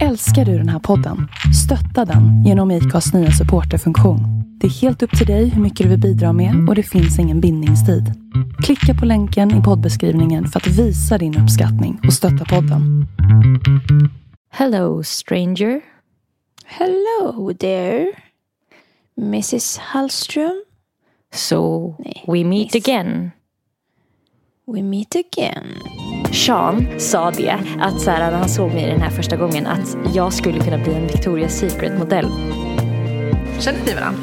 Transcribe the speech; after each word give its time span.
Älskar 0.00 0.44
du 0.44 0.58
den 0.58 0.68
här 0.68 0.78
podden? 0.78 1.28
Stötta 1.64 2.04
den 2.04 2.44
genom 2.44 2.70
IKAs 2.70 3.12
nya 3.14 3.30
supporterfunktion. 3.30 4.20
Det 4.60 4.66
är 4.66 4.70
helt 4.70 5.02
upp 5.02 5.18
till 5.18 5.26
dig 5.26 5.48
hur 5.48 5.62
mycket 5.62 5.84
du 5.84 5.88
vill 5.90 6.00
bidra 6.00 6.32
med 6.32 6.68
och 6.68 6.74
det 6.74 6.82
finns 6.82 7.18
ingen 7.18 7.40
bindningstid. 7.40 8.04
Klicka 8.64 8.94
på 9.00 9.06
länken 9.06 9.60
i 9.60 9.62
poddbeskrivningen 9.62 10.46
för 10.48 10.60
att 10.60 10.66
visa 10.66 11.18
din 11.18 11.38
uppskattning 11.38 12.00
och 12.06 12.12
stötta 12.12 12.44
podden. 12.44 13.06
Hello 14.50 15.02
stranger. 15.02 15.80
Hello 16.66 17.54
there, 17.58 18.06
Mrs 19.20 19.78
Hallström. 19.78 20.64
So 21.34 21.94
Nej, 21.98 22.24
we 22.26 22.44
meet 22.44 22.74
miss. 22.74 22.88
again. 22.88 23.30
We 24.66 24.82
meet 24.82 25.14
again. 25.16 25.66
Sean 26.32 26.86
sa 26.98 27.30
det, 27.30 27.58
att 27.80 28.00
så 28.00 28.10
här, 28.10 28.30
när 28.30 28.38
han 28.38 28.48
såg 28.48 28.74
mig 28.74 28.86
den 28.86 29.00
här 29.00 29.10
första 29.10 29.36
gången, 29.36 29.66
att 29.66 29.96
jag 30.14 30.32
skulle 30.32 30.58
kunna 30.58 30.78
bli 30.78 30.94
en 30.94 31.08
Victoria's 31.08 31.48
Secret-modell. 31.48 32.26
Känner 33.58 33.84
ni 33.86 33.94
varandra? 33.94 34.22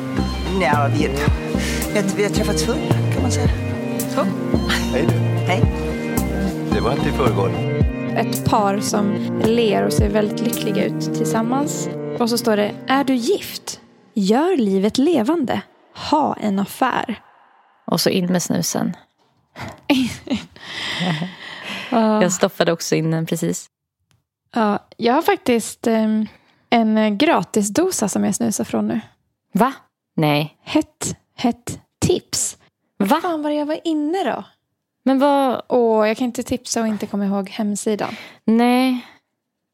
Ja, 0.62 0.90
vi, 0.94 1.10
vi, 1.94 2.04
vi 2.18 2.24
har 2.24 2.30
träffats 2.30 2.64
förr 2.64 2.78
kan 3.14 3.22
man 3.22 3.32
säga. 3.32 3.50
Så. 4.00 4.22
Hej 4.94 5.06
du. 5.08 5.14
Hej. 5.46 5.64
Det 6.74 6.82
var 6.82 6.92
inte 6.92 7.10
i 7.10 7.12
förrgår. 7.12 7.52
Ett 8.18 8.46
par 8.46 8.80
som 8.80 9.14
ler 9.46 9.86
och 9.86 9.94
ser 9.94 10.10
väldigt 10.10 10.42
lyckliga 10.42 10.86
ut 10.86 11.14
tillsammans. 11.16 11.90
Och 12.20 12.30
så 12.30 12.38
står 12.38 12.58
det, 12.58 12.72
är 12.88 13.04
du 13.04 13.16
gift? 13.16 13.80
Gör 14.14 14.58
livet 14.58 14.98
levande. 14.98 15.62
Ha 16.10 16.38
en 16.42 16.60
affär. 16.60 17.22
Och 17.86 18.02
så 18.02 18.10
in 18.10 18.26
med 18.26 18.44
snusen. 18.44 18.96
Jag 21.92 22.34
stoppade 22.34 22.72
också 22.72 22.96
in 22.96 23.12
den 23.12 23.26
precis. 23.26 23.68
Ja, 24.56 24.88
jag 24.98 25.14
har 25.14 25.22
faktiskt 25.22 25.88
em, 25.88 26.28
en 26.70 27.18
gratisdosa 27.18 28.10
som 28.10 28.24
jag 28.24 28.36
snusar 28.36 28.64
från 28.64 28.88
nu. 28.88 29.02
Va? 29.54 29.74
Nej. 30.16 30.58
Hett, 30.64 31.16
hett 31.36 31.80
tips. 32.02 32.58
Va? 32.98 33.20
Fan 33.22 33.42
vad 33.44 33.56
jag 33.56 33.66
var 33.66 33.80
inne 33.84 34.24
då. 34.24 34.44
Men 35.04 35.20
vad? 35.20 35.62
Och 35.68 36.08
jag 36.08 36.18
kan 36.18 36.26
inte 36.26 36.44
tipsa 36.44 36.82
och 36.82 36.88
inte 36.88 37.08
komma 37.08 37.26
ihåg 37.26 37.50
hemsidan. 37.50 38.16
Nej. 38.46 39.06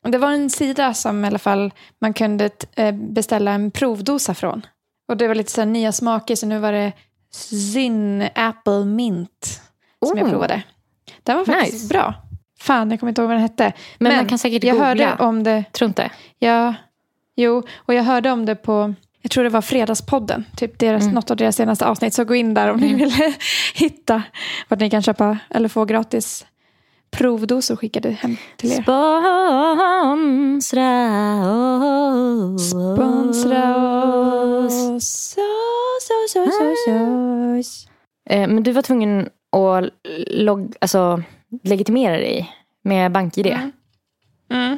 Det 0.08 0.18
var 0.18 0.32
en 0.32 0.50
sida 0.50 0.94
som 0.94 1.24
i 1.26 1.28
alla 1.28 1.40
fall 1.40 1.74
man 2.02 2.14
kunde 2.14 2.50
eh, 2.76 2.92
beställa 2.96 3.52
en 3.52 3.72
provdosa 3.72 4.34
från. 4.34 4.66
Och 5.08 5.18
det 5.18 5.28
var 5.28 5.36
lite 5.36 5.52
så 5.52 5.62
här 5.62 5.66
nya 5.66 5.92
smaker 5.92 6.36
så 6.36 6.46
nu 6.46 6.60
var 6.60 6.72
det 6.72 6.94
Zyn 7.34 8.28
Apple 8.36 8.86
Mint 8.86 9.62
som 10.08 10.18
jag 10.18 10.26
Oh. 10.26 10.32
provade. 10.32 10.64
Den 11.26 11.38
var 11.38 11.46
faktiskt 11.46 11.74
Nice. 11.74 11.88
bra. 11.94 12.14
Fan, 12.60 12.92
jag 12.92 13.00
kommer 13.00 13.12
inte 13.12 13.22
ihåg 13.22 13.28
vad 13.30 13.36
den 13.36 13.42
hette. 13.42 13.74
Men 13.98 14.16
man 14.16 14.26
kan 14.26 14.40
säkert 14.40 14.64
jag 14.64 14.74
googla. 14.78 14.88
hörde 14.88 15.16
om 15.24 15.44
det. 15.44 15.64
Tror 15.72 15.88
inte. 15.88 16.12
Ja, 16.40 16.74
jo, 17.36 17.64
och 17.76 17.94
jag 17.94 18.04
hörde 18.04 18.32
om 18.32 18.46
det 18.46 18.56
på, 18.56 18.94
jag 19.22 19.32
tror 19.32 19.44
det 19.44 19.50
var 19.50 19.62
Fredagspodden, 19.62 20.46
typ 20.58 20.80
deras, 20.80 21.04
Mm. 21.04 21.16
något 21.16 21.32
av 21.32 21.38
deras 21.38 21.56
senaste 21.56 21.86
avsnitt. 21.86 22.14
Så 22.14 22.24
gå 22.26 22.36
in 22.36 22.54
där 22.54 22.72
om 22.72 22.78
ni 22.80 22.94
vill 22.94 23.12
hitta 23.74 24.24
vart 24.68 24.80
ni 24.80 24.90
kan 24.90 25.02
köpa 25.02 25.38
eller 25.50 25.70
få 25.70 25.86
gratis 25.86 26.46
provdosor 27.12 27.76
skickade 27.76 28.10
hem 28.12 28.38
till 28.58 28.72
er. 28.72 28.82
Sponsra 28.82 29.06
oss. 32.56 32.70
Sponsra 32.70 33.76
oss. 34.66 34.96
Så, 35.36 35.42
så, 36.02 36.14
så, 36.30 36.46
så, 36.52 36.76
så. 37.64 37.90
Eh, 38.30 38.48
Men 38.48 38.64
du 38.64 38.72
var 38.72 38.82
tvungen 38.82 39.30
att 39.50 39.90
log- 40.28 40.76
alltså, 40.82 41.24
legitimera 41.64 42.18
dig 42.18 42.54
med 42.82 43.12
BankID. 43.12 43.46
Mm. 43.48 43.72
Mm. 44.50 44.78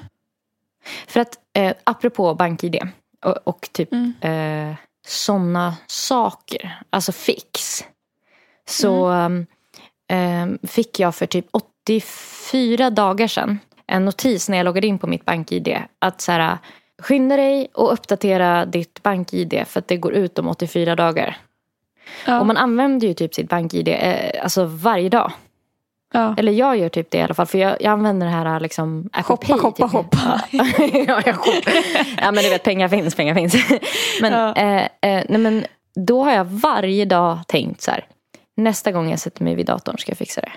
För 1.08 1.20
att 1.20 1.40
eh, 1.54 1.74
apropå 1.84 2.34
BankID 2.34 2.80
och, 3.26 3.38
och 3.44 3.70
typ 3.72 3.90
Mm. 3.94 4.14
eh, 4.22 4.76
sådana 5.08 5.76
saker, 5.88 6.82
alltså 6.90 7.12
fix. 7.12 7.84
Så 8.68 9.06
Mm. 9.06 9.46
eh, 10.10 10.68
fick 10.70 11.00
jag 11.00 11.16
för 11.16 11.26
typ 11.26 11.46
84 11.52 12.90
dagar 12.90 13.28
sedan 13.28 13.60
en 13.88 14.06
notis 14.06 14.50
när 14.50 14.58
jag 14.58 14.66
loggade 14.66 14.88
in 14.88 15.00
på 15.00 15.08
mitt 15.08 15.26
BankID. 15.26 15.78
Att 16.00 16.22
så 16.22 16.32
här, 16.32 16.58
skynda 17.02 17.36
dig 17.38 17.68
och 17.74 17.94
uppdatera 17.94 18.66
ditt 18.66 19.04
BankID 19.04 19.64
för 19.68 19.80
att 19.80 19.88
det 19.88 19.98
går 19.98 20.14
ut 20.14 20.40
om 20.40 20.48
84 20.48 20.96
dagar. 20.96 21.38
Ja. 22.26 22.40
Och 22.40 22.46
man 22.46 22.58
använder 22.58 23.08
ju 23.08 23.14
typ 23.14 23.34
sitt 23.34 23.50
BankID 23.50 23.88
eh, 23.88 24.44
alltså 24.44 24.66
varje 24.66 25.10
dag. 25.10 25.32
ja. 26.14 26.36
Eller 26.38 26.52
jag 26.52 26.78
gör 26.78 26.90
typ 26.90 27.12
det 27.12 27.18
i 27.18 27.22
alla 27.22 27.34
fall. 27.34 27.46
För 27.46 27.58
jag, 27.58 27.82
jag 27.82 27.92
använder 27.92 28.28
det 28.28 28.34
här 28.34 28.60
liksom 28.60 29.10
Apple 29.14 29.24
Hoppa, 29.34 29.46
Pay. 29.48 29.60
hoppa, 29.60 29.84
typ. 29.84 29.92
hoppa. 29.92 30.42
Ja, 30.52 30.66
ja, 31.08 31.22
jag 31.26 31.34
hoppar. 31.34 31.74
ja 32.22 32.32
men 32.32 32.44
du 32.44 32.50
vet 32.50 32.64
pengar 32.64 32.88
finns, 32.88 33.16
pengar 33.16 33.36
finns. 33.36 33.56
men, 34.22 34.34
Ja. 34.34 34.56
eh, 34.56 34.84
eh, 34.84 35.24
nej, 35.30 35.38
men 35.40 35.66
då 35.96 36.24
har 36.24 36.32
jag 36.32 36.46
varje 36.46 37.06
dag 37.06 37.40
tänkt 37.48 37.82
så 37.82 37.92
här. 37.92 38.06
Nästa 38.56 38.92
gång 38.92 39.10
jag 39.10 39.20
sätter 39.20 39.44
mig 39.44 39.56
vid 39.56 39.66
datorn 39.66 39.98
ska 39.98 40.10
jag 40.12 40.18
fixa 40.18 40.42
det. 40.42 40.52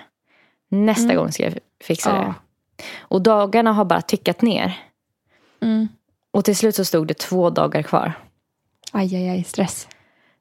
Nästa 0.69 1.15
gång 1.15 1.31
ska 1.31 1.43
jag 1.43 1.53
fixa 1.83 2.13
det. 2.13 2.33
Och 2.99 3.21
dagarna 3.21 3.73
har 3.73 3.85
bara 3.85 4.01
tickat 4.01 4.41
ner. 4.41 4.79
Mm. 5.61 5.87
Och 6.31 6.45
till 6.45 6.55
slut 6.55 6.75
så 6.75 6.85
stod 6.85 7.07
det 7.07 7.13
två 7.17 7.49
dagar 7.49 7.81
kvar. 7.81 8.13
Aj, 8.91 9.15
aj, 9.15 9.29
aj, 9.29 9.43
stress. 9.43 9.87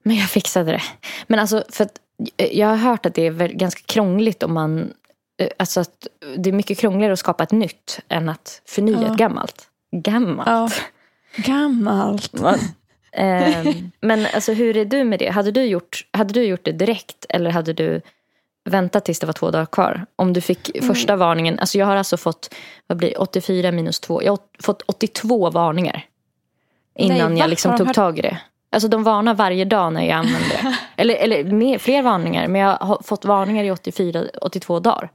Men 0.03 0.16
jag 0.16 0.31
fixade 0.31 0.72
det. 0.72 0.83
Men 1.27 1.38
alltså, 1.38 1.65
för 1.69 1.84
att 1.84 1.99
eh, 2.37 2.59
jag 2.59 2.66
har 2.69 2.77
hört 2.77 3.06
att 3.06 3.15
det 3.15 3.27
är 3.27 3.49
ganska 3.49 3.83
krångligt 3.87 4.43
om 4.43 4.55
man... 4.55 4.93
eh, 5.41 5.49
Alltså 5.59 5.81
att 5.81 6.06
det 6.37 6.50
är 6.50 6.53
mycket 6.55 6.78
krångligare 6.78 7.12
att 7.12 7.19
skapa 7.19 7.43
ett 7.44 7.53
nytt 7.53 8.00
än 8.09 8.28
att 8.28 8.62
förnya 8.66 9.03
Ja. 9.03 9.12
ett 9.12 9.19
gammalt. 9.19 9.66
Gammalt? 9.93 10.49
Ja. 11.37 11.43
Gammalt. 11.43 12.34
Ehm, 13.12 13.91
men 14.00 14.27
alltså 14.34 14.53
hur 14.53 14.77
är 14.77 14.84
du 14.84 15.05
med 15.05 15.19
det? 15.19 15.28
Hade 15.31 15.50
du, 15.50 15.62
gjort, 15.65 16.06
hade 16.12 16.34
du 16.34 16.43
gjort 16.44 16.65
det 16.65 16.72
direkt 16.72 17.27
eller 17.28 17.50
hade 17.50 17.72
du 17.72 18.00
väntat 18.65 19.05
tills 19.05 19.19
det 19.21 19.27
var 19.27 19.32
två 19.32 19.50
dagar 19.50 19.67
kvar? 19.67 20.06
Om 20.17 20.32
du 20.32 20.41
fick 20.41 20.77
Mm. 20.77 20.88
första 20.88 21.17
varningen. 21.17 21.59
Alltså 21.59 21.78
jag 21.78 21.87
har 21.87 21.97
alltså 21.97 22.17
fått 22.17 22.55
vad 22.87 22.99
blir, 22.99 23.09
det, 23.11 23.17
84 23.17 23.72
minus 23.72 24.00
2. 24.00 24.22
Jag 24.22 24.32
har 24.32 24.38
fått 24.62 24.82
82 24.82 25.50
varningar. 25.50 26.05
Innan 26.99 27.31
Nej, 27.31 27.38
jag 27.41 27.50
liksom 27.50 27.77
tog 27.77 27.94
tag 27.94 28.19
i 28.19 28.22
det. 28.22 28.38
Alltså 28.72 28.88
de 28.88 29.03
varnar 29.04 29.34
varje 29.34 29.64
dag 29.64 29.92
när 29.92 30.03
jag 30.03 30.12
använder 30.19 30.48
det. 30.48 30.76
eller 31.03 31.14
eller 31.14 31.44
mer, 31.44 31.78
fler 31.78 32.03
varningar. 32.03 32.48
Men 32.48 32.60
jag 32.60 32.76
har 32.76 33.00
fått 33.04 33.25
varningar 33.25 33.64
i 33.64 33.70
84, 33.70 34.25
82 34.42 34.81
dagar. 34.81 35.10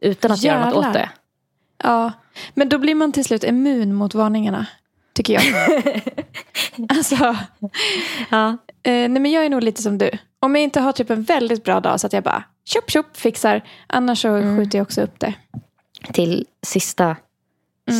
Utan 0.00 0.32
att 0.32 0.42
göra 0.42 0.64
något 0.64 0.74
åt 0.74 0.84
Jävlar. 0.84 1.00
det. 1.00 1.10
Ja, 1.82 2.12
men 2.54 2.68
då 2.68 2.78
blir 2.78 2.94
man 2.94 3.12
till 3.12 3.24
slut 3.24 3.44
immun 3.44 3.94
mot 3.94 4.14
varningarna. 4.14 4.66
Tycker 5.12 5.34
jag. 5.34 5.42
alltså, 6.88 7.36
Ja. 8.30 8.48
eh, 8.82 8.92
nej 8.92 9.08
men 9.08 9.30
jag 9.30 9.44
är 9.44 9.50
nog 9.50 9.62
lite 9.62 9.82
som 9.82 9.98
du. 9.98 10.10
Om 10.40 10.54
jag 10.54 10.64
inte 10.64 10.80
har 10.80 10.92
typ 10.92 11.10
en 11.10 11.22
väldigt 11.22 11.64
bra 11.64 11.80
dag 11.80 12.00
så 12.00 12.06
att 12.06 12.12
jag 12.12 12.22
bara 12.22 12.44
tjopp 12.64 12.90
tjopp 12.90 13.16
fixar. 13.16 13.62
Annars 13.86 14.22
så 14.22 14.28
Mm. 14.28 14.56
skjuter 14.58 14.78
jag 14.78 14.82
också 14.84 15.00
upp 15.02 15.20
det. 15.20 15.34
Till 16.12 16.46
sista, 16.66 17.16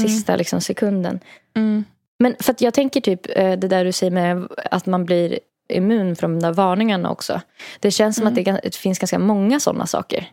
sista 0.03 0.37
liksom 0.37 0.61
sekunden. 0.61 1.21
Mm. 1.57 1.85
Men 2.19 2.37
för 2.41 2.53
att 2.53 2.61
jag 2.61 2.75
tänker 2.75 3.01
typ 3.01 3.21
eh, 3.37 3.53
det 3.53 3.69
där 3.69 3.85
du 3.85 3.93
säger 3.93 4.11
med 4.11 4.49
att 4.71 4.87
man 4.87 5.05
blir 5.05 5.39
immun 5.69 6.17
från 6.17 6.33
de 6.33 6.41
där 6.47 6.53
varningarna 6.53 7.11
också. 7.11 7.41
Det 7.81 7.91
känns 7.91 8.17
som 8.17 8.27
att 8.27 8.35
det, 8.35 8.77
finns 8.77 8.99
ganska 8.99 9.19
många 9.19 9.61
sådana 9.61 9.87
saker. 9.87 10.29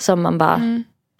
Som 0.00 0.22
man 0.22 0.38
bara, 0.38 0.60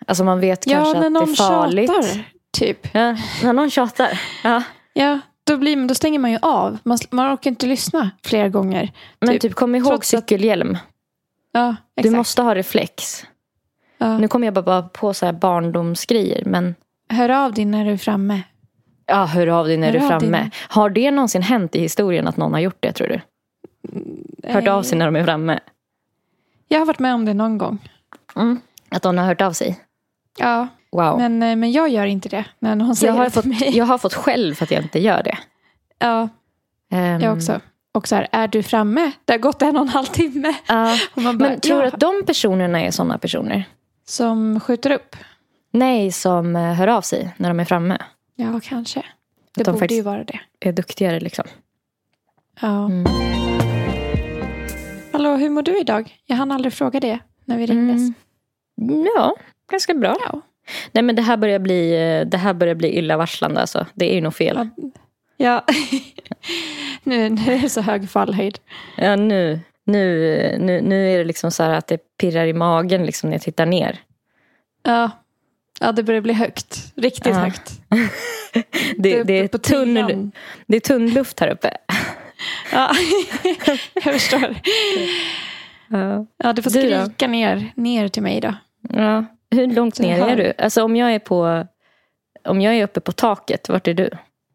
alltså 0.07 0.25
man 0.25 0.41
vet 0.41 0.67
Ja, 0.67 0.73
kanske 0.77 1.07
att 1.07 1.15
det 1.15 1.21
är 1.33 1.37
farligt. 1.37 1.91
tjatar. 1.91 2.25
Typ. 2.53 2.89
Ja, 2.95 3.17
när 3.43 3.53
någon 3.53 3.71
tjatar. 3.71 4.21
Ja. 4.45 4.63
Ja, 4.93 5.21
då, 5.45 5.57
blir, 5.57 5.89
då 5.89 5.95
stänger 5.95 6.19
man 6.19 6.31
ju 6.31 6.39
av. 6.43 6.79
Man, 6.83 6.99
man 7.11 7.35
orkar 7.35 7.51
inte 7.51 7.67
lyssna 7.67 8.11
flera 8.25 8.49
gånger. 8.49 8.93
Men 9.21 9.39
typ, 9.39 9.55
kom 9.55 9.75
ihåg 9.75 9.87
trots 9.87 10.15
att- 10.15 10.21
cykelhjälm. 10.21 10.79
Ja, 11.53 11.77
Du 11.95 12.11
måste 12.11 12.43
ha 12.43 12.55
reflex. 12.55 13.25
ja. 13.99 14.19
Nu 14.19 14.29
kommer 14.29 14.47
jag 14.47 14.55
bara- 14.55 14.63
bara 14.63 14.83
på 14.83 15.15
så 15.15 15.27
här 15.27 15.33
barndomsgrejer. 15.33 16.43
Men 16.45 16.75
Hör 17.09 17.29
av 17.29 17.55
dig 17.55 17.65
när 17.65 17.85
du 17.85 17.91
är 17.91 17.97
framme. 17.97 18.43
Ja, 19.07 19.25
hör 19.25 19.47
av 19.47 19.67
dig 19.67 19.77
när 19.77 19.87
Hör 19.87 19.93
du 19.99 20.05
är 20.05 20.09
framme. 20.09 20.39
dig. 20.39 20.51
Har 20.69 20.91
det 20.91 21.11
någonsin 21.11 21.43
hänt 21.43 21.75
i 21.75 21.81
historien 21.81 22.29
att 22.29 22.37
någon 22.37 22.53
har 22.53 22.61
gjort 22.61 22.77
det 22.81 22.93
tror 22.93 23.09
du? 23.09 23.21
Hört 24.53 24.69
av 24.69 24.83
sig 24.83 24.99
när 24.99 25.07
de 25.07 25.17
är 25.17 25.25
framme? 25.25 25.61
Jag 26.69 26.79
har 26.79 26.87
varit 26.87 26.99
med 26.99 27.15
om 27.15 27.25
det 27.25 27.35
någon 27.35 27.59
gång. 27.59 27.79
Mm. 28.37 28.61
Att 28.89 29.05
någon 29.05 29.19
har 29.19 29.25
hört 29.27 29.41
av 29.41 29.53
sig? 29.53 29.81
Ja, 30.39 30.69
Wow. 30.93 31.19
men, 31.19 31.43
eh, 31.43 31.57
men 31.57 31.73
jag 31.73 31.89
gör 31.89 32.07
inte 32.07 32.29
det 32.29 32.45
när 32.59 32.75
någon 32.77 32.97
säger 32.97 33.13
jag, 33.13 33.19
har 33.19 33.25
det 33.25 33.31
fått, 33.31 33.45
mig. 33.45 33.77
jag 33.77 33.85
har 33.85 33.99
fått 33.99 34.15
skäll 34.15 34.55
för 34.55 34.65
att 34.65 34.71
jag 34.71 34.83
inte 34.83 34.99
gör 35.01 35.23
det. 35.23 35.39
Ja, 35.99 36.29
Ehm, 36.91 37.21
jag 37.21 37.37
också. 37.37 37.61
Och 37.95 38.09
så 38.09 38.15
här, 38.15 38.29
är 38.33 38.49
du 38.49 38.63
framme? 38.63 39.13
Det 39.25 39.33
har 39.33 39.39
gått 39.39 39.63
en 39.63 39.77
och 39.77 39.83
en 39.83 39.89
halv 39.89 40.07
timme. 40.07 40.55
ja. 40.67 40.97
Bara, 41.15 41.33
Men 41.33 41.61
tror 41.61 41.77
du 41.77 41.83
ja, 41.83 41.89
att 41.89 42.01
de 42.01 42.23
personerna 42.27 42.81
är 42.83 42.91
sådana 42.91 43.19
personer? 43.19 43.65
Som 44.07 44.61
skjuter 44.61 44.91
upp? 44.91 45.17
Nej, 45.71 46.13
som 46.13 46.57
eh, 46.57 46.63
hör 46.75 46.89
av 46.89 47.01
sig 47.03 47.35
när 47.37 47.49
de 47.49 47.61
är 47.61 47.65
framme. 47.65 47.99
Ja, 48.43 48.61
kanske. 48.63 49.05
Det 49.55 49.63
de 49.65 49.71
borde 49.73 49.79
faktiskt- 49.79 49.99
ju 49.99 50.03
vara 50.03 50.25
det. 50.25 50.41
Är 50.61 50.73
duktigare 50.73 51.21
liksom. 51.21 51.45
Ja. 52.61 52.85
Mm. 52.85 53.05
Hallå, 55.13 55.37
hur 55.37 55.51
mår 55.51 55.63
du 55.63 55.81
idag? 55.81 56.17
Jag 56.27 56.37
hann 56.37 56.53
aldrig 56.53 56.73
fråga 56.73 57.01
det 57.01 57.19
när 57.45 57.59
vi 57.59 57.67
ringdes. 57.67 58.01
Mm. 58.81 59.07
Ja, 59.17 59.37
ganska 59.71 59.95
bra. 59.95 60.17
Ja. 60.27 60.41
Nej 60.93 61.03
men 61.03 61.17
det 61.17 61.23
här 61.23 61.37
börjar 61.37 61.59
bli, 61.59 61.91
det 62.27 62.37
här 62.39 62.55
börjar 62.55 62.75
bli 62.75 62.99
illavarslande 62.99 63.61
alltså. 63.61 63.87
Det 63.95 64.11
är 64.11 64.15
ju 64.15 64.21
nog 64.21 64.35
fel. 64.35 64.57
Ja. 64.77 64.91
Ja, 65.37 65.65
nu, 67.03 67.29
nu 67.31 67.53
är 67.55 67.59
det 67.63 67.69
så 67.69 67.81
hög 67.81 68.11
fallhöjd. 68.11 68.59
Ja 68.97 69.17
nu, 69.17 69.61
nu, 69.85 70.01
nu, 70.61 70.81
nu 70.81 71.11
är 71.15 71.19
det 71.19 71.25
liksom 71.25 71.51
så 71.51 71.63
här 71.63 71.71
att 71.75 71.87
det 71.87 71.99
pirrar 72.17 72.47
i 72.47 72.53
magen 72.53 73.07
liksom 73.07 73.31
när 73.31 73.35
jag 73.35 73.43
tittar 73.43 73.67
ner. 73.67 74.01
Ja, 74.83 75.11
ja 75.83 75.93
det 75.93 76.03
börjar 76.03 76.21
bli 76.21 76.33
högt. 76.33 76.93
Riktigt 76.97 77.27
Ja. 77.27 77.39
högt. 77.39 77.73
Det, 78.99 79.19
är 79.19 79.25
det, 79.25 79.39
är 79.39 79.49
tunn, 79.59 80.33
det 80.67 80.77
är 80.77 80.81
tunn 80.81 81.11
luft 81.11 81.41
här 81.41 81.49
uppe. 81.49 81.77
Ja, 82.73 82.91
jag 83.95 84.03
förstår. 84.05 84.55
Ja. 85.89 86.27
Ja, 86.37 86.53
du 86.53 86.63
får 86.63 86.71
Du 86.71 86.81
skrika 86.81 87.27
ner, 87.27 87.73
ner 87.77 88.09
till 88.09 88.23
mig 88.23 88.41
då. 88.41 88.55
Ja. 88.89 89.25
Hur 89.51 89.67
långt 89.67 89.99
ner 89.99 90.27
är 90.27 90.37
du? 90.37 90.53
Alltså 90.59 90.83
om 90.83 90.97
jag 90.97 91.15
är 91.15 91.19
på 91.19 91.67
om 92.45 92.61
jag 92.61 92.75
är 92.75 92.85
uppe 92.85 93.01
på 93.01 93.13
taket, 93.13 93.69
vart 93.69 93.89
är 93.89 93.95
du? 93.95 94.11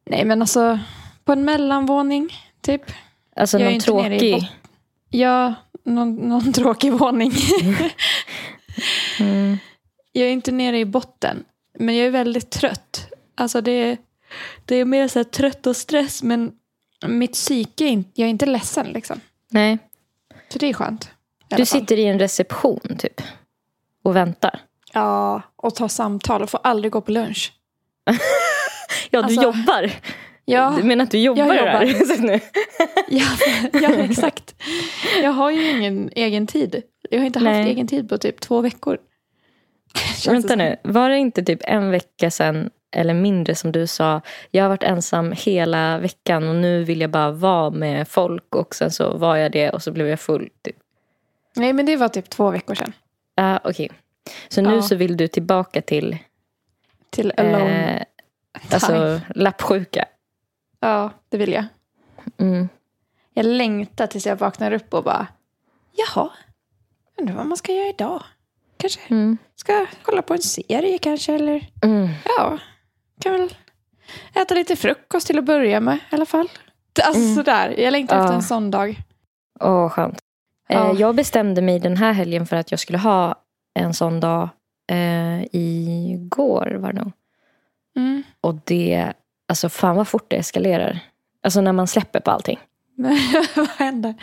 Nej, 0.06 0.26
men 0.26 0.42
alltså 0.42 0.80
på 1.26 1.32
en 1.32 1.46
mellanvåning, 1.46 2.30
typ. 2.62 2.82
Alltså 3.36 3.60
Jag 3.60 3.72
är 3.72 3.92
någon 3.92 4.04
nere 4.04 4.16
i 4.16 4.20
tråkig? 4.20 4.34
botten. 4.34 4.50
Ja, 5.10 5.54
någon, 5.86 6.16
någon 6.16 6.54
tråkig 6.54 6.94
våning. 6.94 7.32
Mm. 9.20 9.58
Jag 10.20 10.28
är 10.28 10.32
inte 10.34 10.52
nere 10.52 10.80
i 10.80 10.86
botten, 10.86 11.44
men 11.80 11.96
jag 11.98 12.08
är 12.08 12.12
väldigt 12.12 12.50
trött. 12.50 13.08
Alltså 13.36 13.62
det 13.62 13.72
är, 13.72 13.98
det 14.66 14.76
är 14.76 14.86
mer 14.86 15.08
så 15.08 15.24
trött 15.24 15.68
och 15.68 15.76
stress, 15.76 16.24
men 16.24 16.52
mitt 17.08 17.34
psyke, 17.34 17.84
är 17.86 17.88
inte, 17.90 18.10
jag 18.14 18.26
är 18.26 18.30
inte 18.30 18.46
ledsen 18.46 18.86
liksom. 18.88 19.20
Nej, 19.52 19.78
Så 20.50 20.60
det 20.60 20.68
är 20.70 20.74
skönt. 20.74 21.10
du 21.50 21.66
sitter 21.66 22.00
i 22.00 22.06
en 22.06 22.20
reception 22.20 22.80
typ. 23.00 23.22
Och 24.04 24.16
väntar. 24.16 24.60
Ja, 24.94 25.42
och 25.56 25.76
tar 25.76 25.88
samtal 25.88 26.42
och 26.44 26.50
får 26.50 26.60
aldrig 26.64 26.92
gå 26.92 27.02
på 27.02 27.12
lunch. 27.12 27.54
Ja, 29.10 29.20
du 29.22 29.26
Alltså, 29.26 29.42
jobbar. 29.44 29.92
Ja, 30.46 30.74
Du 30.78 30.84
menar 30.84 31.04
att 31.04 31.12
du 31.12 31.20
jobbar, 31.20 31.46
jag 31.46 31.58
jobbar. 31.58 31.80
där? 31.86 32.22
Nu. 32.22 32.40
ja, 33.08 33.26
ja, 33.74 33.90
exakt. 33.90 34.56
Jag 35.22 35.32
har 35.32 35.52
ju 35.52 35.70
ingen 35.72 36.10
egen 36.16 36.48
tid. 36.48 36.82
Jag 37.10 37.20
har 37.20 37.26
inte 37.26 37.40
haft 37.40 37.46
Nej. 37.46 37.70
egen 37.70 37.88
tid 37.88 38.10
på 38.10 38.18
typ 38.18 38.40
två 38.40 38.62
veckor. 38.62 38.98
Vänta 40.26 40.56
nu, 40.56 40.76
var 40.84 41.10
det 41.10 41.18
inte 41.18 41.44
typ 41.44 41.60
en 41.64 41.92
vecka 41.92 42.32
sedan 42.32 42.70
eller 42.92 43.14
mindre 43.14 43.56
som 43.56 43.72
du 43.72 43.88
sa 43.88 44.22
jag 44.52 44.64
har 44.64 44.70
varit 44.70 44.84
ensam 44.84 45.32
hela 45.38 45.98
veckan 45.98 46.50
och 46.50 46.56
nu 46.56 46.84
vill 46.84 47.02
jag 47.02 47.10
bara 47.10 47.32
vara 47.32 47.70
med 47.70 48.08
folk 48.08 48.56
och 48.56 48.76
sen 48.76 48.92
så 48.92 49.18
var 49.18 49.36
jag 49.36 49.52
det 49.52 49.70
och 49.70 49.84
så 49.84 49.92
blev 49.92 50.08
jag 50.08 50.20
full. 50.20 50.50
Typ. 50.62 50.76
Nej, 51.56 51.74
men 51.74 51.86
det 51.86 51.96
var 51.98 52.10
typ 52.10 52.30
två 52.30 52.52
veckor 52.52 52.76
sedan. 52.76 52.94
Ah, 53.36 53.60
Okej, 53.64 53.92
så 54.50 54.62
nu 54.62 54.76
Ja. 54.76 54.82
så 54.82 54.96
vill 54.96 55.18
du 55.18 55.28
tillbaka 55.28 55.82
till 55.82 56.18
Till 57.10 57.34
alone 57.38 57.98
eh, 58.54 58.74
alltså, 58.74 59.22
lappsjuka. 59.36 60.06
Ja, 60.80 61.12
det 61.30 61.38
vill 61.38 61.54
jag. 61.54 61.66
Mm. 62.38 62.70
Jag 63.34 63.46
längtar 63.46 64.08
tills 64.08 64.26
jag 64.26 64.36
vaknar 64.36 64.72
upp 64.72 64.94
och 64.94 65.04
bara 65.04 65.28
Jaha, 65.96 66.30
undrar 67.18 67.36
vad 67.36 67.46
man 67.46 67.58
ska 67.58 67.72
göra 67.72 67.90
idag. 67.90 68.24
Kanske 68.78 69.00
Mm. 69.10 69.38
ska 69.56 69.86
kolla 70.02 70.22
på 70.22 70.34
en 70.34 70.42
serie 70.42 70.98
kanske 70.98 71.34
eller 71.34 71.68
Mm. 71.84 72.10
ja, 72.38 72.58
kan 73.22 73.34
väl 73.34 73.56
äta 74.34 74.54
lite 74.56 74.76
frukost 74.76 75.28
till 75.28 75.40
att 75.40 75.46
börja 75.46 75.80
med 75.80 75.96
i 76.12 76.16
alla 76.16 76.26
fall. 76.26 76.50
Alltså 77.04 77.22
Mm. 77.22 77.36
sådär, 77.36 77.76
jag 77.78 77.92
längtar 77.92 78.18
efter 78.20 78.30
Ja. 78.32 78.36
en 78.36 78.42
sån 78.44 78.72
dag. 78.72 78.96
Åh, 79.60 79.90
skönt. 79.90 80.20
Ja. 80.68 80.92
Eh, 80.94 81.00
jag 81.02 81.16
bestämde 81.16 81.62
mig 81.62 81.80
den 81.80 81.98
här 81.98 82.12
helgen 82.14 82.48
för 82.48 82.56
att 82.56 82.72
jag 82.72 82.80
skulle 82.80 82.98
ha 82.98 83.36
en 83.80 83.94
sån 83.94 84.20
dag 84.20 84.50
eh, 84.92 85.44
igår 85.52 86.78
var 86.80 86.94
det 86.94 87.00
nog. 87.04 87.12
Mm. 87.96 88.24
Och 88.42 88.56
det, 88.64 89.14
alltså 89.50 89.70
fan 89.70 89.96
vad 89.96 90.08
fort 90.08 90.26
det 90.30 90.36
eskalerar. 90.36 91.00
Alltså 91.44 91.62
när 91.62 91.72
man 91.74 91.88
släpper 91.88 92.20
på 92.20 92.32
allting. 92.32 92.60
vad 93.56 93.68
händer? 93.68 94.16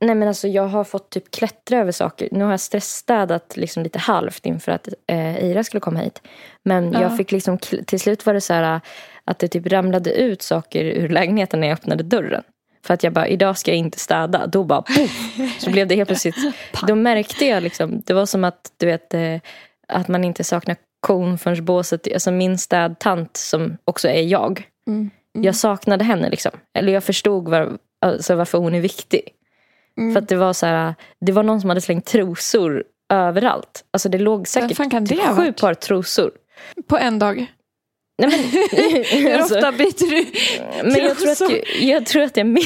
Nej 0.00 0.14
men 0.14 0.28
alltså 0.28 0.48
jag 0.48 0.62
har 0.68 0.84
fått 0.84 1.10
typ 1.10 1.30
klättra 1.30 1.78
över 1.78 1.92
saker. 1.92 2.28
Nu 2.32 2.44
har 2.44 2.50
jag 2.50 2.60
stressstädat 2.60 3.56
liksom 3.56 3.82
lite 3.82 3.98
halvt 3.98 4.46
inför 4.46 4.72
att 4.72 4.88
eh, 5.06 5.44
Ira 5.44 5.64
skulle 5.64 5.80
komma 5.80 6.00
hit. 6.00 6.22
Men 6.62 6.92
Ja. 6.92 7.00
jag 7.02 7.16
fick 7.16 7.32
liksom, 7.32 7.58
till 7.58 8.00
slut 8.00 8.26
var 8.26 8.34
det 8.34 8.40
så 8.40 8.52
här 8.54 8.80
att 9.24 9.38
det 9.38 9.48
typ 9.48 9.66
ramlade 9.66 10.12
ut 10.12 10.42
saker 10.42 10.84
ur 10.84 11.08
lägenheten 11.08 11.60
när 11.60 11.68
jag 11.68 11.74
öppnade 11.74 12.04
dörren. 12.04 12.42
För 12.84 12.94
att 12.94 13.02
jag 13.02 13.12
bara, 13.12 13.26
idag 13.28 13.58
ska 13.58 13.70
jag 13.70 13.78
inte 13.78 13.98
städa. 13.98 14.46
Då 14.46 14.64
bara 14.64 14.82
poff, 14.82 15.36
så 15.58 15.70
blev 15.70 15.86
det 15.86 15.96
helt 15.96 16.08
plötsligt. 16.08 16.36
Då 16.86 16.94
märkte 16.94 17.46
jag 17.46 17.62
liksom, 17.62 18.02
det 18.06 18.12
var 18.14 18.26
som 18.26 18.44
att 18.44 18.72
du 18.76 18.86
vet 18.86 19.14
eh, 19.14 19.36
att 19.88 20.08
man 20.08 20.24
inte 20.24 20.44
saknar 20.44 20.76
kon 21.00 21.38
förrän 21.38 21.64
båset. 21.64 22.12
Alltså 22.12 22.30
min 22.30 22.58
städtant 22.58 23.36
som 23.36 23.76
också 23.84 24.08
är 24.08 24.22
jag. 24.22 24.62
Mm. 24.86 25.10
Jag 25.32 25.56
saknade 25.56 26.04
henne 26.04 26.30
liksom. 26.30 26.52
Eller 26.78 26.92
jag 26.92 27.04
förstod 27.04 27.48
var, 27.48 27.78
alltså 28.00 28.34
varför 28.34 28.58
hon 28.58 28.74
är 28.74 28.80
viktig. 28.80 29.22
Mm. 29.98 30.14
För 30.14 30.20
att 30.22 30.28
det 30.28 30.36
var 30.36 30.52
så 30.52 30.66
här, 30.66 30.94
det 31.20 31.32
var 31.32 31.42
någon 31.42 31.60
som 31.60 31.70
hade 31.70 31.80
slängt 31.80 32.06
trosor 32.06 32.84
överallt. 33.12 33.84
Alltså 33.90 34.08
det 34.08 34.18
låg 34.18 34.48
säkert 34.48 34.76
typ 34.78 35.08
det 35.08 35.22
ha 35.22 35.36
sju 35.36 35.52
par 35.52 35.74
trosor. 35.74 36.30
På 36.88 36.98
en 36.98 37.18
dag. 37.18 37.46
Nej, 38.18 38.30
men, 38.30 39.04
Hur 39.22 39.34
alltså, 39.34 39.54
ofta 39.54 39.72
byter 39.72 40.10
du? 40.10 40.26
men 40.90 41.04
jag 41.04 41.18
tror 41.18 41.30
att 41.30 41.38
trosor? 41.38 41.52
jag, 41.52 41.82
jag 41.82 42.06
tror 42.06 42.22
att 42.22 42.36
jag. 42.36 42.58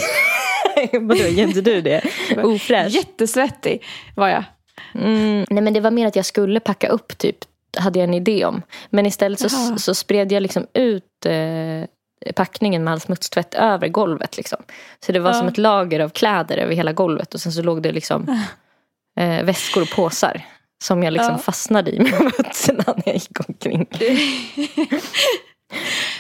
Vadå, 0.93 1.15
gör 1.15 1.49
inte 1.49 1.61
du 1.61 1.81
det? 1.81 2.03
Ofräsch. 2.43 2.89
Jättesvettig 2.89 3.85
var 4.17 4.29
jag. 4.29 4.45
Mm, 4.95 5.45
nej 5.51 5.63
men 5.63 5.73
det 5.73 5.81
var 5.81 5.91
mer 5.91 6.07
att 6.07 6.17
jag 6.17 6.27
skulle 6.27 6.61
packa 6.61 6.89
upp 6.89 7.19
typ, 7.19 7.37
hade 7.77 7.99
jag 7.99 8.09
en 8.09 8.15
idé 8.15 8.45
om. 8.45 8.63
Men 8.91 9.07
istället 9.07 9.41
så, 9.41 9.49
Jaha. 9.51 9.79
så 9.79 9.95
spred 9.95 10.33
jag 10.33 10.43
liksom 10.43 10.67
ut 10.75 11.27
eh, 11.27 11.89
packningen 12.33 12.85
med 12.85 12.93
all 12.93 13.01
smutstvätt 13.01 13.55
över 13.55 13.89
golvet. 13.89 14.37
Liksom. 14.37 14.59
Så 15.07 15.13
det 15.13 15.19
var 15.21 15.31
Ja. 15.31 15.35
som 15.39 15.49
ett 15.49 15.59
lager 15.59 16.01
av 16.01 16.09
kläder 16.09 16.57
över 16.59 16.75
hela 16.75 16.93
golvet. 16.93 17.35
Och 17.35 17.41
sen 17.41 17.53
så 17.53 17.63
låg 17.63 17.83
det 17.83 17.93
liksom 17.93 18.41
eh, 19.21 19.43
väskor 19.45 19.83
och 19.83 19.91
påsar. 19.91 20.43
Som 20.83 21.03
jag 21.03 21.13
liksom 21.13 21.33
Ja. 21.33 21.39
fastnade 21.39 21.91
i 21.91 21.99
med 22.01 22.33
fötterna 22.37 22.85
när 22.87 23.03
jag 23.07 23.15
gick 23.15 23.49
omkring. 23.49 23.87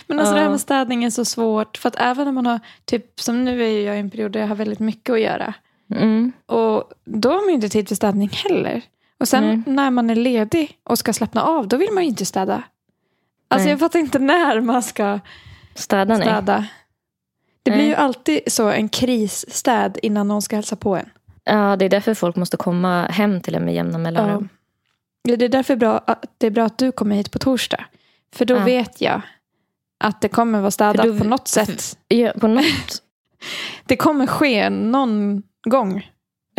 Men 0.06 0.18
alltså 0.18 0.32
Ja. 0.34 0.36
det 0.38 0.42
här 0.44 0.50
med 0.50 0.60
städning 0.60 1.04
är 1.04 1.10
så 1.10 1.24
svårt. 1.24 1.76
För 1.76 1.88
att 1.88 1.96
även 1.98 2.28
om 2.28 2.34
man 2.34 2.46
har, 2.46 2.60
typ 2.84 3.20
som 3.20 3.44
nu 3.44 3.62
är 3.64 3.80
jag 3.86 3.96
i 3.96 4.00
en 4.00 4.10
period 4.10 4.32
där 4.32 4.40
jag 4.40 4.46
har 4.48 4.54
väldigt 4.56 4.78
mycket 4.78 5.12
att 5.12 5.20
göra. 5.20 5.54
Mm. 5.94 6.32
Och 6.46 6.84
då 7.04 7.28
har 7.30 7.36
man 7.36 7.48
ju 7.48 7.54
inte 7.54 7.68
tid 7.68 7.88
för 7.88 7.94
städning 7.94 8.30
heller. 8.32 8.82
Och 9.20 9.28
sen 9.28 9.44
Nej. 9.66 9.74
när 9.74 9.90
man 9.90 10.10
är 10.10 10.14
ledig 10.14 10.78
och 10.84 10.98
ska 10.98 11.12
slappna 11.12 11.42
av, 11.42 11.68
då 11.68 11.76
vill 11.76 11.92
man 11.92 12.02
ju 12.02 12.08
inte 12.08 12.26
städa. 12.26 12.62
Alltså 13.48 13.64
Nej. 13.64 13.70
jag 13.70 13.80
fattar 13.80 13.98
inte 13.98 14.18
när 14.18 14.60
man 14.60 14.82
ska 14.82 15.20
Städa 15.74 16.18
nej. 16.18 16.26
städa. 16.26 16.66
Det 17.62 17.70
blir 17.70 17.80
Nej. 17.80 17.88
ju 17.88 17.94
alltid 17.94 18.40
så 18.46 18.68
en 18.68 18.88
krisstäd 18.88 19.98
innan 20.02 20.28
någon 20.28 20.42
ska 20.42 20.56
hälsa 20.56 20.76
på 20.76 20.96
en. 20.96 21.10
Ja, 21.44 21.76
det 21.76 21.84
är 21.84 21.88
därför 21.88 22.14
folk 22.14 22.36
måste 22.36 22.56
komma 22.56 23.06
hem 23.06 23.40
till 23.40 23.54
en 23.54 23.64
med 23.64 23.74
jämna 23.74 23.98
mellanrum. 23.98 24.48
Ja, 25.28 25.36
Det 25.36 25.44
är 25.44 25.48
därför 25.48 25.76
bra, 25.76 25.98
att 26.06 26.24
det 26.38 26.46
är 26.46 26.50
bra 26.50 26.64
att 26.64 26.78
du 26.78 26.92
kommer 26.92 27.16
hit 27.16 27.30
på 27.30 27.38
torsdag. 27.38 27.84
För 28.34 28.44
då 28.44 28.54
Ja. 28.54 28.64
vet 28.64 29.00
jag 29.00 29.20
att 30.04 30.20
det 30.20 30.28
kommer 30.28 30.60
vara 30.60 30.70
städat 30.70 31.06
då- 31.06 31.18
på 31.18 31.24
något 31.24 31.48
sätt. 31.48 31.98
Ja, 32.08 32.32
på 32.40 32.46
något 32.48 32.64
Det 33.86 33.96
kommer 33.96 34.26
ske 34.26 34.70
någon 34.70 35.42
gång. 35.64 36.10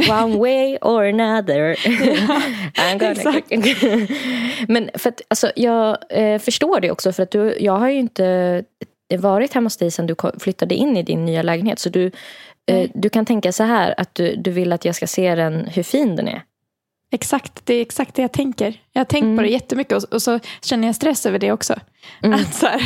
One 0.10 0.38
way 0.40 0.78
or 0.82 1.04
another. 1.04 1.76
I'm 2.76 3.00
gonna... 3.00 4.08
Men 4.68 4.90
för 4.96 5.10
att, 5.10 5.22
alltså, 5.28 5.52
jag 5.56 5.98
eh, 6.10 6.40
förstår 6.40 6.80
det 6.80 6.92
också. 6.92 7.14
För 7.14 7.24
att 7.24 7.32
du, 7.32 7.58
jag 7.60 7.78
har 7.78 7.90
ju 7.90 8.00
inte 8.00 8.64
varit 9.10 9.54
hemma 9.54 9.66
hos 9.66 9.78
dig 9.78 9.92
sedan 9.92 10.08
du 10.08 10.16
flyttade 10.40 10.76
in 10.76 10.98
i 10.98 11.04
din 11.04 11.26
nya 11.26 11.42
lägenhet. 11.42 11.80
Så 11.80 11.90
du, 11.90 12.06
eh, 12.06 12.12
Nej. 12.68 12.92
du 12.94 13.10
kan 13.10 13.26
tänka 13.26 13.52
så 13.52 13.64
här 13.64 13.94
att 13.98 14.16
du, 14.16 14.36
du 14.36 14.52
vill 14.52 14.74
att 14.74 14.86
jag 14.86 14.96
ska 14.96 15.08
se 15.08 15.36
den, 15.36 15.68
hur 15.68 15.84
fin 15.84 16.16
den 16.16 16.28
är. 16.28 16.44
Exakt, 17.12 17.66
det 17.66 17.74
är 17.74 17.82
exakt 17.82 18.16
det 18.16 18.22
jag 18.22 18.32
tänker. 18.32 18.82
Jag 18.92 19.00
har 19.00 19.06
tänkt 19.06 19.24
Mm. 19.24 19.38
på 19.38 19.42
det 19.42 19.50
jättemycket 19.50 20.04
och, 20.04 20.14
och 20.14 20.22
så 20.22 20.40
känner 20.62 20.88
jag 20.88 20.96
stress 20.96 21.26
över 21.26 21.40
det 21.40 21.52
också. 21.52 21.76
Mm. 22.24 22.40
Att 22.40 22.56
så 22.56 22.66
här, 22.66 22.82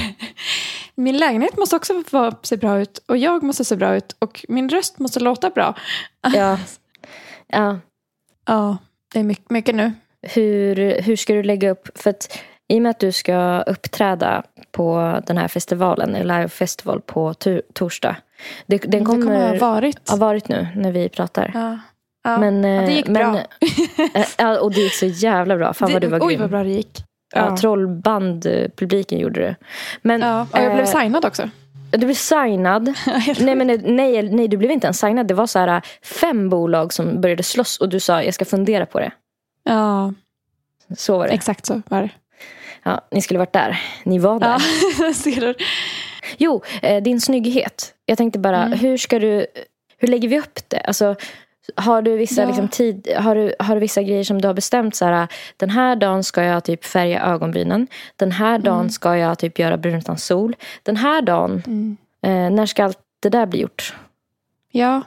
min 0.95 1.17
lägenhet 1.17 1.57
måste 1.57 1.75
också 1.75 2.03
få 2.07 2.31
se 2.43 2.57
bra 2.57 2.79
ut 2.81 2.97
och 3.05 3.17
jag 3.17 3.43
måste 3.43 3.65
se 3.65 3.75
bra 3.75 3.95
ut 3.95 4.15
och 4.19 4.45
min 4.49 4.69
röst 4.69 4.99
måste 4.99 5.19
låta 5.19 5.49
bra. 5.49 5.75
Ja. 6.33 6.59
ja. 7.47 7.79
Ja, 8.45 8.77
det 9.13 9.19
är 9.19 9.23
mycket, 9.23 9.49
mycket 9.49 9.75
nu. 9.75 9.91
Hur, 10.21 11.01
hur 11.01 11.15
ska 11.15 11.33
du 11.33 11.43
lägga 11.43 11.69
upp? 11.69 11.89
För 11.95 12.09
att 12.09 12.39
i 12.69 12.77
och 12.77 12.81
med 12.81 12.89
att 12.89 12.99
du 12.99 13.11
ska 13.11 13.61
uppträda 13.61 14.43
på 14.71 15.19
den 15.27 15.37
här 15.37 15.47
festivalen, 15.47 16.11
Live 16.13 16.47
Festival 16.49 17.01
på 17.01 17.33
torsdag. 17.73 18.15
Det, 18.65 18.77
den 18.77 18.91
det 18.91 18.99
kommer, 19.05 19.25
kommer 19.25 19.59
ha 19.59 19.71
varit. 19.73 20.09
ha 20.09 20.17
varit 20.17 20.49
nu 20.49 20.67
när 20.75 20.91
vi 20.91 21.09
pratar. 21.09 21.51
Ja. 21.53 21.79
Ja. 22.23 22.37
Men, 22.37 22.63
ja, 22.63 22.81
det 22.81 22.87
eh, 22.87 22.95
gick 22.95 23.07
men, 23.07 23.31
bra. 23.31 23.41
eh, 24.13 24.25
ja, 24.37 24.59
och 24.59 24.71
det 24.73 24.81
gick 24.81 24.93
så 24.93 25.05
jävla 25.05 25.57
bra. 25.57 25.73
Fan 25.73 25.93
vad 25.93 26.01
det, 26.01 26.07
du 26.07 26.11
var 26.11 26.19
oj 26.21 26.27
grym. 26.27 26.41
vad 26.41 26.49
bra 26.49 26.63
det 26.63 26.69
gick. 26.69 27.03
Ja, 27.35 27.57
trollband-publiken 27.57 29.19
gjorde 29.19 29.39
det. 29.41 29.55
Men 30.01 30.21
Ja, 30.21 30.41
och 30.51 30.59
jag 30.59 30.73
blev 30.73 30.85
eh, 30.85 30.99
signad 31.01 31.25
också. 31.25 31.49
du 31.91 31.97
blev 31.97 32.13
signad. 32.13 32.93
nej, 33.39 33.55
men 33.55 33.67
nej, 33.95 34.23
nej, 34.23 34.47
du 34.47 34.57
blev 34.57 34.71
inte 34.71 34.87
ens 34.87 34.99
signad. 34.99 35.27
Det 35.27 35.33
var 35.33 35.47
så 35.47 35.59
här 35.59 35.81
fem 36.03 36.49
bolag 36.49 36.93
som 36.93 37.21
började 37.21 37.43
slåss 37.43 37.77
och 37.77 37.89
du 37.89 37.99
sa 37.99 38.23
jag 38.23 38.33
ska 38.33 38.45
fundera 38.45 38.85
på 38.85 38.99
det. 38.99 39.11
Ja, 39.63 40.13
Så 40.97 41.17
var 41.17 41.27
det. 41.27 41.33
exakt 41.33 41.65
så 41.65 41.81
var 41.87 42.01
det. 42.01 42.09
Ja, 42.83 43.07
ni 43.11 43.21
skulle 43.21 43.37
varit 43.39 43.53
där. 43.53 43.81
Ni 44.03 44.19
var 44.19 44.39
där. 44.39 44.61
Ja, 44.99 45.13
ser 45.13 45.41
du? 45.41 45.53
Jo, 46.37 46.61
eh, 46.81 47.03
din 47.03 47.21
snygghet. 47.21 47.93
Jag 48.05 48.17
tänkte 48.17 48.39
bara, 48.39 48.63
Mm. 48.65 48.79
hur 48.79 48.97
ska 48.97 49.19
du... 49.19 49.45
Hur 49.97 50.07
lägger 50.07 50.27
vi 50.29 50.39
upp 50.39 50.59
det? 50.67 50.79
Alltså, 50.79 51.15
har 51.75 52.01
du 52.01 52.17
vissa 52.17 52.41
Ja. 52.41 52.47
liksom, 52.47 52.67
tid, 52.67 53.07
har 53.17 53.35
du, 53.35 53.55
har 53.59 53.75
du 53.75 53.81
vissa 53.81 54.01
grejer 54.03 54.23
som 54.23 54.41
du 54.41 54.47
har 54.47 54.53
bestämt 54.53 54.95
så 54.95 55.05
här, 55.05 55.27
den 55.57 55.69
här 55.69 55.95
dagen 55.95 56.23
ska 56.23 56.43
jag 56.43 56.63
typ 56.63 56.85
färga 56.85 57.21
ögonbrynen. 57.23 57.87
Den 58.15 58.31
här 58.31 58.57
dagen 58.59 58.79
Mm. 58.79 58.89
ska 58.89 59.17
jag 59.17 59.39
typ 59.39 59.59
göra 59.59 59.77
brun 59.77 59.95
utan 59.95 60.17
sol. 60.17 60.55
Den 60.83 60.95
här 60.97 61.21
dagen, 61.21 61.63
eh, 62.23 62.29
när 62.49 62.65
ska 62.65 62.83
allt 62.83 62.99
det 63.19 63.29
där 63.29 63.45
bli 63.45 63.59
gjort? 63.61 63.93
Ja, 64.71 65.01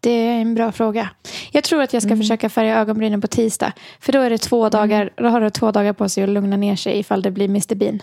det 0.00 0.10
är 0.10 0.40
en 0.40 0.54
bra 0.54 0.72
fråga. 0.72 1.10
Jag 1.52 1.64
tror 1.64 1.82
att 1.82 1.92
jag 1.92 2.02
ska 2.02 2.16
försöka 2.16 2.48
färga 2.48 2.78
ögonbrynen 2.78 3.20
på 3.20 3.26
tisdag. 3.26 3.72
För 4.00 4.12
då 4.12 4.20
är 4.20 4.30
det 4.30 4.38
två 4.38 4.68
dagar, 4.68 5.10
då 5.16 5.28
har 5.28 5.40
du 5.40 5.50
två 5.50 5.70
dagar 5.70 5.92
på 5.92 6.08
sig 6.08 6.24
att 6.24 6.30
lugna 6.30 6.56
ner 6.56 6.76
sig 6.76 6.98
ifall 6.98 7.22
det 7.22 7.30
blir 7.30 7.48
Mr 7.48 7.74
Bean. 7.74 8.02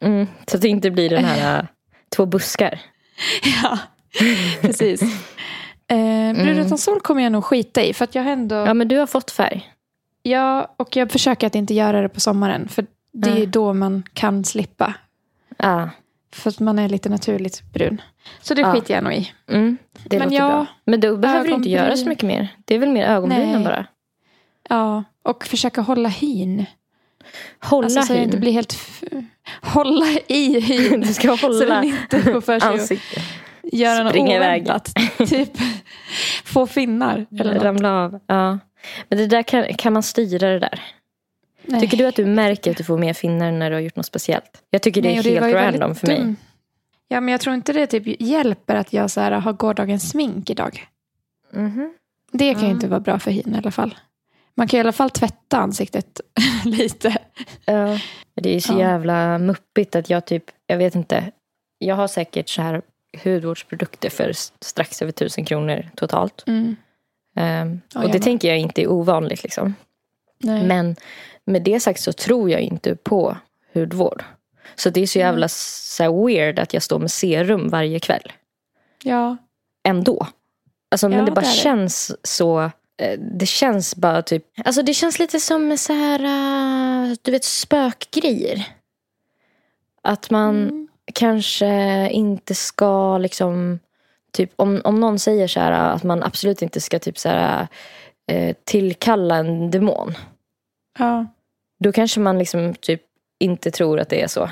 Mm, 0.00 0.26
så 0.46 0.56
att 0.56 0.62
det 0.62 0.68
inte 0.68 0.90
blir 0.90 1.10
den 1.10 1.24
här 1.24 1.66
två 2.16 2.26
buskar. 2.26 2.80
Ja, 3.62 3.78
precis. 4.60 5.02
Eh, 5.88 6.34
brun 6.34 6.58
utan 6.58 6.78
sol 6.78 7.00
kommer 7.00 7.22
jag 7.22 7.32
nog 7.32 7.44
skita 7.44 7.82
i. 7.82 7.94
För 7.94 8.04
att 8.04 8.14
jag 8.14 8.26
ändå... 8.26 8.54
Ja, 8.54 8.74
men 8.74 8.88
du 8.88 8.98
har 8.98 9.06
fått 9.06 9.30
färg. 9.30 9.70
Ja, 10.22 10.74
och 10.76 10.96
jag 10.96 11.10
försöker 11.10 11.46
att 11.46 11.54
inte 11.54 11.74
göra 11.74 12.02
det 12.02 12.08
på 12.08 12.20
sommaren. 12.20 12.68
För 12.68 12.86
det 13.12 13.30
är 13.30 13.34
Nej. 13.34 13.46
då 13.46 13.72
man 13.72 14.02
kan 14.12 14.44
slippa. 14.44 14.94
Ja, 15.56 15.90
För 16.32 16.50
att 16.50 16.60
man 16.60 16.78
är 16.78 16.88
lite 16.88 17.08
naturligt 17.08 17.62
brun. 17.72 18.00
Så 18.40 18.54
det 18.54 18.60
Ja. 18.60 18.72
skiter 18.72 18.94
jag 18.94 19.04
nog 19.04 19.12
i. 19.12 19.30
mm, 19.48 19.78
det 20.04 20.18
Men 20.18 20.28
låter 20.28 20.36
jag- 20.36 20.50
bra. 20.50 20.66
Men 20.84 21.00
då 21.00 21.16
behöver 21.16 21.48
du 21.48 21.54
inte 21.54 21.68
göra 21.68 21.96
så 21.96 22.08
mycket 22.08 22.24
mer. 22.24 22.48
Det 22.64 22.74
är 22.74 22.78
väl 22.78 22.88
mer 22.92 23.04
ögonbrynen 23.06 23.52
Nej. 23.52 23.64
bara. 23.64 23.86
Ja, 24.68 25.04
och 25.22 25.44
försöka 25.46 25.80
hålla 25.80 26.08
hyn. 26.08 26.66
Hålla 27.60 27.84
Alltså 27.84 28.02
så 28.02 28.12
jag 28.12 28.16
hyn. 28.16 28.24
inte 28.24 28.36
blir 28.38 28.52
helt... 28.52 28.76
Hålla 29.62 30.06
i 30.28 30.60
hyn. 30.60 31.00
Du 31.06 31.12
ska 31.14 31.36
Så 31.36 31.46
hålla 31.46 31.64
den 31.74 31.84
inte 31.84 32.20
får 32.22 32.40
för 32.40 32.60
sig 32.78 32.96
att 32.96 33.72
göra 33.72 34.04
något 34.04 34.16
oväntat. 34.16 34.92
typ 35.28 35.50
få 36.44 36.66
finnar. 36.66 37.26
Eller. 37.40 37.60
Ramla 37.60 37.92
av. 38.04 38.20
Ja. 38.26 38.58
Men 39.08 39.18
det 39.18 39.26
där 39.26 39.42
kan, 39.42 39.64
kan 39.74 39.92
man 39.92 40.02
styra 40.02 40.48
det 40.48 40.58
där? 40.58 40.80
Nej. 41.64 41.80
Tycker 41.80 41.96
du 41.96 42.06
att 42.06 42.16
du 42.16 42.24
märker 42.26 42.70
att 42.70 42.76
du 42.76 42.84
får 42.84 42.98
mer 42.98 43.12
finnar 43.12 43.52
när 43.52 43.70
du 43.70 43.76
har 43.76 43.80
gjort 43.80 43.96
något 43.96 44.06
speciellt? 44.06 44.62
Jag 44.70 44.82
tycker 44.82 45.02
det 45.02 45.08
Nej, 45.08 45.18
är 45.18 45.22
helt 45.22 45.46
ju 45.46 45.52
random 45.52 45.94
för 45.94 46.06
mig. 46.06 46.34
Ja, 47.08 47.20
men 47.20 47.32
jag 47.32 47.40
tror 47.40 47.54
inte 47.54 47.72
det 47.72 47.86
typ 47.86 48.20
hjälper 48.20 48.74
att 48.74 48.92
jag 48.92 49.10
så 49.10 49.20
här, 49.20 49.32
har 49.32 49.52
gårdagens 49.52 50.10
smink 50.10 50.50
idag. 50.50 50.86
Mhm. 51.52 51.94
Det 52.32 52.52
kan 52.52 52.60
ju 52.60 52.66
Mm. 52.66 52.76
inte 52.76 52.88
vara 52.88 53.00
bra 53.00 53.18
för 53.18 53.30
hyn 53.30 53.54
i 53.54 53.58
alla 53.58 53.70
fall. 53.70 53.94
Man 54.54 54.68
kan 54.68 54.78
i 54.78 54.80
alla 54.80 54.92
fall 54.92 55.10
tvätta 55.10 55.56
ansiktet 55.58 56.20
lite. 56.64 57.16
Ja. 57.64 57.98
Det 58.34 58.56
är 58.56 58.60
så 58.60 58.72
Ja. 58.72 58.78
jävla 58.78 59.38
muppigt 59.38 59.96
att 59.96 60.10
jag 60.10 60.24
typ, 60.26 60.44
jag 60.66 60.76
vet 60.78 60.94
inte. 60.94 61.32
Jag 61.78 61.96
har 61.96 62.08
säkert 62.08 62.48
så 62.48 62.62
här 62.62 62.82
hudvårdsprodukter 63.24 64.10
för 64.10 64.32
strax 64.60 65.02
över 65.02 65.12
tusen 65.12 65.44
kronor 65.44 65.88
totalt. 65.96 66.44
Mm. 66.46 66.76
Ja, 67.94 68.02
och 68.04 68.10
det 68.10 68.18
tänker 68.18 68.48
jag 68.48 68.58
inte 68.58 68.82
är 68.82 68.90
ovanligt 68.90 69.42
liksom. 69.42 69.74
Nej. 70.38 70.66
Men 70.66 70.96
med 71.46 71.62
det 71.62 71.80
sagt 71.80 72.00
så 72.00 72.12
tror 72.12 72.50
jag 72.50 72.60
inte 72.60 72.96
på 72.96 73.36
hudvård. 73.74 74.24
Så 74.74 74.90
det 74.90 75.00
är 75.02 75.06
så 75.06 75.18
jävla 75.18 75.48
så 75.48 76.02
här 76.02 76.26
weird 76.26 76.58
att 76.58 76.74
jag 76.74 76.82
står 76.82 76.98
med 76.98 77.10
serum 77.10 77.68
varje 77.68 78.00
kväll. 78.00 78.32
Ja, 79.02 79.36
Ändå. 79.88 80.26
Alltså, 80.90 81.08
men 81.08 81.18
Ja, 81.18 81.24
det 81.24 81.30
bara 81.30 81.40
det 81.40 81.46
är 81.46 81.50
det. 81.50 81.56
känns 81.56 82.16
så... 82.26 82.60
eh, 83.02 83.18
Det 83.20 83.46
känns 83.46 83.96
bara 83.96 84.22
typ... 84.22 84.44
Alltså 84.64 84.82
det 84.82 84.94
känns 84.94 85.18
lite 85.18 85.40
som 85.40 85.78
så 85.78 85.92
här, 85.92 86.20
eh, 87.10 87.16
du 87.22 87.30
vet 87.30 87.44
spökgrejer. 87.44 88.66
Att 90.02 90.30
man 90.30 90.62
Mm. 90.62 90.88
kanske 91.14 92.08
inte 92.10 92.54
ska 92.54 93.18
liksom... 93.18 93.78
Typ 94.32 94.52
om, 94.56 94.80
om 94.84 95.00
någon 95.00 95.18
säger 95.18 95.46
så 95.48 95.60
här 95.60 95.72
att 95.72 96.02
man 96.02 96.22
absolut 96.22 96.62
inte 96.62 96.80
ska 96.80 96.98
typ 96.98 97.18
så 97.18 97.28
här, 97.28 97.66
eh, 98.30 98.56
tillkalla 98.64 99.36
en 99.36 99.70
demon. 99.70 100.14
Ja. 100.98 101.26
Då 101.78 101.92
kanske 101.92 102.20
man 102.20 102.38
liksom 102.38 102.74
typ 102.74 103.02
inte 103.40 103.70
tror 103.70 104.00
att 104.00 104.08
det 104.08 104.22
är 104.22 104.26
så. 104.26 104.50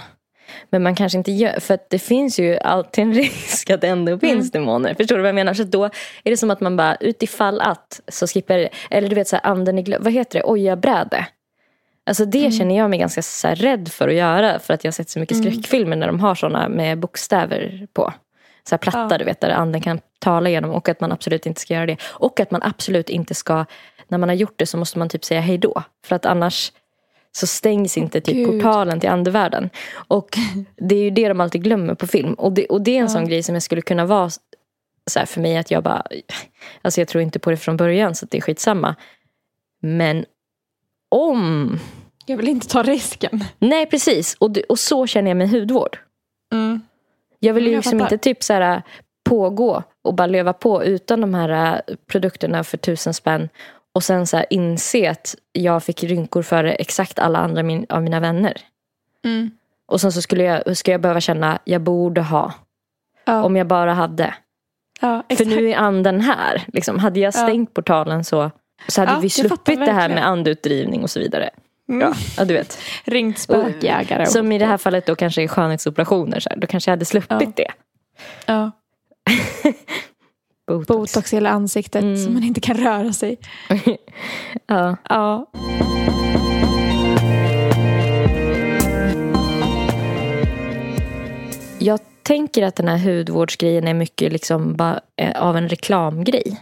Men 0.71 0.83
man 0.83 0.95
kanske 0.95 1.19
inte 1.19 1.33
gör, 1.33 1.61
för 1.61 1.75
att 1.75 1.91
det 1.91 1.99
finns 1.99 2.39
ju 2.39 2.59
alltid 2.59 3.05
en 3.05 3.15
risk 3.15 3.71
att 3.71 3.81
det 3.81 3.89
ändå 3.89 4.19
finns 4.19 4.51
demoner. 4.51 4.95
Förstår 4.95 5.17
du 5.17 5.23
vad 5.23 5.29
jag 5.29 5.35
menar? 5.35 5.55
Så 5.55 5.65
då 5.65 5.85
är 5.85 6.31
det 6.31 6.37
som 6.37 6.51
att 6.51 6.61
man 6.61 6.77
bara 6.77 6.97
utifall 6.97 7.61
att 7.61 8.01
så 8.09 8.27
skippar 8.27 8.55
jag 8.55 8.63
det. 8.63 8.97
Eller 8.97 9.09
du 9.09 9.15
vet 9.15 9.29
så 9.29 9.37
här, 9.37 9.47
anden 9.47 9.79
i 9.79 9.97
vad 10.01 10.13
heter 10.13 10.39
det, 10.39 10.45
ojabräde. 10.45 11.27
Alltså 12.07 12.25
det 12.25 12.51
känner 12.51 12.77
jag 12.77 12.91
mig 12.91 12.99
ganska 12.99 13.23
så 13.23 13.49
här, 13.49 13.55
rädd 13.55 13.89
för 13.89 14.09
att 14.09 14.15
göra. 14.15 14.59
För 14.59 14.75
att 14.75 14.85
jag 14.85 14.89
har 14.89 14.93
sett 14.93 15.11
så 15.11 15.19
mycket 15.19 15.37
skräckfilmer 15.39 15.97
när 15.97 16.07
de 16.07 16.21
har 16.21 16.35
såna 16.35 16.69
med 16.69 16.99
bokstäver 16.99 17.87
på. 17.93 18.13
Så 18.69 18.75
här 18.75 18.79
platta 18.79 19.09
Ja. 19.11 19.19
du 19.19 19.25
vet, 19.25 19.41
där 19.41 19.51
anden 19.51 19.81
kan 19.81 20.01
tala 20.19 20.49
igenom. 20.49 20.71
Och 20.71 20.89
att 20.89 21.01
man 21.01 21.13
absolut 21.13 21.47
inte 21.47 21.61
ska 21.61 21.75
göra 21.75 21.87
det. 21.87 21.97
Och 22.03 22.41
att 22.41 22.51
man 22.51 22.63
absolut 22.63 23.09
inte 23.09 23.35
ska, 23.35 23.65
när 24.11 24.19
man 24.19 24.29
har 24.29 24.37
gjort 24.37 24.55
det 24.57 24.67
så 24.67 24.77
måste 24.77 24.99
man 24.99 25.09
typ 25.09 25.25
säga 25.25 25.41
hej 25.41 25.59
då. 25.59 25.83
För 26.07 26.17
att 26.17 26.27
annars 26.27 26.73
så 27.33 27.47
stängs 27.47 27.97
inte 27.99 28.21
typ 28.21 28.35
Gud. 28.35 28.47
portalen 28.63 29.01
till 29.01 29.09
andevärlden. 29.11 29.71
Och 29.93 30.39
det 30.77 30.95
är 30.95 31.03
ju 31.03 31.11
det 31.11 31.29
de 31.29 31.41
alltid 31.41 31.63
glömmer 31.63 31.95
på 31.95 32.07
film. 32.07 32.35
Och 32.35 32.53
det, 32.53 32.67
och 32.67 32.83
det 32.83 32.91
är 32.91 32.97
en 32.97 33.03
Ja. 33.03 33.09
sån 33.09 33.29
grej 33.29 33.43
som 33.43 33.55
jag 33.55 33.63
skulle 33.63 33.83
kunna 33.83 34.05
vara 34.07 34.31
så 35.11 35.27
för 35.27 35.41
mig 35.41 35.57
att 35.57 35.71
jag 35.71 35.83
bara, 35.83 36.03
alltså 36.83 37.01
jag 37.01 37.09
tror 37.09 37.23
inte 37.23 37.39
på 37.39 37.51
det 37.51 37.57
från 37.57 37.77
början 37.77 38.15
så 38.15 38.25
att 38.25 38.31
det 38.31 38.39
är 38.39 38.43
skitsamma. 38.43 38.95
Men 39.83 40.25
om, 41.09 41.79
Jag 42.27 42.37
vill 42.37 42.49
inte 42.49 42.69
ta 42.69 42.83
risken. 42.83 43.45
nej 43.59 43.87
precis, 43.87 44.37
och, 44.41 44.59
och 44.69 44.79
så 44.79 45.07
känner 45.07 45.31
jag 45.31 45.37
med 45.37 45.51
hudvård. 45.51 45.99
Mm. 46.53 46.81
Jag 47.39 47.55
vill 47.55 47.65
ju 47.67 47.71
Jag 47.73 47.77
liksom 47.79 47.99
fattar. 47.99 48.13
inte 48.15 48.23
typ 48.25 48.43
så 48.43 48.53
här 48.53 48.83
pågå 49.25 49.83
och 50.03 50.15
bara 50.15 50.27
leva 50.27 50.53
på 50.53 50.85
utan 50.85 51.21
de 51.21 51.35
här 51.35 51.83
äh, 51.89 51.95
produkterna 52.07 52.65
för 52.65 52.77
tusen 52.77 53.15
spänn. 53.15 53.49
Och 53.95 54.03
sen 54.05 54.27
så 54.27 54.37
här 54.37 54.47
inse 54.51 55.11
att 55.11 55.35
jag 55.53 55.83
fick 55.83 56.03
rynkor 56.05 56.43
före 56.43 56.73
exakt 56.75 57.19
alla 57.19 57.39
andra 57.39 57.63
min, 57.63 57.87
av 57.89 58.03
mina 58.03 58.21
vänner. 58.21 58.57
Mm. 59.25 59.51
Och 59.87 60.01
sen 60.01 60.13
så 60.13 60.23
skulle 60.23 60.45
jag, 60.45 60.77
ska 60.77 60.91
jag 60.93 61.01
behöva 61.01 61.21
känna, 61.21 61.59
jag 61.65 61.81
borde 61.83 62.21
ha. 62.21 62.53
Ja. 63.25 63.43
Om 63.43 63.57
jag 63.57 63.67
bara 63.67 63.95
hade. 63.95 64.35
ja, 65.01 65.23
För 65.37 65.45
nu 65.45 65.71
är 65.71 65.77
anden 65.77 66.21
här. 66.21 66.65
Liksom, 66.73 66.99
hade 66.99 67.21
jag 67.21 67.29
Ja. 67.29 67.33
stängt 67.33 67.75
portalen 67.75 68.25
så, 68.25 68.51
så 68.89 69.01
hade 69.01 69.13
Ja, 69.13 69.19
vi 69.19 69.31
sluppit 69.31 69.81
det 69.87 69.93
här 69.93 70.09
med 70.09 70.27
andutdrivning 70.27 71.03
och 71.03 71.11
så 71.11 71.21
vidare. 71.21 71.51
Mm. 71.89 72.01
Ja, 72.01 72.15
ja, 72.37 72.45
du 72.45 72.55
vet. 72.55 72.79
Ringt 73.05 73.39
spökjägare. 73.39 74.27
Som 74.27 74.53
i 74.53 74.59
det 74.59 74.67
här 74.67 74.79
fallet 74.79 75.07
då 75.07 75.15
kanske 75.15 75.43
är 75.43 75.49
skönhetsoperationer. 75.49 76.41
Så 76.41 76.49
här. 76.51 76.57
Då 76.57 76.67
kanske 76.67 76.91
jag 76.91 76.93
hade 76.93 77.05
sluppit 77.05 77.31
Ja. 77.41 77.53
det. 77.57 77.69
Ja. 78.47 78.71
Botox. 80.79 80.87
Botox 81.15 81.33
i 81.33 81.37
hela 81.37 81.51
ansiktet 81.51 82.03
Mm. 82.03 82.25
så 82.25 82.31
man 82.31 82.45
inte 82.45 82.61
kan 82.61 82.77
röra 82.77 83.13
sig. 83.13 83.39
Ja. 84.67 84.97
Ja. 85.09 85.47
Jag 91.79 92.01
tänker 92.23 92.63
att 92.63 92.77
den 92.77 92.89
här 92.89 92.99
hudvårdsgrejen 92.99 93.89
är 93.89 93.95
mycket 93.95 94.33
liksom 94.33 94.77
bara 94.77 95.01
eh, 95.17 95.43
av 95.43 95.57
en 95.57 95.69
reklamgrej. 95.69 96.61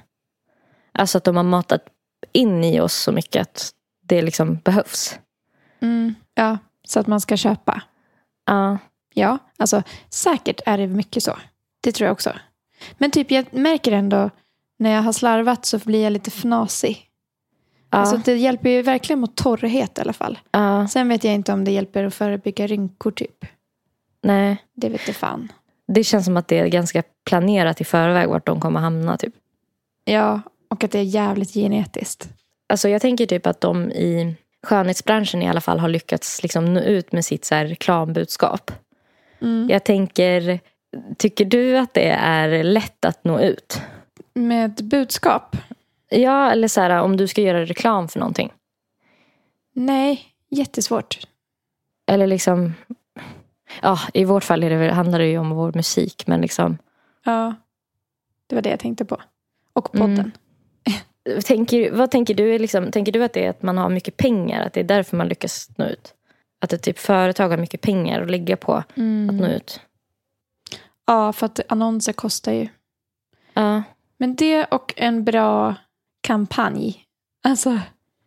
Alltså 0.93 1.19
att 1.19 1.25
de 1.25 1.37
har 1.37 1.43
matat 1.43 1.83
in 2.33 2.65
i 2.65 2.81
oss 2.81 2.95
så 2.95 3.12
mycket 3.12 3.43
att 3.43 3.71
det 4.05 4.23
liksom 4.23 4.57
behövs. 4.57 5.19
Mm. 5.81 6.15
ja, 6.35 6.59
så 6.85 7.00
att 7.00 7.07
man 7.07 7.21
ska 7.21 7.37
köpa. 7.37 7.83
Ja. 8.47 8.79
Ja, 9.15 9.38
alltså 9.59 9.83
säkert 10.11 10.61
är 10.67 10.79
det 10.79 10.87
mycket 10.87 11.23
så. 11.23 11.38
Det 11.81 11.93
tror 11.93 12.07
jag 12.07 12.12
också. 12.12 12.33
Men 12.99 13.11
typ 13.11 13.30
jag 13.30 13.47
märker 13.50 13.92
ändå 13.92 14.30
när 14.78 14.90
jag 14.90 15.02
har 15.02 15.12
slarvat 15.12 15.66
så 15.66 15.78
blir 15.78 16.04
jag 16.04 16.12
lite 16.12 16.30
fnasig. 16.30 17.04
Ja. 17.90 17.99
Alltså 17.99 18.16
det 18.16 18.37
hjälper 18.37 18.70
ju 18.70 18.82
verkligen 18.82 19.20
mot 19.20 19.37
torrhet 19.37 19.99
i 19.99 20.00
alla 20.00 20.12
fall. 20.12 20.38
ja. 20.50 20.88
Sen 20.88 21.08
vet 21.08 21.25
jag 21.25 21.35
inte 21.35 21.52
om 21.52 21.64
det 21.64 21.70
hjälper 21.70 22.04
att 22.04 22.14
förebygga 22.14 22.66
rynkor 22.66 23.11
typ. 23.11 23.44
Nej. 24.23 24.56
Det 24.75 24.88
vet 24.88 25.06
jag 25.06 25.16
fan. 25.16 25.52
Det 25.88 26.04
känns 26.04 26.25
som 26.25 26.37
att 26.37 26.49
det 26.49 26.58
är 26.58 26.66
ganska 26.66 27.02
planerat 27.26 27.80
i 27.80 27.85
förväg 27.85 28.28
vart 28.28 28.47
de 28.47 28.61
kommer 28.61 28.80
hamna. 28.80 29.16
Typ. 29.16 29.35
Ja, 30.04 30.40
och 30.70 30.85
att 30.85 30.90
det 30.90 30.99
är 30.99 31.02
jävligt 31.02 31.54
genetiskt. 31.54 32.28
Alltså 32.68 32.88
jag 32.88 33.02
tänker 33.02 33.26
typ 33.26 33.47
att 33.47 33.61
de 33.61 33.90
i 33.90 34.37
skönhetsbranschen 34.62 35.42
i 35.42 35.49
alla 35.49 35.61
fall 35.61 35.78
har 35.78 35.88
lyckats 35.88 36.42
liksom 36.42 36.75
nå 36.75 36.80
ut 36.80 37.12
med 37.12 37.25
sitt 37.25 37.44
så 37.44 37.54
här 37.54 37.66
reklambudskap. 37.66 38.70
Mm. 39.40 39.68
Jag 39.70 39.85
tänker, 39.85 40.61
tycker 41.16 41.45
du 41.45 41.78
att 41.78 41.95
det 41.95 42.09
är 42.11 42.62
lätt 42.62 43.04
att 43.04 43.25
nå 43.25 43.40
ut? 43.40 43.80
Med 44.35 44.75
budskap? 44.85 45.57
Ja, 46.11 46.50
eller 46.50 46.68
så 46.68 46.80
här 46.80 47.00
om 47.02 47.16
du 47.16 47.26
ska 47.28 47.40
göra 47.40 47.64
reklam 47.64 48.09
för 48.09 48.18
någonting. 48.21 48.52
Nej, 49.73 50.23
jättesvårt. 50.50 51.18
Eller 52.07 52.26
liksom, 52.26 52.75
ja 53.83 53.99
i 54.14 54.25
vårt 54.25 54.45
fall 54.45 54.62
är 54.64 54.71
det, 54.71 54.92
handlar 54.92 55.18
det 55.18 55.26
ju 55.26 55.38
om 55.38 55.50
vår 55.50 55.73
musik. 55.73 56.26
Men 56.26 56.40
liksom, 56.40 56.78
Ja, 57.25 57.54
det 58.47 58.54
var 58.54 58.62
det 58.62 58.71
jag 58.71 58.80
tänkte 58.80 59.04
på. 59.04 59.21
Och 59.73 59.95
Mm. 59.95 60.16
podden. 60.16 60.33
tänker, 61.45 61.92
vad 61.92 62.11
tänker 62.11 62.35
du? 62.35 62.59
Liksom, 62.59 62.90
tänker 62.90 63.12
du 63.12 63.25
att 63.25 63.33
det 63.33 63.45
är 63.47 63.50
att 63.50 63.62
man 63.62 63.78
har 63.78 63.88
mycket 63.88 64.16
pengar? 64.16 64.66
Att 64.66 64.73
det 64.73 64.80
är 64.80 64.85
därför 64.85 65.16
man 65.16 65.28
lyckas 65.28 65.68
nå 65.76 65.85
ut? 65.85 66.14
Att 66.61 66.73
ett 66.73 66.83
typ 66.83 66.99
företag 66.99 67.49
har 67.49 67.57
mycket 67.57 67.80
pengar 67.80 68.23
att 68.23 68.30
lägga 68.30 68.57
på 68.57 68.75
att 68.75 68.97
nå 68.97 69.47
ut. 69.47 69.80
Ja, 71.09 71.33
för 71.33 71.47
att 71.47 71.61
annonser 71.69 72.12
kostar 72.12 72.53
ju. 72.53 72.69
Ja. 73.55 73.83
Men 74.17 74.35
det 74.35 74.65
och 74.65 74.95
en 74.97 75.25
bra 75.25 75.75
kampanj. 76.21 77.05
Alltså, 77.45 77.81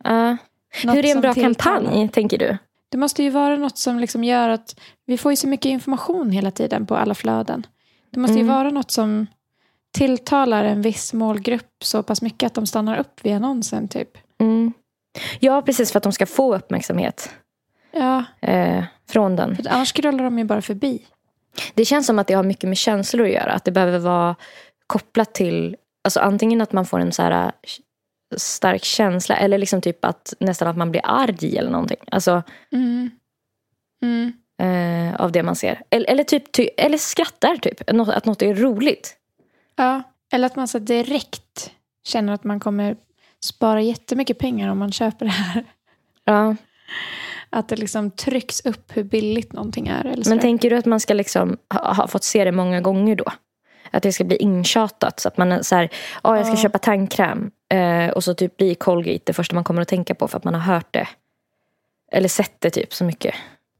ja. 0.04 0.36
Hur 0.82 1.04
är 1.04 1.14
en 1.14 1.20
bra 1.20 1.34
kampanj, 1.34 2.08
tänker 2.08 2.38
du? 2.38 2.58
Det 2.88 2.98
måste 2.98 3.22
ju 3.22 3.30
vara 3.30 3.56
något 3.56 3.78
som 3.78 3.98
liksom 3.98 4.24
gör 4.24 4.48
att 4.48 4.80
vi 5.06 5.18
får 5.18 5.32
ju 5.32 5.36
så 5.36 5.48
mycket 5.48 5.66
information 5.70 6.30
hela 6.30 6.50
tiden 6.50 6.86
på 6.86 6.96
alla 6.96 7.14
flöden. 7.14 7.66
Det 8.10 8.20
måste 8.20 8.34
ju 8.36 8.42
Mm. 8.42 8.54
vara 8.56 8.70
något 8.70 8.90
som 8.90 9.26
tilltalar 9.92 10.64
en 10.64 10.82
viss 10.82 11.12
målgrupp 11.12 11.84
så 11.84 12.02
pass 12.02 12.22
mycket 12.22 12.46
att 12.46 12.54
de 12.54 12.66
stannar 12.66 12.96
upp 12.98 13.24
vid 13.24 13.32
annonsen 13.34 13.88
typ. 13.88 14.08
Mm. 14.40 14.72
Ja, 15.40 15.62
precis 15.62 15.92
för 15.92 15.98
att 15.98 16.02
de 16.02 16.12
ska 16.12 16.26
få 16.26 16.56
uppmärksamhet 16.56 17.30
Ja, 17.92 18.24
eh, 18.40 18.84
från 19.08 19.36
den. 19.36 19.56
för 19.56 19.68
annars 19.68 19.92
scrollar 19.92 20.24
de 20.24 20.38
ju 20.38 20.44
bara 20.44 20.62
förbi. 20.62 21.06
Det 21.74 21.84
känns 21.84 22.06
som 22.06 22.18
att 22.18 22.26
det 22.26 22.34
har 22.34 22.42
mycket 22.42 22.68
med 22.68 22.78
känslor 22.78 23.26
att 23.26 23.32
göra. 23.32 23.52
Att 23.52 23.64
det 23.64 23.70
behöver 23.72 23.98
vara 23.98 24.36
kopplat 24.86 25.34
till 25.34 25.76
alltså 26.04 26.20
antingen 26.20 26.60
att 26.60 26.72
man 26.72 26.86
får 26.86 26.98
en 27.00 27.12
så 27.12 27.22
här 27.22 27.44
eh, 27.46 27.50
stark 28.36 28.84
känsla 28.84 29.36
eller 29.36 29.58
liksom 29.58 29.80
typ 29.80 30.04
att 30.04 30.34
nästan 30.40 30.68
att 30.68 30.76
man 30.76 30.90
blir 30.90 31.02
arg 31.04 31.56
eller 31.58 31.70
någonting. 31.70 31.98
Alltså 32.10 32.42
Mm. 32.72 33.10
Mm. 34.02 34.32
eh, 34.62 35.20
av 35.20 35.32
det 35.32 35.42
man 35.42 35.56
ser. 35.56 35.82
Eller, 35.90 36.10
eller, 36.10 36.24
typ, 36.24 36.52
ty, 36.52 36.68
eller 36.76 36.98
skrattar 36.98 37.56
typ. 37.56 37.92
Nå- 37.92 38.12
Att 38.12 38.24
något 38.26 38.42
är 38.42 38.54
roligt. 38.54 39.16
Ja, 39.76 40.02
eller 40.32 40.46
att 40.46 40.56
man 40.56 40.68
så 40.68 40.78
direkt 40.78 41.70
känner 42.04 42.32
att 42.32 42.44
man 42.44 42.60
kommer 42.60 42.96
spara 43.44 43.80
jättemycket 43.82 44.38
pengar 44.38 44.68
om 44.68 44.78
man 44.78 44.92
köper 44.92 45.24
det 45.26 45.30
här. 45.32 45.64
Ja. 46.24 46.56
Att 47.52 47.68
det 47.68 47.76
liksom 47.76 48.10
trycks 48.10 48.60
upp 48.66 48.96
hur 48.96 49.04
billigt 49.04 49.52
någonting 49.52 49.88
är. 49.88 50.04
Eller 50.04 50.28
Men 50.28 50.38
tänker 50.38 50.70
du 50.70 50.76
att 50.76 50.84
man 50.86 51.00
ska 51.00 51.14
liksom 51.14 51.56
ha, 51.74 51.92
ha 51.94 52.06
fått 52.08 52.24
se 52.24 52.44
det 52.44 52.52
många 52.52 52.80
gånger 52.80 53.16
då? 53.16 53.24
Att 53.90 54.02
det 54.02 54.12
ska 54.12 54.24
bli 54.24 54.36
intjatat 54.36 55.20
så 55.20 55.28
att 55.28 55.36
man 55.36 55.64
så 55.64 55.74
här, 55.74 55.88
ja 56.22 56.36
jag 56.36 56.46
ska 56.46 56.56
Ja. 56.56 56.62
köpa 56.62 56.78
tandkräm 56.78 57.50
eh, 57.74 58.08
och 58.08 58.24
så 58.24 58.34
typ 58.34 58.56
blir 58.56 58.74
Colgate 58.74 59.22
det 59.24 59.32
första 59.32 59.54
man 59.54 59.64
kommer 59.64 59.82
att 59.82 59.88
tänka 59.88 60.14
på 60.14 60.28
för 60.28 60.38
att 60.38 60.44
man 60.44 60.54
har 60.54 60.74
hört 60.74 60.92
det. 60.92 61.08
Eller 62.12 62.28
sett 62.28 62.60
det 62.60 62.70
typ 62.70 62.94
så 62.94 63.04
mycket. 63.04 63.34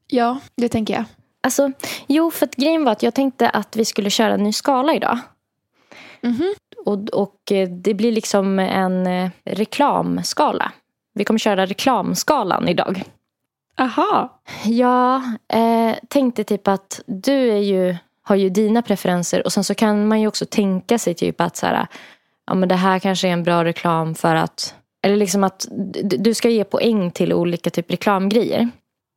Ja, 0.07 0.39
det 0.57 0.69
tänker 0.69 0.95
jag. 0.95 1.05
Alltså, 1.41 1.73
jo 2.07 2.31
för 2.31 2.47
att 2.47 2.55
grejen 2.57 2.85
var 2.85 2.93
att 2.93 3.03
jag 3.03 3.15
tänkte 3.15 3.49
att 3.49 3.77
vi 3.77 3.85
skulle 3.85 4.11
köra 4.11 4.35
en 4.35 4.43
ny 4.43 4.53
skala 4.53 4.95
idag. 4.95 5.19
Mhm. 6.21 6.55
Och, 6.87 7.09
och 7.09 7.53
eh, 7.53 7.69
det 7.69 7.95
blir 7.95 8.13
liksom 8.13 8.59
en 8.59 9.07
eh, 9.07 9.31
reklamskala. 9.45 10.73
Vi 11.15 11.25
kommer 11.25 11.39
köra 11.39 11.67
reklamskalan 11.67 12.69
idag. 12.69 13.03
Aha. 13.79 14.41
Jag 14.65 15.23
eh, 15.49 15.97
tänkte 16.09 16.45
typ 16.45 16.69
att 16.69 17.03
du 17.07 17.51
är 17.51 17.59
ju, 17.59 17.97
har 18.23 18.37
ju 18.37 18.49
dina 18.49 18.83
preferenser 18.83 19.45
och 19.45 19.53
sen 19.53 19.65
så 19.65 19.75
kan 19.75 20.09
man 20.09 20.21
ju 20.21 20.27
också 20.27 20.47
tänka 20.47 20.99
sig 20.99 21.15
typ 21.15 21.41
att 21.41 21.57
så 21.57 21.67
här, 21.67 21.87
ja, 22.47 22.55
men 22.55 22.69
det 22.69 22.75
här 22.75 22.99
kanske 22.99 23.29
är 23.29 23.33
en 23.33 23.43
bra 23.43 23.65
reklam 23.65 24.15
för 24.15 24.35
att 24.35 24.75
eller 25.03 25.17
liksom 25.17 25.45
att 25.45 25.67
du 26.03 26.35
ska 26.35 26.49
ge 26.49 26.65
poäng 26.65 27.11
till 27.11 27.33
olika 27.33 27.71
typ 27.71 27.91
reklamgrejer. 27.91 28.69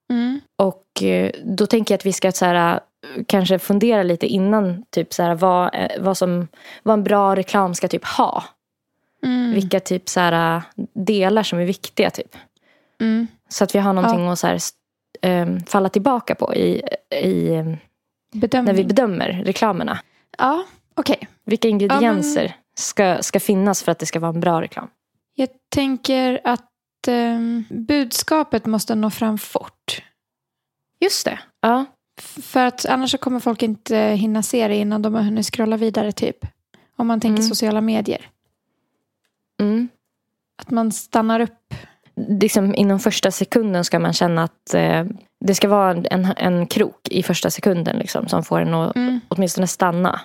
Mm. 0.09 0.41
Och 0.55 1.03
eh, 1.03 1.31
då 1.43 1.65
tänker 1.65 1.93
jag 1.93 1.97
att 1.97 2.05
vi 2.05 2.13
ska 2.13 2.31
så 2.31 2.45
här, 2.45 2.79
kanske 3.27 3.59
fundera 3.59 4.03
lite 4.03 4.27
innan 4.27 4.83
typ 4.89 5.13
så 5.13 5.23
här, 5.23 5.35
vad, 5.35 5.75
eh, 5.75 5.89
vad, 5.99 6.17
som, 6.17 6.47
vad 6.83 6.93
en 6.93 7.03
bra 7.03 7.35
reklam 7.35 7.75
ska 7.75 7.87
typ 7.87 8.05
ha. 8.05 8.43
Mm. 9.23 9.53
Vilka 9.53 9.79
typ 9.79 10.09
så 10.09 10.19
här, 10.19 10.61
delar 10.93 11.43
som 11.43 11.59
är 11.59 11.65
viktiga 11.65 12.09
typ. 12.09 12.35
Mm. 13.01 13.27
Så 13.49 13.63
att 13.63 13.75
vi 13.75 13.79
har 13.79 13.93
någonting 13.93 14.27
att 14.27 14.39
så 14.39 14.47
här, 14.47 14.59
ehm, 15.21 15.59
falla 15.65 15.89
tillbaka 15.89 16.35
på 16.35 16.55
i, 16.55 16.81
i, 17.21 17.53
ehm, 17.55 17.77
Bedömning. 18.33 18.65
när 18.65 18.73
vi 18.73 18.83
bedömer 18.85 19.43
reklamerna. 19.45 19.99
ja, 20.37 20.63
okej. 20.95 21.27
Vilka 21.45 21.67
ingredienser 21.67 22.55
ska, 22.77 23.17
ska 23.23 23.39
finnas 23.39 23.83
för 23.83 23.91
att 23.91 23.99
det 23.99 24.05
ska 24.05 24.19
vara 24.19 24.33
en 24.33 24.39
bra 24.39 24.61
reklam? 24.61 24.87
Jag 25.35 25.49
tänker 25.69 26.41
att 26.43 27.07
ehm, 27.07 27.63
budskapet 27.69 28.65
måste 28.65 28.95
nå 28.95 29.09
fram 29.09 29.37
fort. 29.37 30.03
Just 30.99 31.25
det. 31.25 31.39
Ja. 31.61 31.85
För 32.21 32.65
att 32.65 32.85
annars 32.85 33.15
kommer 33.19 33.39
folk 33.39 33.63
inte 33.63 33.97
hinna 33.97 34.43
se 34.43 34.67
det 34.67 34.75
innan 34.75 35.01
de 35.01 35.13
har 35.15 35.21
hunnit 35.21 35.45
scrolla 35.45 35.77
vidare 35.77 36.11
typ. 36.11 36.37
Om 36.97 37.07
man 37.07 37.19
tänker 37.19 37.41
Mm. 37.41 37.49
sociala 37.49 37.81
medier. 37.81 38.29
Mm. 39.61 39.89
Att 40.61 40.69
man 40.71 40.91
stannar 40.91 41.39
upp. 41.39 41.73
Liksom, 42.15 42.75
inom 42.75 42.99
första 42.99 43.31
sekunden 43.31 43.85
ska 43.85 43.99
man 43.99 44.13
känna 44.13 44.43
att 44.43 44.73
eh, 44.73 45.05
det 45.45 45.55
ska 45.55 45.67
vara 45.67 45.91
en, 45.91 46.33
en, 46.37 46.67
krok 46.67 47.07
i 47.09 47.23
första 47.23 47.49
sekunden 47.49 47.97
liksom, 47.97 48.27
som 48.27 48.43
får 48.43 48.61
en 48.61 48.73
att 48.73 48.95
Mm. 48.95 49.19
åtminstone 49.27 49.67
stanna. 49.67 50.21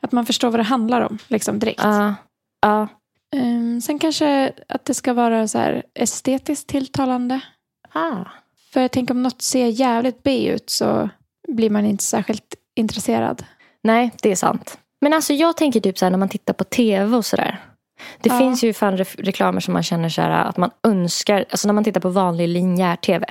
Att 0.00 0.12
man 0.12 0.26
förstår 0.26 0.50
vad 0.50 0.60
det 0.60 0.64
handlar 0.64 1.00
om 1.00 1.18
liksom 1.28 1.58
direkt. 1.58 1.80
Ja. 1.82 2.14
Ja. 2.60 2.88
Ehm, 3.36 3.80
sen 3.80 3.98
kanske 3.98 4.52
att 4.68 4.84
det 4.84 4.94
ska 4.94 5.12
vara 5.12 5.48
så 5.48 5.58
här 5.58 5.82
estetiskt 5.94 6.66
tilltalande. 6.66 7.40
Ah. 7.92 8.24
För 8.72 8.80
jag 8.80 8.92
tänker 8.92 9.14
om 9.14 9.22
något 9.22 9.42
ser 9.42 9.66
jävligt 9.66 10.22
B 10.22 10.48
ut 10.48 10.70
så 10.70 11.08
blir 11.48 11.70
man 11.70 11.86
inte 11.86 12.04
särskilt 12.04 12.54
intresserad. 12.74 13.44
Nej, 13.82 14.12
det 14.22 14.30
är 14.30 14.36
sant. 14.36 14.78
Men 15.00 15.12
alltså 15.12 15.32
jag 15.32 15.56
tänker 15.56 15.80
typ 15.80 15.98
så 15.98 16.04
här 16.04 16.10
när 16.10 16.18
man 16.18 16.28
tittar 16.28 16.54
på 16.54 16.64
tv 16.64 17.16
och 17.16 17.24
sådär. 17.24 17.60
Det 18.20 18.28
Ja. 18.28 18.38
finns 18.38 18.64
ju 18.64 18.72
fan 18.72 18.96
re- 18.98 19.22
reklamer 19.24 19.60
som 19.60 19.72
man 19.74 19.82
känner 19.82 20.08
så 20.08 20.22
här 20.22 20.30
att 20.44 20.56
man 20.56 20.70
önskar, 20.82 21.44
alltså 21.50 21.68
när 21.68 21.72
man 21.74 21.84
tittar 21.84 22.00
på 22.00 22.08
vanlig 22.08 22.48
linjär 22.48 22.96
tv. 22.96 23.26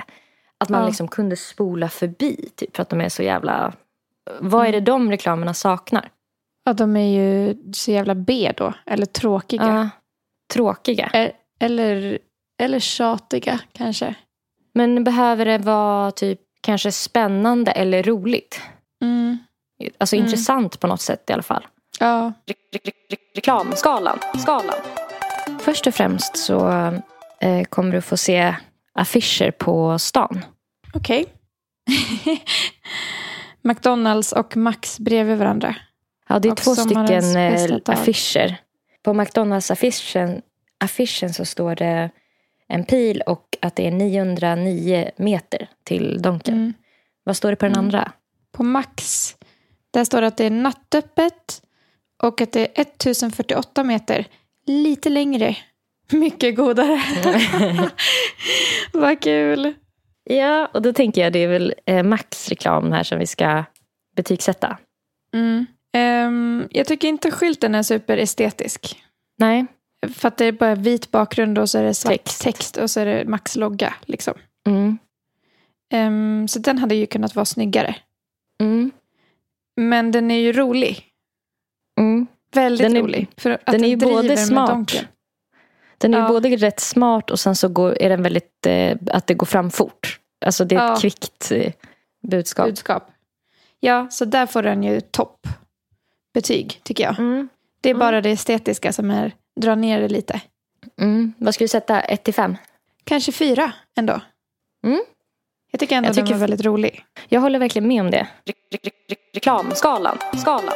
Att 0.58 0.68
man 0.68 0.80
Ja. 0.80 0.86
liksom 0.86 1.08
kunde 1.08 1.36
spola 1.36 1.88
förbi 1.88 2.48
typ 2.56 2.76
för 2.76 2.82
att 2.82 2.88
de 2.88 3.00
är 3.00 3.08
så 3.08 3.22
jävla... 3.22 3.72
Vad 4.40 4.66
är 4.66 4.72
det 4.72 4.80
de 4.80 5.10
reklamerna 5.10 5.54
saknar? 5.54 6.08
Ja, 6.64 6.72
de 6.72 6.96
är 6.96 7.20
ju 7.22 7.56
så 7.72 7.90
jävla 7.90 8.14
B 8.14 8.52
då. 8.56 8.72
Eller 8.86 9.06
tråkiga. 9.06 9.66
Ja. 9.66 9.88
Tråkiga. 10.52 11.10
E- 11.12 11.32
Eller, 11.58 12.18
eller 12.58 12.78
tjatiga 12.78 13.60
kanske. 13.72 14.14
Men 14.74 15.04
behöver 15.04 15.44
det 15.44 15.58
vara 15.58 16.10
typ 16.10 16.40
kanske 16.60 16.92
spännande 16.92 17.70
eller 17.70 18.02
roligt? 18.02 18.60
Mm. 19.02 19.38
Alltså 19.98 20.16
Mm. 20.16 20.26
intressant 20.26 20.80
på 20.80 20.86
något 20.86 21.00
sätt 21.00 21.30
i 21.30 21.32
alla 21.32 21.42
fall. 21.42 21.66
Ja. 22.00 22.32
reklamskalan. 23.34 24.18
Skalan. 24.38 24.74
Först 25.60 25.86
och 25.86 25.94
främst 25.94 26.36
så 26.36 26.68
eh, 27.40 27.64
kommer 27.68 27.92
du 27.92 28.00
få 28.00 28.16
se 28.16 28.56
affischer 28.94 29.50
på 29.50 29.98
stan. 29.98 30.44
Okej. 30.94 31.26
McDonalds 33.62 34.32
och 34.32 34.56
Max 34.56 34.98
bredvid 35.00 35.38
varandra. 35.38 35.76
Ja, 36.28 36.38
det 36.38 36.48
är 36.48 36.52
Och 36.52 36.58
två 36.58 36.74
stycken 36.74 37.36
eh, 37.36 37.76
affischer. 37.86 38.56
På 39.02 39.14
McDonalds 39.14 39.70
affischen, 39.70 40.42
affischen 40.84 41.34
så 41.34 41.44
står 41.44 41.74
det 41.74 42.10
en 42.68 42.84
pil 42.84 43.22
och 43.26 43.56
att 43.62 43.76
det 43.76 43.86
är 43.86 43.90
909 43.90 45.10
meter 45.16 45.68
till 45.84 46.22
Donken. 46.22 46.54
Mm. 46.54 46.72
Vad 47.24 47.36
står 47.36 47.50
det 47.50 47.56
på 47.56 47.64
den 47.64 47.72
Mm. 47.72 47.84
andra? 47.84 48.12
På 48.52 48.62
Max, 48.62 49.30
där 49.90 50.04
står 50.04 50.20
det 50.20 50.26
att 50.26 50.36
det 50.36 50.44
är 50.44 50.50
nattöppet 50.50 51.62
och 52.24 52.40
att 52.40 52.52
det 52.52 52.60
är 52.60 52.82
1048 52.82 53.84
meter. 53.84 54.26
Lite 54.66 55.08
längre. 55.08 55.56
Mycket 56.10 56.56
godare. 56.56 57.02
Vad 58.92 59.20
kul. 59.20 59.74
Ja, 60.24 60.70
och 60.74 60.82
då 60.82 60.92
tänker 60.92 61.20
jag 61.20 61.32
det 61.32 61.38
är 61.38 61.48
väl 61.48 61.74
eh, 61.86 62.02
Max 62.02 62.48
reklam 62.48 62.92
här 62.92 63.02
som 63.02 63.18
vi 63.18 63.26
ska 63.26 63.64
betygsätta. 64.16 64.78
Mm. 65.34 65.66
Ehm, 65.92 66.68
jag 66.70 66.86
tycker 66.86 67.08
inte 67.08 67.30
skylten 67.30 67.74
är 67.74 67.82
superestetisk. 67.82 69.02
Nej. 69.38 69.66
För 70.14 70.28
att 70.28 70.36
det 70.36 70.44
är 70.44 70.52
bara 70.52 70.74
vit 70.74 71.10
bakgrund 71.10 71.58
och 71.58 71.70
så 71.70 71.78
är 71.78 71.82
det 71.82 71.94
svart 71.94 72.12
Text. 72.12 72.42
text, 72.42 72.76
och 72.76 72.90
så 72.90 73.00
är 73.00 73.06
det 73.06 73.24
Max 73.24 73.56
logga. 73.56 73.94
Liksom. 74.04 74.34
Mm. 74.66 74.98
Ehm, 75.92 76.48
så 76.48 76.58
den 76.58 76.78
hade 76.78 76.94
ju 76.94 77.06
kunnat 77.06 77.34
vara 77.34 77.44
snyggare. 77.44 77.96
Mm. 78.60 78.90
Men 79.76 80.10
den 80.10 80.30
är 80.30 80.38
ju 80.38 80.52
rolig. 80.52 81.13
Väldigt 82.54 82.86
Den 82.86 82.96
är- 82.96 83.00
rolig. 83.02 83.28
För 83.36 83.50
att 83.50 83.66
den 83.66 83.84
är 83.84 83.88
ju 83.88 83.96
driver 83.96 84.14
både 84.14 84.36
smart. 84.36 85.04
Den 85.98 86.14
är 86.14 86.18
ju 86.18 86.24
Ja. 86.24 86.28
både 86.28 86.56
rätt 86.56 86.80
smart 86.80 87.30
och 87.30 87.40
sen 87.40 87.56
så 87.56 87.68
går, 87.68 88.02
är 88.02 88.08
den 88.08 88.22
väldigt, 88.22 88.66
eh, 88.66 88.96
att 89.10 89.26
det 89.26 89.34
går 89.34 89.46
fram 89.46 89.70
fort. 89.70 90.20
Alltså 90.44 90.64
det 90.64 90.74
är 90.74 90.78
ett 90.84 90.90
Ja. 90.90 91.00
kvickt 91.00 91.52
eh, 91.52 91.72
budskap. 92.28 92.66
budskap. 92.66 93.10
Ja, 93.80 94.06
så 94.10 94.24
där 94.24 94.46
får 94.46 94.62
den 94.62 94.82
ju 94.82 95.00
topp 95.00 95.46
betyg 96.34 96.80
tycker 96.82 97.04
jag. 97.04 97.18
Mm. 97.18 97.48
Det 97.80 97.88
är 97.88 97.94
Mm. 97.94 97.98
bara 98.00 98.20
det 98.20 98.30
estetiska 98.30 98.92
som 98.92 99.10
är, 99.10 99.32
drar 99.60 99.76
ner 99.76 100.00
det 100.00 100.08
lite. 100.08 100.40
Mm. 101.00 101.32
Vad 101.38 101.54
ska 101.54 101.64
du 101.64 101.68
sätta? 101.68 102.00
1 102.00 102.24
till 102.24 102.34
5? 102.34 102.56
Kanske 103.04 103.32
fyra 103.32 103.72
ändå. 103.96 104.20
Mm. 104.86 105.02
Jag 105.70 105.80
tycker 105.80 105.96
ändå 105.96 106.06
Jag 106.06 106.10
att 106.10 106.16
den 106.16 106.24
tycker- 106.26 106.34
var 106.34 106.40
väldigt 106.40 106.64
rolig. 106.66 107.04
Jag 107.28 107.40
håller 107.40 107.58
verkligen 107.58 107.88
med 107.88 108.00
om 108.00 108.10
det. 108.10 108.26
Reklamskalan. 109.34 110.18
Skalan. 110.40 110.74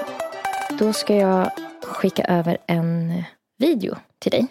Då 0.79 0.93
ska 0.93 1.15
jag 1.17 1.51
skicka 1.89 2.25
över 2.25 2.59
en 2.67 3.23
video 3.59 3.97
till 4.19 4.31
dig. 4.31 4.47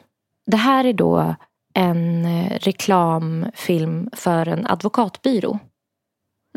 Det 0.45 0.57
här 0.57 0.85
är 0.85 0.93
då 0.93 1.35
en 1.73 2.27
reklamfilm 2.49 4.09
för 4.13 4.47
en 4.47 4.67
advokatbyrå 4.67 5.59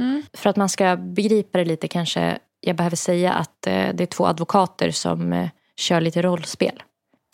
Mm. 0.00 0.22
För 0.34 0.50
att 0.50 0.56
man 0.56 0.68
ska 0.68 0.96
begripa 0.96 1.58
det 1.58 1.64
lite 1.64 1.88
kanske 1.88 2.38
jag 2.60 2.76
behöver 2.76 2.96
säga 2.96 3.32
att 3.32 3.66
eh, 3.66 3.72
det 3.94 4.00
är 4.02 4.06
två 4.06 4.26
advokater 4.26 4.90
som 4.90 5.32
eh, 5.32 5.48
kör 5.76 6.00
lite 6.00 6.22
rollspel. 6.22 6.82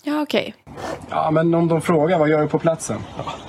Ja, 0.02 0.22
okej. 0.22 0.54
Ja, 1.10 1.30
men 1.30 1.54
om 1.54 1.68
de 1.68 1.80
frågar, 1.80 2.18
vad 2.18 2.28
gör 2.28 2.42
du 2.42 2.48
på 2.48 2.58
platsen? 2.58 2.98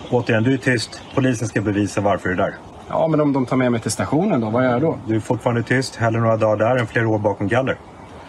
Återigen, 0.09 0.43
du 0.43 0.53
är 0.53 0.57
tyst. 0.57 1.01
Polisen 1.15 1.47
ska 1.47 1.61
bevisa 1.61 2.01
varför 2.01 2.29
du 2.29 2.35
är 2.35 2.37
där. 2.37 2.55
Ja, 2.89 3.07
men 3.07 3.21
om 3.21 3.33
de 3.33 3.45
tar 3.45 3.57
med 3.57 3.71
mig 3.71 3.81
till 3.81 3.91
stationen 3.91 4.41
då, 4.41 4.49
vad 4.49 4.63
gör 4.63 4.71
jag 4.71 4.81
då? 4.81 4.97
Du 5.07 5.15
är 5.15 5.19
fortfarande 5.19 5.63
tyst. 5.63 5.95
Hellre 5.95 6.21
några 6.21 6.37
dagar 6.37 6.57
där 6.57 6.77
än 6.77 6.87
flera 6.87 7.09
år 7.09 7.19
bakom 7.19 7.47
galler. 7.47 7.77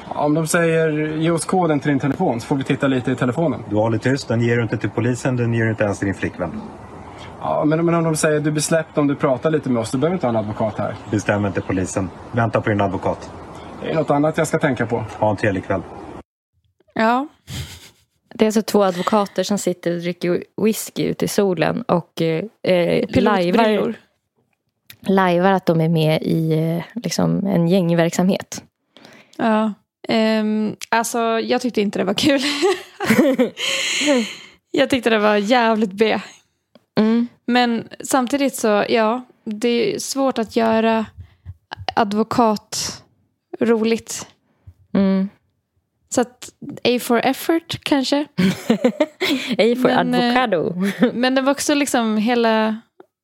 Om 0.08 0.34
de 0.34 0.46
säger, 0.46 1.16
ge 1.16 1.30
oss 1.30 1.44
koden 1.44 1.80
till 1.80 1.88
din 1.88 2.00
telefon 2.00 2.40
så 2.40 2.46
får 2.46 2.56
vi 2.56 2.64
titta 2.64 2.86
lite 2.86 3.10
i 3.10 3.16
telefonen. 3.16 3.64
Du 3.70 3.76
håller 3.76 3.98
tyst. 3.98 4.28
Den 4.28 4.40
ger 4.40 4.56
du 4.56 4.62
inte 4.62 4.76
till 4.76 4.90
polisen. 4.90 5.36
Den 5.36 5.54
ger 5.54 5.64
du 5.64 5.70
inte 5.70 5.84
ens 5.84 5.98
till 5.98 6.06
din 6.06 6.14
flickvän. 6.14 6.60
Ja, 7.40 7.64
men, 7.64 7.84
men 7.84 7.94
om 7.94 8.04
de 8.04 8.16
säger, 8.16 8.40
du 8.40 8.50
blir 8.50 8.62
släppt 8.62 8.98
om 8.98 9.06
du 9.06 9.14
pratar 9.14 9.50
lite 9.50 9.70
med 9.70 9.80
oss, 9.80 9.90
du 9.90 9.98
behöver 9.98 10.14
inte 10.14 10.26
ha 10.26 10.30
en 10.30 10.36
advokat 10.36 10.78
här. 10.78 10.96
Bestäm 11.10 11.46
inte 11.46 11.60
polisen. 11.60 12.10
Vänta 12.32 12.60
på 12.60 12.70
din 12.70 12.80
advokat. 12.80 13.30
Det 13.82 13.90
är 13.90 13.94
något 13.94 14.10
annat 14.10 14.38
jag 14.38 14.46
ska 14.46 14.58
tänka 14.58 14.86
på. 14.86 15.04
Ha 15.18 15.30
en 15.30 15.36
trevlig 15.36 15.64
kväll. 15.64 15.82
Ja. 16.94 17.26
Det 18.34 18.44
är 18.44 18.46
alltså 18.46 18.62
två 18.62 18.82
advokater 18.82 19.42
som 19.42 19.58
sitter 19.58 19.94
och 19.94 20.00
dricker 20.00 20.44
whisky 20.62 21.02
ute 21.02 21.24
i 21.24 21.28
solen 21.28 21.82
och 21.82 22.22
eh, 22.22 22.44
eh, 22.62 23.22
lajvar, 23.22 23.94
lajvar 25.00 25.52
att 25.52 25.66
de 25.66 25.80
är 25.80 25.88
med 25.88 26.22
i 26.22 26.52
eh, 26.52 27.02
liksom, 27.02 27.46
en 27.46 27.68
gängverksamhet. 27.68 28.62
Ja. 29.36 29.72
Ehm, 30.08 30.76
alltså, 30.88 31.18
jag 31.40 31.60
tyckte 31.60 31.80
inte 31.80 31.98
det 31.98 32.04
var 32.04 32.14
kul. 32.14 32.40
jag 34.70 34.90
tyckte 34.90 35.10
det 35.10 35.18
var 35.18 35.36
jävligt 35.36 35.92
B. 35.92 36.20
Mm. 37.00 37.28
Men 37.46 37.88
samtidigt 38.00 38.54
så, 38.54 38.84
ja, 38.88 39.24
det 39.44 39.94
är 39.94 39.98
svårt 39.98 40.38
att 40.38 40.56
göra 40.56 41.06
advokat 41.96 43.02
roligt. 43.60 44.26
Mm. 44.94 45.28
Så 46.08 46.20
att 46.20 46.52
A 46.84 46.98
for 47.00 47.18
effort 47.18 47.78
kanske. 47.82 48.20
A 49.58 49.74
for 49.82 50.04
Men, 50.04 50.14
eh, 50.14 50.24
avocado. 50.24 50.74
Men 51.14 51.34
det 51.34 51.40
var 51.40 51.52
också 51.52 51.74
liksom 51.74 52.16
hela, 52.16 52.80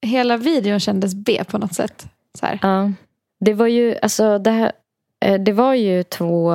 hela 0.06 0.36
videon 0.36 0.80
kändes 0.80 1.14
B 1.14 1.44
på 1.48 1.58
något 1.58 1.74
sätt. 1.74 2.06
Så 2.40 2.46
här. 2.46 2.58
Ja. 2.62 2.92
Det 3.40 3.54
var 3.54 3.66
ju, 3.66 3.96
alltså 4.02 4.38
det, 4.38 4.50
här, 4.50 4.72
det 5.40 5.52
var 5.52 5.74
ju 5.74 6.02
två, 6.02 6.52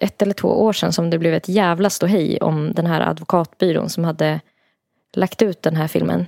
ett 0.00 0.22
eller 0.22 0.34
två 0.34 0.48
år 0.48 0.72
sedan 0.72 0.92
som 0.92 1.10
det 1.10 1.18
blev 1.18 1.34
ett 1.34 1.48
jävla 1.48 1.90
ståhej 1.90 2.38
om 2.40 2.72
den 2.72 2.86
här 2.86 3.00
advokatbyrån 3.00 3.88
som 3.90 4.04
hade 4.04 4.40
lagt 5.16 5.42
ut 5.42 5.62
den 5.62 5.76
här 5.76 5.88
filmen. 5.88 6.26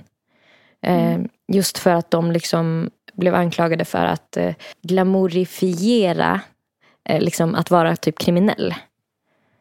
Eh, 0.81 1.17
just 1.53 1.77
för 1.77 1.91
att 1.93 2.11
de 2.11 2.31
liksom 2.31 2.89
blev 3.13 3.35
anklagade 3.35 3.85
för 3.85 4.05
att 4.05 4.37
eh, 4.37 4.53
glamourifiera 4.81 6.41
eh, 7.09 7.21
liksom 7.21 7.55
att 7.55 7.71
vara 7.71 7.95
typ 7.95 8.19
kriminell. 8.19 8.75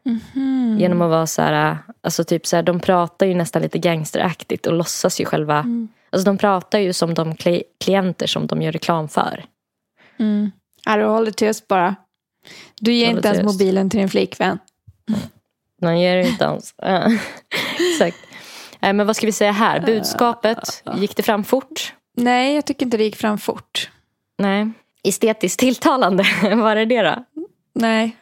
Mhm. 0.05 0.77
Genom 0.81 1.03
att 1.03 1.11
vara 1.11 1.27
så 1.27 1.43
här, 1.43 1.79
alltså 2.01 2.25
typ 2.25 2.47
så 2.47 2.57
här, 2.57 2.63
de 2.63 2.81
pratar 2.81 3.27
ju 3.27 3.35
nästan 3.35 3.63
lite 3.63 3.79
gangsteraktigt 3.79 4.67
och 4.67 4.73
låtsas 4.73 5.21
ju 5.21 5.25
själva, 5.25 5.59
Mm. 5.59 5.89
alltså 6.11 6.25
de 6.27 6.39
pratar 6.39 6.79
ju 6.79 6.93
som 6.93 7.15
de 7.15 7.35
kli- 7.35 7.63
klienter 7.85 8.27
som 8.27 8.47
de 8.47 8.63
gör 8.63 8.73
reklam 8.73 9.09
för. 9.09 9.45
Mm. 10.19 10.51
Ja, 10.87 10.97
du 10.97 11.05
håller 11.05 11.31
tyst 11.31 11.69
bara. 11.69 11.97
Du 12.81 12.93
ger 12.93 13.11
inte 13.11 13.29
ens 13.29 13.39
tyst. 13.39 13.53
mobilen 13.53 13.91
till 13.91 14.01
din 14.01 14.09
flickvän. 14.09 14.59
Man 15.83 16.01
gör 16.01 16.17
det 16.17 16.29
inte 16.29 16.45
ens. 16.45 16.75
Exakt. 17.93 18.17
Men 18.81 19.07
vad 19.07 19.17
ska 19.17 19.27
vi 19.27 19.33
säga 19.33 19.53
här? 19.53 19.81
Budskapet, 19.81 20.83
gick 20.97 21.17
det 21.17 21.23
fram 21.23 21.45
fort? 21.45 21.95
Nej, 22.17 22.55
jag 22.55 22.65
tycker 22.65 22.87
inte 22.87 22.97
det 22.97 23.05
gick 23.05 23.17
fram 23.17 23.39
fort. 23.39 23.91
Nej. 24.39 24.71
Estetiskt 25.03 25.61
tilltalande, 25.61 26.25
var 26.57 26.77
det 26.77 26.85
det 26.85 27.03
då? 27.03 27.25
Nej, 27.75 28.17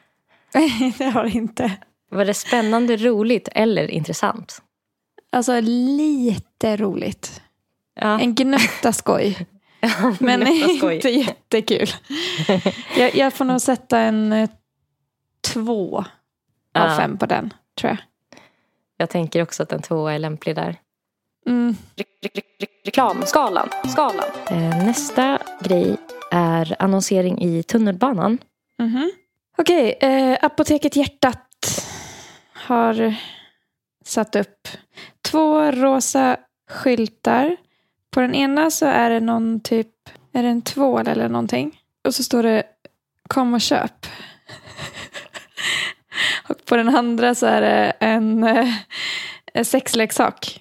det 0.98 1.04
har 1.04 1.24
det 1.24 1.30
inte. 1.30 1.72
Var 2.10 2.24
det 2.24 2.34
spännande, 2.34 2.96
roligt 2.96 3.48
eller 3.52 3.90
intressant? 3.90 4.62
Alltså 5.32 5.60
lite 5.60 6.76
roligt. 6.76 7.42
Ja. 8.00 8.20
En 8.20 8.34
gnutta 8.34 8.92
skoj. 8.92 9.46
Men 10.20 10.46
inte 10.46 11.08
jättekul. 11.10 11.88
Jag, 12.96 13.14
jag 13.14 13.32
får 13.34 13.44
nog 13.44 13.60
sätta 13.60 13.98
en 13.98 14.32
eh, 14.32 14.50
två 15.52 15.98
av 15.98 16.04
Ja. 16.90 16.96
fem 16.96 17.18
på 17.18 17.26
den, 17.26 17.54
tror 17.80 17.90
jag. 17.90 17.98
Jag 18.96 19.10
tänker 19.10 19.42
också 19.42 19.62
att 19.62 19.72
en 19.72 19.82
tvåa 19.82 20.12
är 20.14 20.18
lämplig 20.18 20.56
där. 20.56 20.76
Mm. 21.46 21.76
Reklamskalan. 22.84 23.68
Skalan. 23.88 24.28
Eh, 24.50 24.84
nästa 24.86 25.38
grej 25.60 25.96
är 26.30 26.76
annonsering 26.78 27.42
i 27.42 27.62
tunnelbanan. 27.62 28.38
Mhm. 28.78 29.10
Okej, 29.58 29.98
eh, 30.00 30.38
Apoteket 30.42 30.96
Hjärtat 30.96 31.84
har 32.52 33.14
satt 34.04 34.36
upp 34.36 34.68
två 35.22 35.70
rosa 35.70 36.36
skyltar. 36.70 37.56
På 38.14 38.20
den 38.20 38.34
ena 38.34 38.70
så 38.70 38.86
är 38.86 39.10
det 39.10 39.20
någon 39.20 39.60
typ, 39.60 39.88
är 40.32 40.42
det 40.42 40.48
en 40.48 40.62
tvål 40.62 41.08
eller 41.08 41.28
någonting? 41.28 41.80
Och 42.04 42.14
så 42.14 42.22
står 42.22 42.42
det 42.42 42.62
kom 43.28 43.54
och 43.54 43.60
köp. 43.60 44.06
och 46.48 46.64
på 46.64 46.76
den 46.76 46.96
andra 46.96 47.34
så 47.34 47.46
är 47.46 47.60
det 47.60 47.92
en, 48.00 48.44
eh, 48.44 48.74
en 49.54 49.64
sexleksak. 49.64 50.60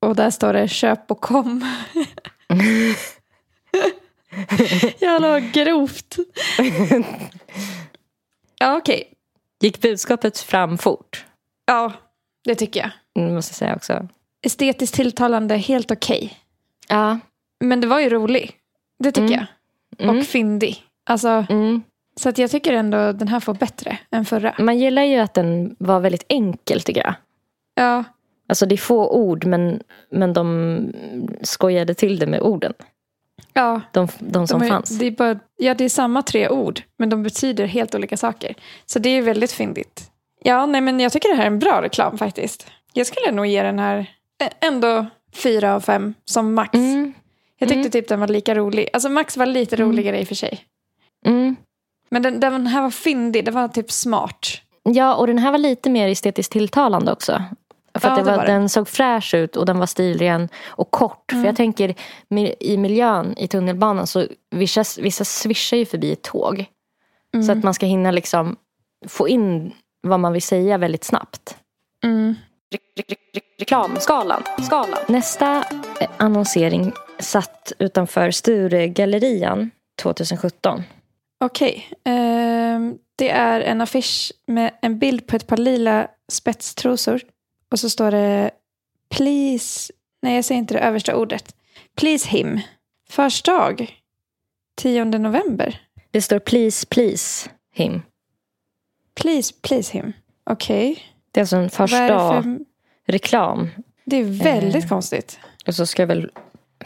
Och 0.00 0.16
där 0.16 0.30
står 0.30 0.52
det 0.52 0.68
köp 0.68 1.10
och 1.10 1.20
kom. 1.20 1.76
Jävlar 4.98 5.28
vad 5.30 5.52
grovt. 5.52 6.16
Ja, 8.60 8.76
okej. 8.76 9.12
Gick 9.60 9.80
budskapet 9.80 10.38
fram 10.38 10.78
fort? 10.78 11.24
Ja, 11.66 11.92
det 12.44 12.54
tycker 12.54 12.80
jag. 12.80 12.90
Mm, 13.22 13.34
måste 13.34 13.50
jag 13.50 13.56
säga 13.56 13.76
också. 13.76 14.08
Estetiskt 14.42 14.94
tilltalande, 14.94 15.56
helt 15.56 15.90
okej. 15.90 16.38
Ja. 16.88 17.18
Men 17.60 17.80
det 17.80 17.86
var 17.86 18.00
ju 18.00 18.08
rolig. 18.08 18.52
Det 18.98 19.12
tycker 19.12 19.34
Mm. 19.34 19.46
jag. 19.98 20.04
Mm. 20.08 20.18
Och 20.18 20.24
fyndig. 20.26 20.82
Alltså, 21.06 21.46
Mm. 21.48 21.82
så 22.16 22.28
att 22.28 22.38
jag 22.38 22.50
tycker 22.50 22.72
ändå 22.72 23.12
den 23.12 23.28
här 23.28 23.40
får 23.40 23.54
bättre 23.54 23.98
än 24.10 24.24
förra. 24.24 24.54
Man 24.58 24.78
gillar 24.78 25.02
ju 25.02 25.16
att 25.18 25.34
den 25.34 25.76
var 25.78 26.00
väldigt 26.00 26.24
enkel 26.28 26.80
tycker 26.80 27.00
jag. 27.04 27.14
Ja, 27.74 28.04
Alltså 28.50 28.66
det 28.66 28.74
är 28.74 28.76
få 28.76 29.10
ord 29.10 29.44
men, 29.44 29.82
men 30.10 30.32
de 30.32 30.92
skojade 31.42 31.94
till 31.94 32.18
det 32.18 32.26
med 32.26 32.40
orden. 32.40 32.72
ja. 33.52 33.80
De, 33.92 34.08
de 34.18 34.46
som 34.46 34.60
de 34.60 34.66
är, 34.66 34.70
fanns. 34.70 34.98
Det 34.98 35.06
är 35.06 35.10
bara, 35.10 35.38
ja, 35.56 35.74
det 35.74 35.84
är 35.84 35.88
samma 35.88 36.22
tre 36.22 36.48
ord, 36.48 36.80
men 36.96 37.08
de 37.10 37.22
betyder 37.22 37.66
helt 37.66 37.94
olika 37.94 38.16
saker. 38.16 38.54
Så 38.86 38.98
det 38.98 39.08
är 39.08 39.22
väldigt 39.22 39.52
fyndigt. 39.52 40.10
Ja, 40.42 40.66
nej, 40.66 40.80
men 40.80 41.00
jag 41.00 41.12
tycker 41.12 41.28
det 41.28 41.34
här 41.34 41.42
är 41.42 41.46
en 41.46 41.58
bra 41.58 41.82
reklam 41.82 42.18
faktiskt. 42.18 42.66
Jag 42.92 43.06
skulle 43.06 43.30
nog 43.32 43.46
ge 43.46 43.62
den 43.62 43.78
här 43.78 44.06
ändå 44.60 45.06
fyra 45.42 45.74
av 45.74 45.80
fem 45.80 46.14
som 46.24 46.54
max. 46.54 46.74
Mm. 46.74 47.12
Jag 47.58 47.68
tyckte 47.68 47.80
Mm. 47.80 47.90
typ 47.90 48.08
den 48.08 48.20
var 48.20 48.28
lika 48.28 48.54
rolig. 48.54 48.88
Alltså 48.92 49.08
max 49.08 49.36
var 49.36 49.46
lite 49.46 49.76
roligare 49.76 50.20
i 50.20 50.24
och 50.24 50.28
för 50.28 50.34
sig. 50.34 50.64
Mm. 51.26 51.56
Men 52.10 52.22
den, 52.22 52.40
den 52.40 52.66
här 52.66 52.82
var 52.82 52.90
fyndig, 52.90 53.44
det 53.44 53.50
var 53.50 53.68
typ 53.68 53.92
smart. 53.92 54.46
Ja, 54.82 55.14
och 55.14 55.26
den 55.26 55.38
här 55.38 55.50
var 55.50 55.58
lite 55.58 55.90
mer 55.90 56.08
estetiskt 56.08 56.52
tilltalande 56.52 57.12
också. 57.12 57.42
För 57.98 58.08
Ja, 58.08 58.16
det 58.16 58.22
det 58.22 58.36
var, 58.36 58.46
det. 58.46 58.52
den 58.52 58.68
såg 58.68 58.88
fräsch 58.88 59.34
ut 59.34 59.56
och 59.56 59.66
den 59.66 59.78
var 59.78 59.86
stilren 59.86 60.48
och 60.66 60.90
kort. 60.90 61.32
Mm. 61.32 61.42
För 61.42 61.48
jag 61.48 61.56
tänker 61.56 61.94
i 62.60 62.76
miljön 62.76 63.34
i 63.36 63.48
tunnelbanan 63.48 64.06
så 64.06 64.26
vissa, 64.50 64.84
vissa 65.02 65.24
svischar 65.24 65.76
ju 65.76 65.86
förbi 65.86 66.12
ett 66.12 66.22
tåg. 66.22 66.64
Så 67.32 67.38
Mm. 67.38 67.58
att 67.58 67.64
man 67.64 67.74
ska 67.74 67.86
hinna 67.86 68.10
liksom 68.10 68.56
få 69.08 69.28
in 69.28 69.72
vad 70.02 70.20
man 70.20 70.32
vill 70.32 70.42
säga 70.42 70.78
väldigt 70.78 71.04
snabbt. 71.04 71.56
Mm. 72.04 72.34
Reklamskalan. 73.58 74.42
Skalan. 74.66 74.98
Nästa 75.08 75.64
eh, 76.00 76.10
annonsering 76.16 76.92
satt 77.18 77.72
utanför 77.78 78.30
Sturegallerian 78.30 79.70
2017. 80.02 80.82
Okej. 81.40 81.90
Ehm, 82.04 82.98
det 83.16 83.30
är 83.30 83.60
en 83.60 83.80
affisch 83.80 84.32
med 84.46 84.74
en 84.82 84.98
bild 84.98 85.26
på 85.26 85.36
ett 85.36 85.46
par 85.46 85.56
lila 85.56 86.08
spetstrosor. 86.28 87.20
Och 87.70 87.80
så 87.80 87.90
står 87.90 88.10
det 88.10 88.50
Please... 89.08 89.92
Nej, 90.22 90.34
jag 90.34 90.44
säger 90.44 90.58
inte 90.58 90.74
det 90.74 90.80
översta 90.80 91.16
ordet. 91.16 91.54
Please 91.96 92.28
him. 92.28 92.60
Fars 93.10 93.42
dag. 93.42 94.00
10 94.76 95.04
november. 95.04 95.80
Det 96.10 96.22
står 96.22 96.38
please, 96.38 96.86
please 96.86 97.50
him. 97.74 98.02
Please, 99.14 99.54
please 99.62 99.92
him. 99.92 100.12
Okej. 100.50 101.02
Det 101.38 101.40
är 101.40 101.42
alltså 101.42 101.56
en 101.56 101.70
första 101.70 102.18
för... 102.42 102.58
reklam. 103.06 103.70
Det 104.04 104.16
är 104.16 104.24
väldigt 104.24 104.84
Eh. 104.84 104.88
konstigt. 104.88 105.38
Och 105.66 105.74
så 105.74 105.86
ska 105.86 106.06
väl 106.06 106.30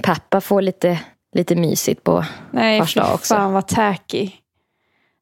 pappa 0.03 0.41
få 0.41 0.61
lite, 0.61 1.01
lite 1.35 1.57
mysigt 1.57 2.05
på 2.05 2.25
Nej, 2.51 2.79
dag 2.97 3.15
också. 3.15 3.35
fan 3.35 3.53
vad 3.53 3.69
tacky. 3.69 4.31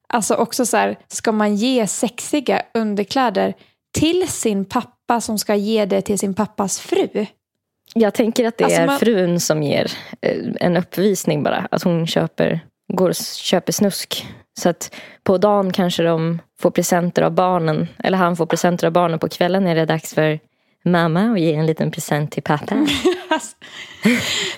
Alltså 0.08 0.34
också 0.34 0.66
så 0.66 0.76
här, 0.76 0.98
ska 1.08 1.32
man 1.32 1.54
ge 1.56 1.86
sexiga 1.86 2.62
underkläder 2.74 3.54
till 3.98 4.28
sin 4.28 4.64
pappa 4.64 5.20
som 5.20 5.38
ska 5.38 5.54
ge 5.54 5.84
det 5.84 6.00
till 6.02 6.18
sin 6.18 6.34
pappas 6.34 6.80
fru? 6.80 7.26
Jag 7.94 8.14
tänker 8.14 8.44
att 8.48 8.58
det 8.58 8.64
Alltså, 8.64 8.80
är 8.80 8.86
man- 8.86 8.98
frun 8.98 9.40
som 9.40 9.62
ger 9.62 9.92
eh, 10.20 10.38
en 10.60 10.76
uppvisning 10.76 11.42
bara. 11.42 11.68
Att 11.70 11.82
hon 11.82 12.06
köper, 12.06 12.60
går 12.92 13.08
och 13.08 13.16
köper 13.16 13.72
snusk. 13.72 14.26
Så 14.60 14.68
att 14.68 14.94
på 15.22 15.38
dagen 15.38 15.72
kanske 15.72 16.02
de 16.02 16.42
får 16.58 16.70
presenter 16.70 17.22
av 17.22 17.32
barnen. 17.32 17.88
Eller 17.98 18.18
han 18.18 18.36
får 18.36 18.46
presenter 18.46 18.86
av 18.86 18.92
barnen. 18.92 19.18
På 19.18 19.28
kvällen 19.28 19.66
är 19.66 19.74
det 19.74 19.86
dags 19.86 20.14
för 20.14 20.40
mamma 20.84 21.32
att 21.32 21.40
ge 21.40 21.54
en 21.54 21.66
liten 21.66 21.90
present 21.90 22.32
till 22.32 22.42
pappa. 22.42 22.74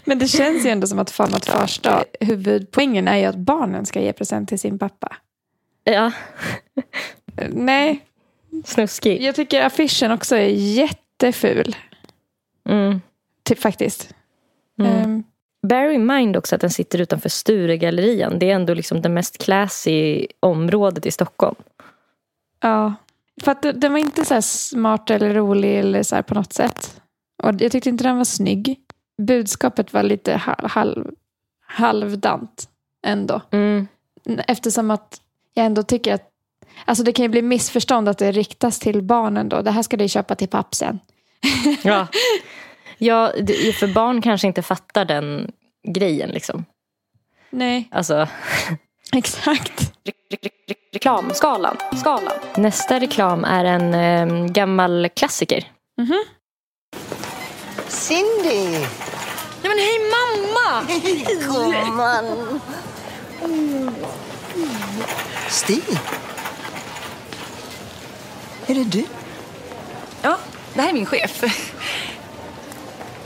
Men 0.04 0.18
det 0.18 0.28
känns 0.28 0.66
ju 0.66 0.70
ändå 0.70 0.86
som 0.86 0.98
att 0.98 1.10
Fan 1.10 1.30
dag, 1.82 2.04
huvudpoängen 2.20 3.08
är 3.08 3.16
ju 3.16 3.24
att 3.24 3.36
barnen 3.36 3.86
ska 3.86 4.00
ge 4.00 4.12
present 4.12 4.48
till 4.48 4.58
sin 4.58 4.78
pappa. 4.78 5.16
Ja, 5.84 6.12
Nej, 7.48 8.00
snuskig. 8.64 9.22
jag 9.22 9.34
tycker 9.34 9.62
affischen 9.62 10.12
också 10.12 10.36
är 10.36 10.48
jätteful. 10.48 11.76
Mm. 12.68 13.00
Typ 13.42 13.58
faktiskt. 13.58 14.14
Mm. 14.78 14.92
Ehm, 14.92 15.24
Bear 15.62 15.88
in 15.90 16.06
mind 16.06 16.36
också 16.36 16.54
att 16.54 16.60
den 16.60 16.70
sitter 16.70 17.00
utanför 17.00 17.28
Sturegallerian. 17.28 18.38
Det 18.38 18.50
är 18.50 18.54
ändå 18.54 18.74
liksom 18.74 19.02
det 19.02 19.08
mest 19.08 19.38
classy 19.38 20.26
området 20.40 21.06
i 21.06 21.10
Stockholm. 21.10 21.56
ja. 22.60 22.94
För 23.42 23.52
att 23.52 23.62
det- 23.62 23.72
den 23.72 23.92
var 23.92 23.98
inte 23.98 24.24
så 24.24 24.42
smart 24.42 25.10
eller 25.10 25.34
rolig 25.34 25.78
eller 25.78 26.02
så 26.02 26.22
på 26.22 26.34
något 26.34 26.52
sätt. 26.52 27.00
Och 27.42 27.52
jag 27.60 27.72
tyckte 27.72 27.88
inte 27.88 28.04
den 28.04 28.16
var 28.16 28.24
snygg. 28.24 28.80
Budskapet 29.22 29.92
var 29.92 30.02
lite 30.02 30.34
halv, 30.58 31.10
halvdant 31.66 32.68
ändå. 33.06 33.40
Mm. 33.50 33.86
Eftersom 34.46 34.90
att 34.90 35.20
jag 35.54 35.66
ändå 35.66 35.82
tycker 35.82 36.14
att 36.14 36.28
Alltså 36.84 37.04
det 37.04 37.12
kan 37.12 37.22
ju 37.22 37.28
bli 37.28 37.42
missförstånd 37.42 38.08
att 38.08 38.18
det 38.18 38.32
riktas 38.32 38.78
till 38.78 39.02
barnen 39.02 39.48
då. 39.48 39.62
Det 39.62 39.70
här 39.70 39.82
ska 39.82 39.96
du 39.96 40.08
köpa 40.08 40.34
till 40.34 40.48
pappsen. 40.48 40.98
Ja. 41.82 42.06
ja, 43.06 43.32
för 43.78 43.86
barn 43.94 44.22
kanske 44.22 44.46
inte 44.46 44.62
fattar 44.62 45.04
den 45.04 45.52
grejen. 45.88 46.30
Liksom. 46.30 46.64
Nej, 47.50 47.88
Alltså, 47.92 48.28
exakt. 49.16 49.92
reklamskalan. 50.92 51.76
Skalan. 52.00 52.32
Nästa 52.56 53.00
reklam 53.00 53.44
är 53.44 53.64
en 53.64 53.94
eh, 53.94 54.46
gammal 54.46 55.08
klassiker. 55.16 55.64
Cindy! 57.88 58.70
Nej 59.62 59.70
men 59.70 59.78
hej 59.78 59.98
mamma! 60.10 60.82
Gumman! 61.40 62.60
Stig? 65.48 65.82
Är 68.66 68.74
det 68.74 68.84
du? 68.84 69.04
Ja, 70.22 70.38
det 70.74 70.80
här 70.80 70.88
är 70.88 70.92
min 70.92 71.06
chef. 71.06 71.42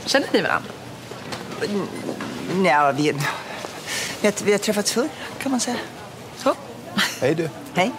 Känner 0.07 0.27
ni 0.33 0.41
varandra? 0.41 0.69
Nej, 2.53 2.93
vi, 2.93 3.11
vi, 4.21 4.27
har, 4.27 4.45
vi 4.45 4.51
har 4.51 4.59
träffats 4.59 4.91
förr, 4.91 5.09
kan 5.39 5.51
man 5.51 5.59
säga. 5.59 5.77
Så. 6.37 6.55
Hej 7.21 7.35
du. 7.35 7.49
Hej. 7.73 7.91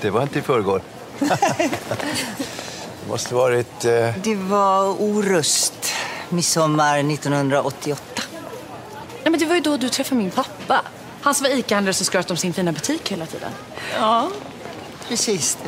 Det 0.00 0.10
var 0.10 0.22
inte 0.22 0.38
i 0.38 0.42
förrgår. 0.42 0.82
det 1.18 3.08
måste 3.08 3.34
varit... 3.34 3.84
Eh... 3.84 4.14
Det 4.22 4.34
var 4.34 4.88
Orust, 4.88 5.92
midsommar 6.28 6.98
1988. 6.98 8.22
Nej, 9.22 9.30
men 9.30 9.40
det 9.40 9.46
var 9.46 9.54
ju 9.54 9.60
då 9.60 9.76
du 9.76 9.88
träffade 9.88 10.20
min 10.20 10.30
pappa. 10.30 10.82
Han 11.20 11.34
som 11.34 11.44
var 11.44 11.50
ICA-handlare 11.50 11.94
som 11.94 12.06
skröt 12.06 12.30
om 12.30 12.36
sin 12.36 12.52
fina 12.52 12.72
butik 12.72 13.12
hela 13.12 13.26
tiden. 13.26 13.50
Ja, 13.98 14.30
precis. 15.08 15.58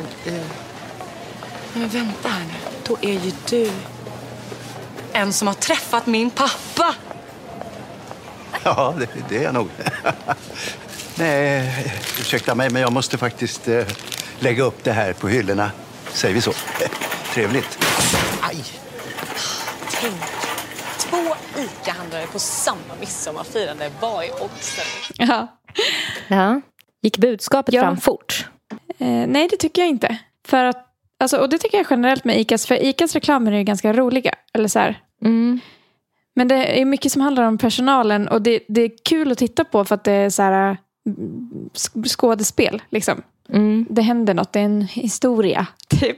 Men 1.73 1.89
vänta 1.89 2.29
här 2.29 2.45
nu. 2.45 2.53
Då 2.87 2.97
är 3.01 3.13
ju 3.13 3.31
du 3.49 3.71
en 5.13 5.33
som 5.33 5.47
har 5.47 5.55
träffat 5.55 6.05
min 6.07 6.29
pappa. 6.29 6.95
Ja, 8.63 8.93
det, 8.99 9.07
det 9.29 9.37
är 9.37 9.43
jag 9.43 9.53
nog. 9.53 9.69
Nej, 11.15 11.93
ursäkta 12.19 12.55
mig, 12.55 12.69
men 12.69 12.81
jag 12.81 12.91
måste 12.93 13.17
faktiskt 13.17 13.67
eh, 13.67 13.85
lägga 14.39 14.63
upp 14.63 14.83
det 14.83 14.91
här 14.91 15.13
på 15.13 15.27
hyllorna. 15.27 15.71
Säger 16.11 16.35
vi 16.35 16.41
så? 16.41 16.53
Trevligt. 17.33 17.85
Aj! 18.41 18.63
Tänk, 19.91 20.15
två 20.97 21.17
ICA-handlare 21.57 22.27
på 22.27 22.39
samma 22.39 22.95
midsommarfirande. 22.99 23.91
Vad 23.99 24.23
är 24.23 24.43
oddsen? 24.43 24.85
Ja. 25.13 25.47
Ja. 26.27 26.61
Gick 27.01 27.17
budskapet 27.17 27.73
Ja. 27.73 27.81
fram 27.81 27.97
fort? 27.97 28.45
Eh, 28.99 29.07
nej, 29.07 29.47
det 29.51 29.57
tycker 29.57 29.81
jag 29.81 29.89
inte. 29.89 30.17
För 30.47 30.63
att, 30.65 30.85
alltså, 31.21 31.37
och 31.37 31.49
det 31.49 31.57
tycker 31.57 31.77
jag 31.77 31.87
generellt 31.89 32.23
med 32.25 32.39
ICAs. 32.39 32.65
För 32.67 32.83
ICAs 32.85 33.13
reklamer 33.13 33.51
är 33.51 33.57
ju 33.57 33.63
ganska 33.63 33.93
roliga. 33.93 34.33
Eller 34.53 34.67
så 34.67 34.79
här. 34.79 34.99
Mm. 35.23 35.59
Men 36.35 36.47
det 36.47 36.81
är 36.81 36.85
mycket 36.85 37.11
som 37.11 37.21
handlar 37.21 37.43
om 37.43 37.57
personalen. 37.57 38.27
Och 38.27 38.41
det, 38.41 38.59
det 38.67 38.81
är 38.81 38.91
kul 39.05 39.31
att 39.31 39.37
titta 39.37 39.63
på 39.63 39.85
för 39.85 39.95
att 39.95 40.03
det 40.03 40.11
är 40.11 40.29
så 40.29 40.41
här, 40.43 40.77
mm, 41.05 41.69
sk- 41.73 42.07
skådespel. 42.07 42.81
Liksom. 42.89 43.21
Mm. 43.49 43.85
Det 43.89 44.01
händer 44.01 44.33
något, 44.33 44.53
det 44.53 44.59
är 44.59 44.63
en 44.65 44.81
historia. 44.81 45.67
Typ. 45.99 46.17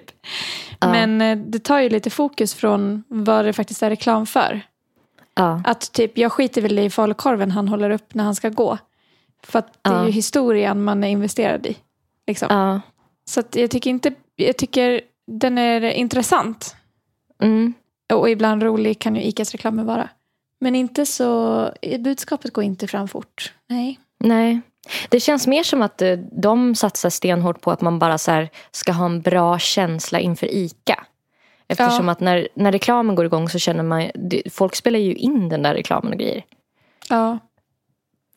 Ja. 0.80 0.92
Men 0.92 1.22
eh, 1.22 1.38
det 1.38 1.60
tar 1.60 1.80
ju 1.80 1.90
lite 1.90 2.10
fokus 2.10 2.54
från 2.54 3.04
vad 3.08 3.46
det 3.46 3.54
faktiskt 3.54 3.84
är 3.84 3.90
reklam 3.90 4.26
för. 4.26 4.62
Ja. 5.36 5.62
Att 5.66 5.92
typ, 5.94 6.18
jag 6.18 6.32
skiter 6.32 6.62
väl 6.62 6.80
i 6.80 6.90
falukorven 6.90 7.52
han 7.52 7.68
håller 7.68 7.90
upp 7.90 8.14
när 8.14 8.24
han 8.24 8.36
ska 8.36 8.50
gå. 8.50 8.78
För 9.44 9.60
att 9.60 9.74
det 9.84 9.90
är 9.90 9.94
Ja. 9.94 10.06
ju 10.06 10.12
historien 10.12 10.84
man 10.84 11.04
är 11.04 11.08
investerad 11.10 11.66
i. 11.66 11.78
Liksom. 12.28 12.82
Så 13.26 13.44
jag 13.54 13.72
tycker 13.72 13.90
inte, 13.90 14.14
jag 14.36 14.58
tycker 14.58 15.02
den 15.28 15.58
är 15.58 15.82
intressant. 15.82 16.76
Mm. 17.42 17.74
Och 18.14 18.30
ibland 18.30 18.64
rolig 18.64 19.00
kan 19.00 19.16
ju 19.16 19.22
ICAs 19.24 19.52
reklamer 19.52 19.84
vara. 19.84 20.10
Men 20.60 20.76
inte 20.76 21.06
så, 21.06 21.70
budskapet 22.00 22.54
går 22.54 22.64
inte 22.64 22.88
fram 22.88 23.08
fort. 23.08 23.54
Nej. 23.70 24.00
Nej. 24.20 24.62
Det 25.10 25.20
känns 25.20 25.48
mer 25.48 25.64
som 25.64 25.82
att 25.82 26.02
eh, 26.02 26.14
de 26.32 26.76
satsar 26.76 27.10
stenhårt 27.10 27.62
på 27.62 27.72
att 27.72 27.82
man 27.82 28.00
bara 28.00 28.18
så 28.18 28.48
ska 28.72 28.92
ha 28.92 29.06
en 29.06 29.22
bra 29.22 29.60
känsla 29.60 30.20
inför 30.20 30.48
ICA. 30.54 31.06
Eftersom 31.68 32.06
Ja. 32.06 32.12
att 32.12 32.20
när, 32.20 32.48
när 32.56 32.72
reklamen 32.72 33.16
går 33.16 33.26
igång 33.26 33.50
så 33.50 33.60
känner 33.60 33.84
man, 33.84 34.10
folk 34.52 34.76
spelar 34.76 35.00
ju 35.00 35.14
in 35.14 35.50
den 35.50 35.64
där 35.64 35.74
reklamen 35.74 36.14
och 36.14 36.20
grejer. 36.20 36.44
Ja. 37.10 37.40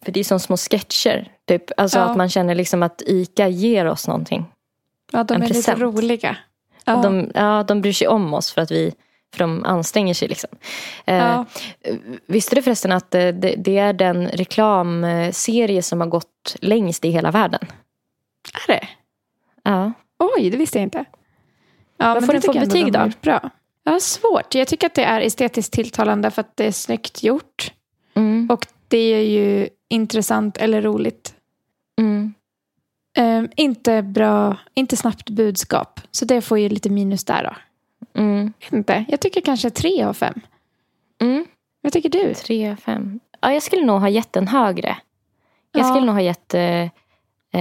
För 0.05 0.13
det 0.13 0.21
är 0.21 0.25
som 0.25 0.41
små 0.41 0.57
sketcher. 0.57 1.33
Typ. 1.45 1.63
Alltså 1.77 1.99
Ja. 1.99 2.05
att 2.05 2.17
man 2.17 2.29
känner 2.29 2.55
liksom 2.55 2.83
att 2.83 3.03
ICA 3.07 3.49
ger 3.49 3.87
oss 3.87 4.07
någonting. 4.09 4.45
Ja, 5.13 5.25
de 5.25 5.35
En 5.35 5.43
är 5.43 5.47
present. 5.47 5.79
lite 5.79 5.85
roliga. 5.85 6.37
Ja. 6.85 6.97
De, 7.03 7.31
ja, 7.35 7.63
de 7.69 7.81
bryr 7.81 7.93
sig 7.93 8.09
om 8.09 8.35
oss 8.35 8.53
för 8.53 8.61
att 8.61 8.71
vi 8.71 8.93
för 9.35 9.39
de 9.39 9.65
anstränger 9.65 10.15
sig. 10.15 10.29
Liksom. 10.29 10.51
Eh, 11.05 11.17
Ja. 11.17 11.45
Visste 12.27 12.55
du 12.55 12.63
förresten 12.63 12.93
att 12.93 13.15
eh, 13.15 13.29
det, 13.29 13.55
det 13.59 13.79
är 13.79 13.93
den 13.93 14.29
reklamserie 14.29 15.83
som 15.83 16.01
har 16.01 16.09
gått 16.09 16.57
längst 16.61 17.05
i 17.05 17.11
hela 17.11 17.31
världen? 17.31 17.61
Är 18.69 18.73
det? 18.73 18.89
Ja. 19.63 19.93
Oj, 20.19 20.51
det 20.51 20.57
visste 20.57 20.79
jag 20.79 20.83
inte. 20.83 21.05
Ja, 21.97 22.07
Vad 22.07 22.15
men 22.15 22.27
får 22.27 22.33
den 22.33 22.43
för 22.43 22.53
betyg 22.53 22.93
då? 22.93 23.11
Bra. 23.21 23.51
Ja, 23.85 24.01
svårt. 24.01 24.55
Jag 24.55 24.69
tycker 24.69 24.87
att 24.87 24.95
det 24.95 25.05
är 25.05 25.21
estetiskt 25.21 25.73
tilltalande 25.73 26.31
för 26.31 26.41
att 26.41 26.57
det 26.57 26.65
är 26.67 26.73
snyggt 26.73 27.23
gjort. 27.23 27.73
Mm. 28.15 28.51
Och 28.51 28.67
det 28.89 28.99
är 28.99 29.23
ju 29.23 29.69
intressant 29.89 30.57
eller 30.57 30.83
roligt. 30.83 31.35
Mm. 32.01 32.35
Ehm, 33.17 33.49
inte 33.57 34.03
bra, 34.03 34.57
inte 34.75 34.97
snabbt 34.97 35.31
budskap. 35.31 36.01
Så 36.11 36.25
det 36.25 36.41
får 36.41 36.59
ju 36.59 36.69
lite 36.69 36.91
minus 36.91 37.25
där 37.25 37.45
då. 37.45 37.57
Mm. 38.21 38.53
Inte. 38.73 39.05
Jag 39.09 39.21
tycker 39.21 39.41
kanske 39.41 39.71
tre 39.71 40.03
av 40.05 40.13
fem. 40.15 40.41
Mm. 41.21 41.47
Vad 41.81 41.93
tycker 41.93 42.09
du? 42.09 42.35
Tre, 42.35 42.77
fem. 42.77 43.21
Ja, 43.41 43.53
jag 43.53 43.63
skulle 43.63 43.85
nog 43.85 44.01
ha 44.01 44.09
gett 44.09 44.33
den 44.33 44.49
högre. 44.49 44.97
Jag 45.73 45.83
Ja. 45.83 45.91
skulle 45.91 46.07
nog 46.07 46.15
ha 46.15 46.23
gett 46.23 46.55
eh, 46.55 46.83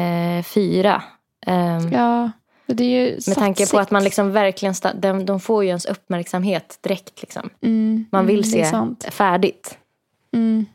eh, 0.02 0.44
fyra. 0.44 1.04
Ehm, 1.46 1.92
Ja, 1.92 2.32
det 2.68 2.84
är 2.84 3.06
ju 3.06 3.20
Med 3.28 3.36
tanke 3.38 3.68
på 3.72 3.80
att 3.80 3.92
man 3.92 4.04
liksom 4.04 4.32
verkligen, 4.32 4.76
de, 4.96 5.26
de 5.26 5.40
får 5.40 5.64
ju 5.64 5.68
ens 5.68 5.86
uppmärksamhet 5.86 6.78
direkt. 6.82 7.22
Liksom. 7.22 7.50
Mm, 7.62 8.06
Man 8.12 8.26
vill 8.28 8.54
mm, 8.54 8.96
se 9.02 9.12
färdigt. 9.12 9.78
Mm. 10.34 10.66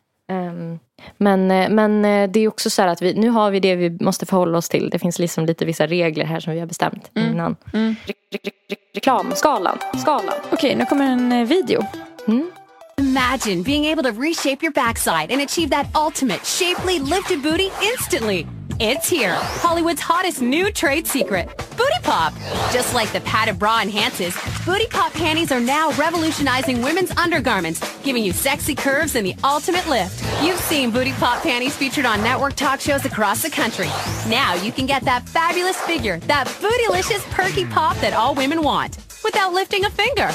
Men, 1.17 1.51
eh, 1.51 1.69
men 1.69 2.05
eh, 2.05 2.31
det 2.31 2.41
är 2.41 2.49
också 2.49 2.71
så 2.71 2.83
här 2.83 2.89
att 2.89 3.03
vi, 3.03 3.15
nu 3.15 3.29
har 3.29 3.51
vi 3.51 3.61
det 3.61 3.75
vi 3.77 3.91
måste 4.01 4.27
förhålla 4.27 4.59
oss 4.59 4.69
till. 4.69 4.91
Det 4.91 4.99
finns 4.99 5.19
liksom 5.19 5.47
lite 5.47 5.65
vissa 5.65 5.87
regler 5.87 6.25
här 6.25 6.41
som 6.41 6.53
vi 6.53 6.61
har 6.61 6.67
bestämt 6.67 7.11
innan. 7.17 7.57
Mm. 7.73 7.97
Re- 8.07 8.13
re- 8.33 8.51
re- 8.69 8.77
reklamskalan. 8.95 9.79
Skalan. 10.01 10.35
Okej, 10.53 10.75
nu 10.77 10.87
kommer 10.87 11.05
en 11.05 11.33
eh, 11.33 11.47
video. 11.47 11.85
Mm. 12.29 12.51
Imagine 12.99 13.63
being 13.63 13.93
able 13.93 14.03
to 14.03 14.21
reshape 14.21 14.63
your 14.63 14.73
backside 14.73 15.33
and 15.33 15.43
achieve 15.43 15.71
that 15.71 15.87
ultimate 16.07 16.41
shapely 16.45 16.99
lifted 16.99 17.43
booty 17.43 17.71
instantly. 17.93 18.60
It's 18.83 19.11
here, 19.11 19.35
Hollywood's 19.35 20.01
hottest 20.01 20.41
new 20.41 20.73
trade 20.73 21.07
secret, 21.07 21.55
Booty 21.77 22.01
Pop. 22.03 22.33
Just 22.73 22.95
like 22.95 23.13
the 23.13 23.21
padded 23.21 23.59
bra 23.59 23.83
enhances, 23.83 24.35
Booty 24.65 24.87
Pop 24.87 25.13
panties 25.13 25.53
are 25.53 25.61
now 25.61 25.93
revolutionizing 25.99 26.81
women's 26.81 27.11
undergarments, 27.19 27.79
giving 28.03 28.25
you 28.25 28.33
sexy 28.33 28.75
curves 28.75 29.17
and 29.17 29.27
the 29.27 29.35
ultimate 29.45 29.87
lift. 29.87 30.25
You've 30.43 30.59
seen 30.61 30.91
Booty 30.91 31.13
Pop 31.13 31.43
panties 31.43 31.77
featured 31.77 32.07
on 32.07 32.23
network 32.23 32.55
talk 32.55 32.81
shows 32.81 33.05
across 33.05 33.43
the 33.43 33.51
country. 33.51 33.89
Now 34.27 34.55
you 34.55 34.73
can 34.73 34.87
get 34.87 35.05
that 35.05 35.29
fabulous 35.29 35.79
figure, 35.83 36.19
that 36.21 36.47
bootylicious 36.47 37.21
perky 37.33 37.67
pop 37.67 37.99
that 37.99 38.15
all 38.15 38.35
women 38.35 38.63
want. 38.63 38.97
Without 39.25 39.53
lifting 39.53 39.85
a 39.85 39.91
finger. 39.91 40.31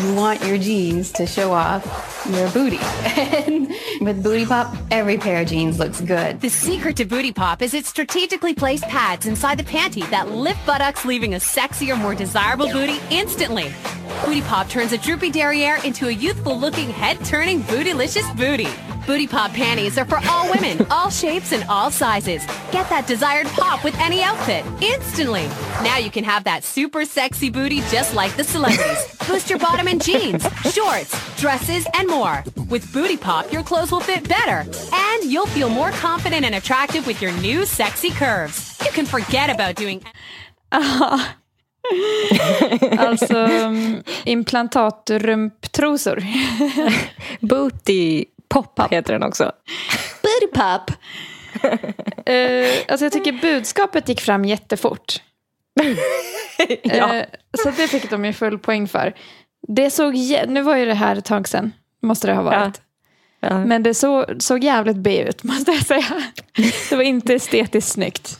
You 0.00 0.14
want 0.14 0.44
your 0.44 0.58
jeans 0.58 1.12
to 1.12 1.26
show 1.26 1.52
off 1.52 1.84
your 2.30 2.50
booty. 2.50 2.78
and 2.78 3.68
with 4.00 4.22
Booty 4.22 4.46
Pop, 4.46 4.76
every 4.90 5.18
pair 5.18 5.42
of 5.42 5.48
jeans 5.48 5.78
looks 5.78 6.00
good. 6.00 6.40
The 6.40 6.48
secret 6.48 6.96
to 6.96 7.04
Booty 7.04 7.32
Pop 7.32 7.62
is 7.62 7.74
its 7.74 7.88
strategically 7.88 8.54
placed 8.54 8.84
pads 8.84 9.26
inside 9.26 9.58
the 9.58 9.64
panty 9.64 10.08
that 10.10 10.30
lift 10.30 10.64
buttocks, 10.66 11.04
leaving 11.04 11.34
a 11.34 11.38
sexier, 11.38 11.98
more 11.98 12.14
desirable 12.14 12.68
booty 12.68 12.98
instantly. 13.10 13.72
Booty 14.24 14.42
Pop 14.42 14.68
turns 14.68 14.92
a 14.92 14.98
droopy 14.98 15.30
derriere 15.30 15.78
into 15.84 16.08
a 16.08 16.12
youthful 16.12 16.58
looking, 16.58 16.90
head 16.90 17.24
turning, 17.24 17.60
bootylicious 17.62 18.36
booty. 18.36 18.95
Booty 19.06 19.28
Pop 19.28 19.52
panties 19.52 19.96
are 19.98 20.04
for 20.04 20.18
all 20.28 20.50
women, 20.50 20.84
all 20.90 21.10
shapes, 21.10 21.52
and 21.52 21.62
all 21.68 21.92
sizes. 21.92 22.44
Get 22.72 22.88
that 22.88 23.06
desired 23.06 23.46
pop 23.46 23.84
with 23.84 23.96
any 24.00 24.20
outfit 24.20 24.64
instantly. 24.82 25.46
Now 25.84 25.98
you 25.98 26.10
can 26.10 26.24
have 26.24 26.42
that 26.42 26.64
super 26.64 27.04
sexy 27.04 27.48
booty 27.48 27.82
just 27.82 28.16
like 28.16 28.36
the 28.36 28.42
celebrities. 28.42 29.06
Boost 29.28 29.48
your 29.48 29.60
bottom 29.60 29.86
in 29.86 30.00
jeans, 30.00 30.42
shorts, 30.72 31.36
dresses, 31.40 31.86
and 31.94 32.08
more. 32.08 32.42
With 32.68 32.92
Booty 32.92 33.16
Pop, 33.16 33.52
your 33.52 33.62
clothes 33.62 33.92
will 33.92 34.00
fit 34.00 34.28
better, 34.28 34.68
and 34.92 35.24
you'll 35.24 35.46
feel 35.46 35.68
more 35.68 35.92
confident 35.92 36.44
and 36.44 36.56
attractive 36.56 37.06
with 37.06 37.22
your 37.22 37.32
new 37.38 37.64
sexy 37.64 38.10
curves. 38.10 38.76
You 38.84 38.90
can 38.90 39.06
forget 39.06 39.50
about 39.50 39.76
doing. 39.76 40.02
Alltså 42.98 43.36
um, 43.36 44.02
implantatrumptrosor. 44.24 46.20
Booty 47.40 48.32
pop 48.48 48.92
heter 48.92 49.12
den 49.12 49.22
också. 49.22 49.52
Booty 50.22 50.52
pop. 50.54 50.90
uh, 52.30 52.68
alltså 52.88 53.04
jag 53.04 53.12
tycker 53.12 53.32
budskapet 53.32 54.08
gick 54.08 54.20
fram 54.20 54.44
jättefort. 54.44 55.22
Ja. 56.82 57.14
Eh, 57.14 57.24
så 57.58 57.70
det 57.70 57.88
fick 57.88 58.10
de 58.10 58.24
ju 58.24 58.32
full 58.32 58.58
poäng 58.58 58.88
för. 58.88 59.14
Det 59.68 59.90
såg, 59.90 60.14
nu 60.48 60.62
var 60.62 60.76
ju 60.76 60.86
det 60.86 60.94
här 60.94 61.16
ett 61.16 61.24
tag 61.24 61.48
sedan, 61.48 61.72
måste 62.02 62.26
det 62.26 62.34
ha 62.34 62.42
varit. 62.42 62.80
Ja. 63.40 63.64
Men 63.64 63.82
det 63.82 63.94
så, 63.94 64.26
såg 64.38 64.64
jävligt 64.64 64.96
B 64.96 65.22
ut, 65.22 65.42
måste 65.42 65.70
jag 65.72 65.86
säga. 65.86 66.22
Det 66.90 66.96
var 66.96 67.02
inte 67.02 67.34
estetiskt 67.34 67.92
snyggt. 67.92 68.38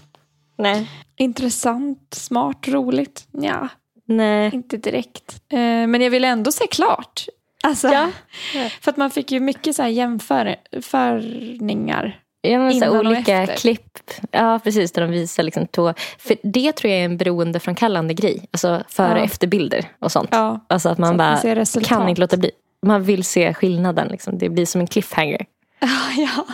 Nej. 0.58 0.90
Intressant, 1.16 2.14
smart, 2.14 2.68
roligt. 2.68 3.26
Ja, 3.32 3.68
Nej. 4.08 4.50
inte 4.54 4.76
direkt. 4.76 5.42
Eh, 5.52 5.58
men 5.58 6.00
jag 6.00 6.10
ville 6.10 6.28
ändå 6.28 6.52
se 6.52 6.66
klart. 6.66 7.26
Alltså, 7.62 7.88
Ja. 7.88 8.08
För 8.80 8.90
att 8.90 8.96
man 8.96 9.10
fick 9.10 9.32
ju 9.32 9.40
mycket 9.40 9.76
så 9.76 9.82
här 9.82 9.88
jämförningar. 9.88 12.20
Ja, 12.40 12.58
men 12.58 12.80
så 12.80 12.98
olika 13.00 13.36
efter. 13.42 13.56
klipp. 13.56 13.98
Ja, 14.30 14.60
precis. 14.64 14.92
Där 14.92 15.02
de 15.02 15.10
visar 15.10 15.42
liksom 15.42 15.66
tå. 15.66 15.94
För 16.18 16.36
det 16.42 16.72
tror 16.72 16.92
jag 16.92 17.00
är 17.00 17.04
en 17.04 17.16
beroendeframkallande 17.16 18.14
grej. 18.14 18.48
Alltså 18.50 18.82
före 18.88 19.12
och 19.12 19.18
Ja. 19.18 19.24
efterbilder 19.24 19.84
och 19.98 20.12
sånt. 20.12 20.28
Ja. 20.32 20.60
Alltså 20.68 20.88
att 20.88 20.98
man 20.98 21.12
Så 21.12 21.16
bara 21.16 21.40
man 21.74 21.84
kan 21.84 22.08
inte 22.08 22.20
låta 22.20 22.36
bli. 22.36 22.50
Man 22.86 23.02
vill 23.02 23.24
se 23.24 23.54
skillnaden. 23.54 24.08
Liksom. 24.08 24.38
Det 24.38 24.48
blir 24.48 24.66
som 24.66 24.80
en 24.80 24.86
cliffhanger. 24.86 25.46
ja. 26.16 26.46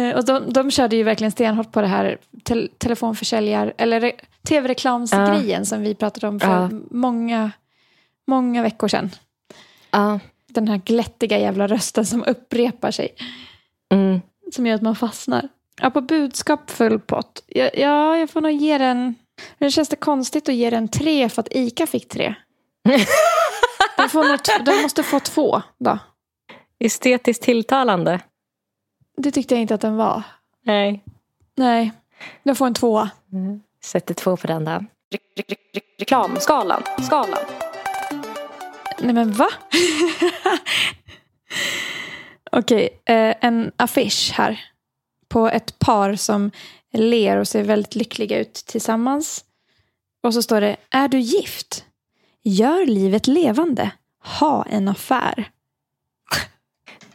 Eh, 0.00 0.16
Och 0.16 0.24
de, 0.24 0.52
de 0.52 0.70
körde 0.70 0.96
ju 0.96 1.02
verkligen 1.02 1.30
stenhårt 1.30 1.72
på 1.72 1.80
det 1.80 1.86
här 1.86 2.18
tel- 2.44 2.70
telefonförsäljar 2.78 3.74
eller 3.78 4.00
re- 4.00 4.20
tv-reklamsgrejen 4.48 5.66
som 5.66 5.82
vi 5.82 5.94
pratade 5.94 6.28
om 6.28 6.40
för 6.40 6.48
Ja. 6.48 6.70
många, 6.90 7.50
många 8.28 8.62
veckor 8.62 8.88
sedan. 8.88 9.10
Ja. 9.90 10.20
Den 10.46 10.68
här 10.68 10.76
glättiga 10.76 11.38
jävla 11.38 11.66
rösten 11.66 12.06
som 12.06 12.24
upprepar 12.24 12.90
sig. 12.90 13.14
Mm. 13.92 14.20
Som 14.52 14.66
gör 14.66 14.74
att 14.74 14.82
man 14.82 14.96
fastnar. 14.96 15.48
Ja, 15.80 15.90
på 15.90 16.00
budskap 16.00 16.70
full 16.70 16.98
pott. 17.00 17.44
Ja, 17.46 17.70
ja, 17.74 18.16
jag 18.16 18.30
får 18.30 18.40
nog 18.40 18.52
ge 18.52 18.78
den... 18.78 19.14
Nu 19.58 19.70
känns 19.70 19.88
det 19.88 19.96
konstigt 19.96 20.48
att 20.48 20.54
ge 20.54 20.70
den 20.70 20.88
tre 20.88 21.28
för 21.28 21.40
att 21.40 21.48
Ica 21.50 21.86
fick 21.86 22.08
tre. 22.08 22.34
Den, 23.96 24.08
får 24.08 24.24
nog 24.24 24.64
den 24.66 24.82
måste 24.82 25.02
få 25.02 25.20
två 25.20 25.62
då. 25.78 25.98
Estetiskt 26.78 27.42
tilltalande. 27.42 28.20
Det 29.16 29.30
tyckte 29.30 29.54
jag 29.54 29.62
inte 29.62 29.74
att 29.74 29.80
den 29.80 29.96
var. 29.96 30.22
Nej. 30.64 31.04
Nej, 31.56 31.92
den 32.42 32.56
får 32.56 32.66
en 32.66 32.74
tvåa. 32.74 33.10
Sätter 33.84 34.14
två 34.14 34.36
på 34.36 34.46
den 34.46 34.64
där. 34.64 34.86
Reklamskalan. 35.98 36.82
Skalan. 37.02 37.44
Nej 39.00 39.14
men 39.14 39.32
va? 39.32 39.48
Okej, 42.52 42.88
eh, 43.04 43.34
en 43.40 43.72
affisch 43.76 44.32
här. 44.34 44.60
På 45.28 45.48
ett 45.48 45.78
par 45.78 46.14
som 46.14 46.50
ler 46.92 47.36
och 47.36 47.48
ser 47.48 47.62
väldigt 47.62 47.94
lyckliga 47.94 48.38
ut 48.38 48.54
tillsammans. 48.54 49.44
Och 50.22 50.34
så 50.34 50.42
står 50.42 50.60
det, 50.60 50.76
är 50.90 51.08
du 51.08 51.18
gift? 51.18 51.84
Gör 52.42 52.86
livet 52.86 53.26
levande. 53.26 53.90
Ha 54.24 54.66
en 54.70 54.88
affär. 54.88 55.50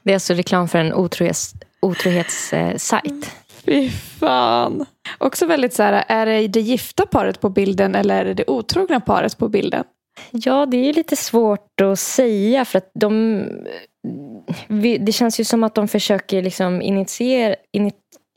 Det 0.03 0.11
är 0.11 0.15
alltså 0.15 0.33
reklam 0.33 0.67
för 0.67 0.79
en 0.79 0.93
otrohets, 0.93 1.53
otrohetssajt. 1.79 3.31
Fy 3.65 3.89
fan. 3.89 4.85
Också 5.17 5.45
väldigt 5.45 5.73
så 5.73 5.83
här, 5.83 6.05
är 6.07 6.25
det 6.25 6.47
det 6.47 6.61
gifta 6.61 7.05
paret 7.05 7.41
på 7.41 7.49
bilden 7.49 7.95
eller 7.95 8.21
är 8.21 8.25
det 8.25 8.33
det 8.33 8.47
otrogna 8.47 8.99
paret 8.99 9.37
på 9.37 9.49
bilden? 9.49 9.83
Ja, 10.31 10.65
det 10.65 10.77
är 10.89 10.93
lite 10.93 11.15
svårt 11.15 11.81
att 11.81 11.99
säga 11.99 12.65
för 12.65 12.77
att 12.77 12.91
de... 12.93 13.43
Det 14.99 15.11
känns 15.15 15.39
ju 15.39 15.43
som 15.43 15.63
att 15.63 15.75
de 15.75 15.87
försöker 15.87 16.41
liksom 16.41 16.81
initiera, 16.81 17.55
ini- 17.77 17.91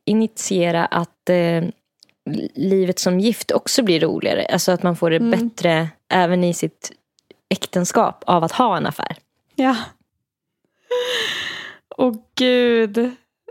initiera 0.05 0.87
att 0.87 1.29
eh, 1.31 1.65
livet 2.55 2.99
som 2.99 3.21
gift 3.21 3.51
också 3.51 3.83
blir 3.83 4.01
roligare. 4.01 4.47
Alltså 4.53 4.73
att 4.73 4.83
man 4.83 4.97
får 4.97 5.11
det 5.11 5.17
Mm. 5.17 5.31
bättre 5.49 5.89
även 6.13 6.45
i 6.45 6.55
sitt 6.55 6.93
äktenskap 7.49 8.25
av 8.27 8.45
att 8.45 8.53
ha 8.53 8.77
en 8.77 8.87
affär. 8.87 9.17
Ja. 9.55 9.77
Åh 11.97 12.15
gud. 12.35 13.11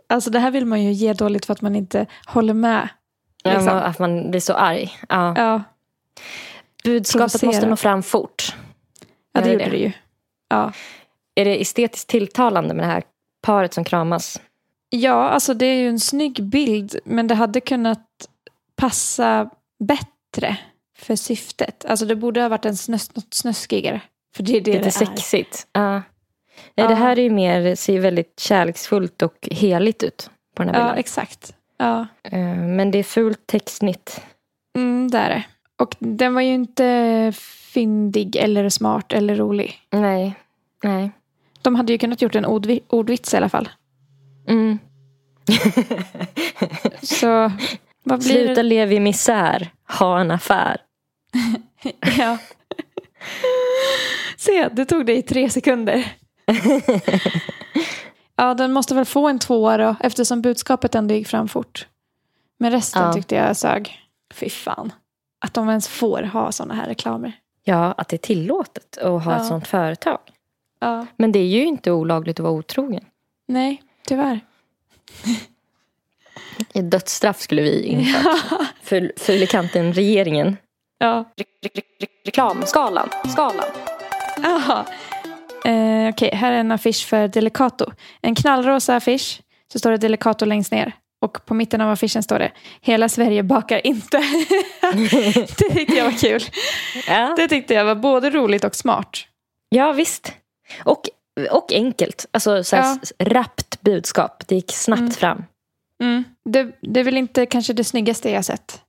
Alltså 0.10 0.30
det 0.30 0.40
här 0.40 0.52
vill 0.52 0.66
man 0.66 0.84
ju 0.84 0.92
ge 0.92 1.14
dåligt 1.14 1.46
för 1.46 1.54
att 1.54 1.62
man 1.62 1.76
inte 1.76 2.06
håller 2.28 2.54
med. 2.54 2.90
Ja, 3.44 3.50
Liksom. 3.52 3.66
man- 3.66 3.84
Att 3.84 4.00
man 4.00 4.32
blir 4.32 4.42
så 4.42 4.54
arg. 4.54 4.92
Ja. 5.10 5.34
Ja, 5.38 5.64
Budskapet 6.86 7.32
Provocera. 7.32 7.48
måste 7.50 7.68
nå 7.70 7.76
fram 7.76 8.04
fort. 8.04 8.56
ja 9.34 9.42
det 9.42 9.52
gjorde 9.52 9.70
det 9.70 9.78
ju. 9.78 9.92
Ja. 10.50 10.72
Är 11.36 11.46
det 11.46 11.62
estetiskt 11.62 12.10
tilltalande 12.10 12.74
med 12.74 12.86
det 12.86 12.92
här 12.92 13.04
paret 13.42 13.74
som 13.74 13.84
kramas? 13.84 14.42
ja, 14.90 15.30
alltså 15.30 15.54
det 15.54 15.66
är 15.66 15.76
ju 15.76 15.90
en 15.90 16.00
snygg 16.00 16.44
bild 16.44 17.00
men 17.06 17.28
det 17.28 17.36
hade 17.36 17.62
kunnat 17.62 18.08
passa 18.76 19.50
bättre 19.80 20.58
för 20.98 21.16
syftet. 21.16 21.86
Alltså 21.86 22.06
det 22.06 22.16
borde 22.16 22.42
ha 22.42 22.50
varit 22.50 22.66
en 22.66 22.78
snös, 22.78 23.16
något 23.16 23.34
snuskigare. 23.34 24.02
För 24.36 24.44
det 24.44 24.58
är 24.58 24.62
det 24.62 24.72
Lite 24.72 24.84
det 24.84 24.88
är. 24.90 24.92
sexigt. 24.92 25.68
Ja. 25.72 25.94
Ja, 25.96 26.02
Ja. 26.76 26.88
Det 26.88 26.96
här 26.96 27.20
är 27.20 27.24
ju 27.24 27.30
mer, 27.30 27.76
ser 27.76 27.94
ju 27.94 28.00
väldigt 28.00 28.40
kärleksfullt 28.40 29.22
och 29.22 29.48
heligt 29.52 30.04
ut 30.04 30.30
på 30.56 30.64
den 30.64 30.74
här 30.76 30.82
Ja, 30.82 30.86
bilden. 30.86 31.00
exakt. 31.00 31.54
Ja, 31.78 32.08
Eh, 32.24 32.40
Men 32.58 32.92
det 32.92 32.98
är 33.00 33.04
fult 33.04 33.48
textsnitt. 33.48 34.22
mm, 34.78 35.12
det 35.12 35.18
är 35.18 35.30
det. 35.30 35.44
Och 35.78 35.96
den 36.00 36.34
var 36.34 36.42
ju 36.42 36.54
inte 36.54 37.32
fyndig 37.74 38.36
eller 38.36 38.70
smart 38.70 39.14
eller 39.14 39.36
rolig. 39.36 39.80
Nej. 39.92 40.36
Nej. 40.84 41.12
De 41.62 41.76
hade 41.76 41.92
ju 41.94 41.98
kunnat 41.98 42.22
gjort 42.22 42.36
en 42.36 42.46
ordvi- 42.46 42.84
ordvits 42.90 43.34
i 43.34 43.38
alla 43.38 43.50
fall. 43.50 43.70
Mm. 44.48 44.80
Så 47.02 47.52
vad 48.04 48.20
blir 48.20 48.34
Sluta 48.34 48.54
det? 48.54 48.64
leva 48.64 48.92
i 48.92 49.00
misär, 49.00 49.70
ha 50.00 50.20
en 50.20 50.32
affär. 50.32 50.78
Ja. 52.18 52.38
Se, 54.38 54.68
det 54.70 54.86
tog 54.86 55.06
dig 55.06 55.22
tre 55.22 55.50
sekunder. 55.50 56.14
ja, 58.36 58.54
den 58.54 58.74
måste 58.74 58.96
väl 58.96 59.06
få 59.06 59.28
en 59.28 59.40
tvåa 59.40 59.78
då, 59.78 59.96
eftersom 60.00 60.42
budskapet 60.42 60.96
ändå 60.96 61.14
gick 61.16 61.28
fram 61.28 61.48
fort. 61.48 61.88
Men 62.60 62.72
resten 62.72 63.02
Ja. 63.02 63.14
tyckte 63.14 63.36
jag 63.36 63.58
sög. 63.58 64.00
Fy 64.34 64.50
fan. 64.50 64.92
Att 65.40 65.54
de 65.54 65.70
ens 65.70 65.88
får 65.88 66.22
ha 66.24 66.52
sådana 66.52 66.74
här 66.74 66.88
reklamer. 66.88 67.32
Ja, 67.64 67.92
att 67.98 68.08
det 68.10 68.16
är 68.16 68.18
tillåtet 68.18 68.98
att 68.98 69.24
ha 69.24 69.32
Ja. 69.34 69.38
ett 69.42 69.46
sånt 69.48 69.68
företag. 69.68 70.20
Ja. 70.80 71.06
Men 71.16 71.32
det 71.32 71.40
är 71.40 71.48
ju 71.48 71.66
inte 71.66 71.92
olagligt 71.92 72.40
att 72.40 72.44
vara 72.44 72.54
otrogen. 72.54 73.06
Nej, 73.48 73.84
tyvärr. 74.08 74.40
Ett 76.74 76.92
dödsstraff 76.92 77.42
skulle 77.42 77.62
vi 77.62 77.84
infört. 77.84 78.40
För 78.84 79.12
Fylikanten 79.18 79.94
regeringen. 79.94 80.58
Ja. 80.98 81.26
Reklamskalan. 82.26 83.10
Skalan. 83.32 83.66
Jaha. 84.44 84.86
Eh, 85.66 86.10
Okej, 86.10 86.30
här 86.34 86.52
är 86.52 86.58
en 86.58 86.72
affisch 86.72 87.06
för 87.08 87.28
Delicato. 87.28 87.86
En 88.22 88.36
knallrosa 88.36 88.96
affisch. 88.96 89.42
Så 89.74 89.80
står 89.80 89.92
det 89.92 89.98
Delicato 89.98 90.46
längst 90.46 90.72
ner. 90.72 90.92
Och 91.26 91.46
på 91.46 91.54
mitten 91.54 91.82
av 91.82 91.92
affischen 91.92 92.24
står 92.24 92.40
det 92.40 92.52
Hela 92.82 93.10
Sverige 93.10 93.44
bakar 93.44 93.88
inte. 93.88 94.18
det 94.94 95.70
tyckte 95.70 95.96
jag 95.96 96.06
var 96.06 96.20
kul. 96.20 96.42
Ja, 97.08 97.34
Det 97.38 97.48
tyckte 97.48 97.74
jag 97.74 97.86
var 97.86 97.96
både 97.96 98.30
roligt 98.30 98.64
och 98.64 98.76
smart. 98.76 99.18
ja 99.70 99.92
visst. 99.94 100.34
Och, 100.84 101.02
och 101.52 101.72
enkelt. 101.74 102.26
Alltså 102.32 102.64
så 102.64 102.76
Ja. 102.76 102.98
rappt 103.20 103.82
budskap. 103.82 104.44
Det 104.48 104.56
gick 104.56 104.72
snabbt 104.72 105.00
Mm. 105.00 105.12
fram. 105.12 105.44
Mm. 106.04 106.24
Det, 106.50 106.72
det 106.82 107.00
är 107.00 107.04
väl 107.04 107.18
inte 107.18 107.46
kanske 107.46 107.74
det 107.74 107.84
snyggaste 107.84 108.30
jag 108.32 108.46
sett. 108.46 108.82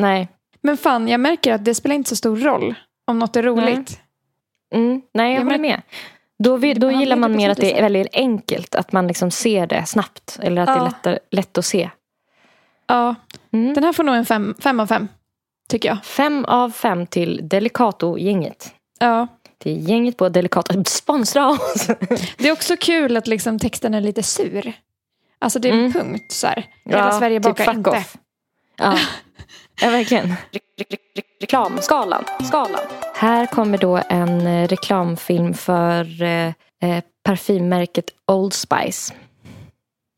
Nej. 0.00 0.28
Men 0.60 0.76
fan, 0.76 1.08
jag 1.08 1.20
märker 1.20 1.52
att 1.52 1.64
det 1.64 1.74
spelar 1.74 1.94
inte 1.94 2.08
så 2.10 2.16
stor 2.16 2.36
roll. 2.36 2.74
om 3.06 3.18
något 3.18 3.36
är 3.36 3.42
roligt. 3.42 4.00
Mm, 4.74 5.02
nej, 5.14 5.32
jag 5.32 5.40
Ja, 5.40 5.44
håller 5.44 5.58
med. 5.58 5.82
Då, 6.42 6.56
vi, 6.56 6.74
då 6.74 6.90
gillar 6.90 7.16
man 7.16 7.36
mer 7.36 7.50
att 7.50 7.58
det 7.58 7.78
är 7.78 7.82
väldigt 7.82 8.08
enkelt. 8.12 8.74
Att 8.74 8.92
man 8.92 9.06
liksom 9.06 9.30
ser 9.30 9.66
det 9.66 9.86
snabbt. 9.86 10.38
Eller 10.42 10.62
att 10.62 10.66
det 10.66 10.72
är 10.72 10.76
Ja. 10.76 10.84
lättare, 10.84 11.18
lätt 11.30 11.58
att 11.58 11.64
se. 11.64 11.90
Ja, 12.86 13.14
Mm. 13.52 13.74
den 13.74 13.84
här 13.84 13.92
får 13.92 14.04
nog 14.04 14.14
en 14.14 14.26
fem, 14.26 14.54
fem 14.60 14.80
av 14.80 14.86
fem. 14.86 15.08
Tycker 15.68 15.88
jag. 15.88 16.04
Fem 16.04 16.44
av 16.44 16.70
fem 16.70 17.06
till 17.06 17.40
Delicato-gänget. 17.48 18.74
Ja. 18.98 19.26
Till 19.58 19.88
gänget 19.88 20.16
på 20.16 20.28
Delicato. 20.28 20.84
Sponsra 20.86 21.48
oss! 21.48 21.86
Det 22.38 22.48
är 22.48 22.52
också 22.52 22.76
kul 22.80 23.16
att 23.16 23.26
liksom 23.26 23.58
texten 23.58 23.94
är 23.94 24.00
lite 24.00 24.22
sur. 24.22 24.72
Alltså 25.38 25.58
det 25.58 25.68
är 25.68 25.72
en 25.72 25.92
punkt 25.92 26.32
så 26.32 26.46
här. 26.46 26.66
Hela 26.84 26.98
Ja, 26.98 27.18
Sverige 27.18 27.38
typ 27.40 27.42
bakar 27.44 27.64
fuck 27.64 27.74
inte. 27.74 27.90
off. 27.90 28.16
Ja, 28.76 28.98
ja 29.82 29.90
verkligen. 29.90 30.34
Re- 30.82 30.86
re- 30.90 30.98
re- 31.14 31.22
Reklamskalan. 31.40 32.24
Skalan. 32.44 32.80
Här 33.14 33.46
kommer 33.46 33.78
då 33.78 34.02
en 34.08 34.46
eh, 34.46 34.68
reklamfilm 34.68 35.54
för 35.54 36.22
eh, 36.22 36.46
eh, 36.82 37.04
parfymmärket 37.24 38.04
Old 38.26 38.52
Spice. 38.54 39.14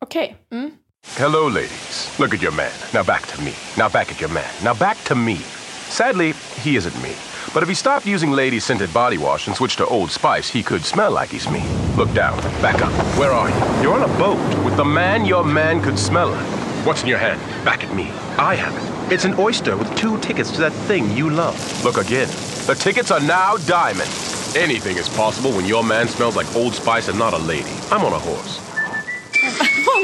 Okej. 0.05 0.37
Mm. 0.53 0.71
Hello, 1.19 1.49
ladies. 1.49 2.17
Look 2.19 2.35
at 2.35 2.43
your 2.43 2.53
man. 2.55 2.71
Now 2.95 3.05
back 3.05 3.27
to 3.27 3.43
me. 3.43 3.51
Now 3.77 3.89
back 3.89 4.11
at 4.11 4.21
your 4.21 4.31
man. 4.33 4.45
Now 4.65 4.75
back 4.75 5.05
to 5.05 5.15
me. 5.15 5.37
Sadly, 5.89 6.35
he 6.65 6.77
isn't 6.77 7.03
me. 7.03 7.11
But 7.55 7.63
if 7.63 7.69
he 7.69 7.75
stopped 7.75 8.07
using 8.07 8.33
lady 8.33 8.61
scented 8.61 8.93
body 8.93 9.19
wash 9.19 9.47
and 9.49 9.57
switched 9.57 9.79
to 9.79 9.87
Old 9.87 10.11
Spice, 10.11 10.49
he 10.53 10.63
could 10.63 10.85
smell 10.85 11.13
like 11.21 11.29
he's 11.31 11.49
me. 11.51 11.63
Look 11.97 12.13
down. 12.15 12.37
Back 12.63 12.83
up. 12.83 12.93
Where 13.19 13.33
are 13.33 13.49
you? 13.49 13.83
You're 13.83 13.95
on 13.95 14.11
a 14.11 14.19
boat 14.19 14.65
with 14.65 14.77
the 14.77 14.85
man 14.85 15.25
your 15.27 15.45
man 15.45 15.81
could 15.83 15.99
smell 15.99 16.29
like. 16.31 16.47
What's 16.87 17.03
in 17.03 17.09
your 17.09 17.19
hand? 17.21 17.41
Back 17.65 17.85
at 17.85 17.95
me. 17.95 18.05
I 18.39 18.55
have 18.57 18.75
it. 18.77 18.94
It's 19.11 19.27
an 19.27 19.35
oyster 19.39 19.77
with 19.77 19.95
two 19.97 20.19
tickets 20.19 20.51
to 20.53 20.61
that 20.63 20.73
thing 20.89 21.11
you 21.17 21.29
love. 21.29 21.57
Look 21.85 21.99
again. 21.99 22.29
The 22.67 22.75
tickets 22.75 23.11
are 23.11 23.21
now 23.21 23.57
diamond. 23.67 24.11
Anything 24.57 24.97
is 24.97 25.09
possible 25.09 25.51
when 25.51 25.67
your 25.67 25.85
man 25.85 26.09
smells 26.09 26.37
like 26.37 26.57
Old 26.57 26.75
Spice 26.75 27.11
and 27.11 27.19
not 27.19 27.35
a 27.35 27.39
lady. 27.39 27.75
I'm 27.91 28.03
on 28.05 28.13
a 28.13 28.19
horse. 28.19 28.61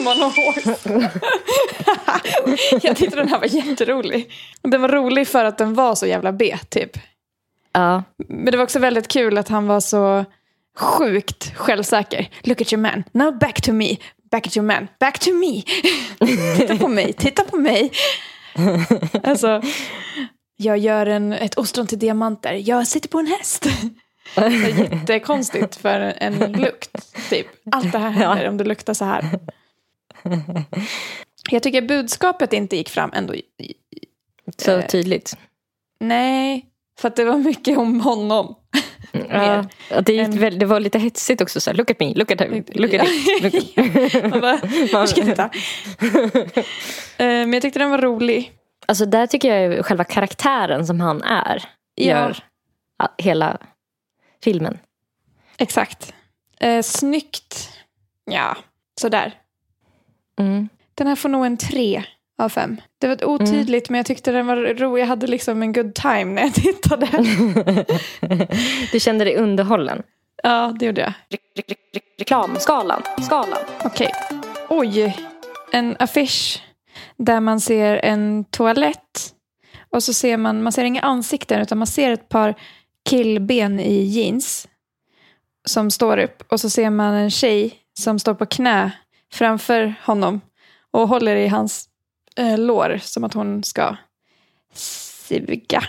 Man 0.05 0.21
har 0.21 0.31
horse. 0.31 1.11
jag 2.87 2.97
tyckte 2.97 3.17
den 3.17 3.29
här 3.29 3.39
var 3.39 3.47
jätterolig. 3.47 4.31
Den 4.63 4.83
var 4.83 4.89
rolig 4.89 5.29
för 5.29 5.45
att 5.45 5.59
den 5.59 5.75
var 5.75 5.95
så 5.95 6.07
jävla 6.07 6.33
B 6.33 6.57
typ. 6.69 6.91
Ja. 7.73 8.03
Men 8.29 8.45
det 8.45 8.57
var 8.57 8.65
också 8.65 8.79
väldigt 8.79 9.09
kul 9.09 9.39
att 9.39 9.49
han 9.49 9.67
var 9.67 9.81
så 9.81 10.25
sjukt 10.79 11.53
självsäker. 11.57 12.31
Look 12.43 12.61
at 12.61 12.73
your 12.73 12.83
man. 12.83 13.05
Now 13.13 13.39
back 13.39 13.61
to 13.61 13.73
me. 13.73 13.97
Back 14.31 14.47
at 14.47 14.57
your 14.57 14.67
man. 14.67 14.89
Back 14.99 15.19
to 15.19 15.31
me. 15.31 15.63
titta 16.57 16.77
på 16.77 16.89
mig. 16.89 17.13
Titta 17.13 17.45
på 17.45 17.57
mig. 17.57 17.93
alltså, 19.23 19.63
jag 20.57 20.79
gör 20.79 21.07
en, 21.07 21.33
ett 21.33 21.59
ostron 21.59 21.87
till 21.87 21.99
diamanter. 21.99 22.53
Jag 22.53 22.87
sitter 22.87 23.09
på 23.09 23.19
en 23.19 23.27
häst. 23.27 23.67
Det 24.35 24.41
är 24.41 24.79
jättekonstigt 24.79 25.77
för 25.77 26.01
en 26.01 26.53
lukt. 26.53 27.15
Typ. 27.31 27.47
Allt 27.71 27.93
det 27.93 27.99
här 27.99 28.11
händer 28.11 28.49
om 28.49 28.57
du 28.57 28.65
luktar 28.65 28.95
så 28.95 29.05
här. 29.05 29.39
Jag 31.51 31.63
tycker 31.63 31.83
budskapet 31.83 32.53
inte 32.53 32.77
gick 32.77 32.89
fram 32.89 33.11
ändå. 33.15 33.35
Så 34.57 34.71
Eh, 34.71 34.87
tydligt. 34.87 35.37
Nej, 36.01 36.67
för 36.99 37.09
att 37.09 37.17
det 37.17 37.25
var 37.25 37.39
mycket 37.39 37.79
om 37.79 38.01
honom. 38.01 38.55
Ja, 39.13 39.65
det, 40.03 40.13
gick 40.13 40.29
väl, 40.35 40.59
det 40.59 40.67
var 40.67 40.81
lite 40.81 40.99
hetsigt 40.99 41.41
också. 41.41 41.61
Så 41.61 41.71
här, 41.71 41.77
look 41.77 41.91
at 41.91 42.01
me, 42.01 42.15
look 42.15 42.31
at 42.31 42.41
him, 42.41 42.65
look 42.69 42.95
at 42.95 43.09
it. 43.09 43.77
Man 44.31 44.41
bara, 44.41 44.57
"Var 44.93 45.07
ska 45.07 45.23
titta?" 45.25 45.51
Eh, 47.17 47.27
Men 47.27 47.53
jag 47.53 47.63
tyckte 47.63 47.79
den 47.79 47.91
var 47.91 47.99
rolig. 47.99 48.53
Alltså 48.87 49.07
där 49.07 49.27
tycker 49.27 49.57
jag 49.57 49.87
själva 49.87 50.05
karaktären 50.05 50.87
som 50.87 51.01
han 51.01 51.23
är 51.23 51.65
gör 51.97 52.37
ja, 52.99 53.15
hela 53.19 53.59
filmen. 54.45 54.79
Exakt. 55.59 56.15
Eh, 56.61 56.83
snyggt. 56.83 57.71
Ja, 58.31 58.57
sådär. 59.01 59.35
Mm. 60.39 60.69
Den 60.95 61.07
här 61.07 61.17
får 61.17 61.29
nog 61.29 61.47
en 61.47 61.57
tre 61.57 62.05
av 62.41 62.49
fem. 62.49 62.81
Det 62.99 63.07
var 63.09 63.25
otydligt 63.25 63.91
men 63.91 63.97
jag 63.99 64.07
tyckte 64.07 64.33
den 64.33 64.47
var 64.47 64.57
rolig. 64.57 65.03
Jag 65.03 65.07
hade 65.07 65.27
liksom 65.27 65.63
en 65.63 65.73
good 65.73 65.95
time 65.95 66.25
när 66.25 66.43
jag 66.43 66.55
tittade. 66.65 67.07
Du 68.93 69.01
kände 69.01 69.25
dig 69.25 69.37
underhållen. 69.37 70.03
ja, 70.43 70.75
det 70.79 70.87
gjorde 70.87 71.01
jag. 71.01 71.13
Reklamskalan. 72.19 73.03
Skalan. 73.23 73.59
Okej. 73.85 74.11
Oj. 74.69 75.17
En 75.73 75.97
affisch 75.99 76.63
där 77.17 77.41
man 77.41 77.61
ser 77.61 77.97
en 77.97 78.45
toalett. 78.45 79.35
Och 79.93 80.03
så 80.03 80.13
ser 80.13 80.37
man, 80.37 80.63
man 80.63 80.73
ser 80.73 80.85
inga 80.85 81.01
ansikten 81.01 81.61
utan 81.61 81.79
man 81.79 81.87
ser 81.87 82.11
ett 82.11 82.29
par 82.29 82.55
killben 83.09 83.81
i 83.81 84.03
jeans. 84.03 84.69
Som 85.69 85.91
står 85.91 86.19
upp. 86.19 86.43
Och 86.49 86.61
så 86.61 86.71
ser 86.71 86.91
man 86.91 87.15
en 87.15 87.31
tjej 87.31 87.75
som 87.99 88.19
står 88.19 88.35
på 88.35 88.47
knä 88.47 88.91
framför 89.33 89.95
honom. 90.05 90.41
Och 90.91 91.09
håller 91.09 91.37
i 91.37 91.49
hans 91.49 91.89
eh, 92.37 92.59
lår 92.59 92.99
som 93.03 93.25
att 93.25 93.35
hon 93.35 93.63
ska 93.63 93.97
suga. 94.75 95.83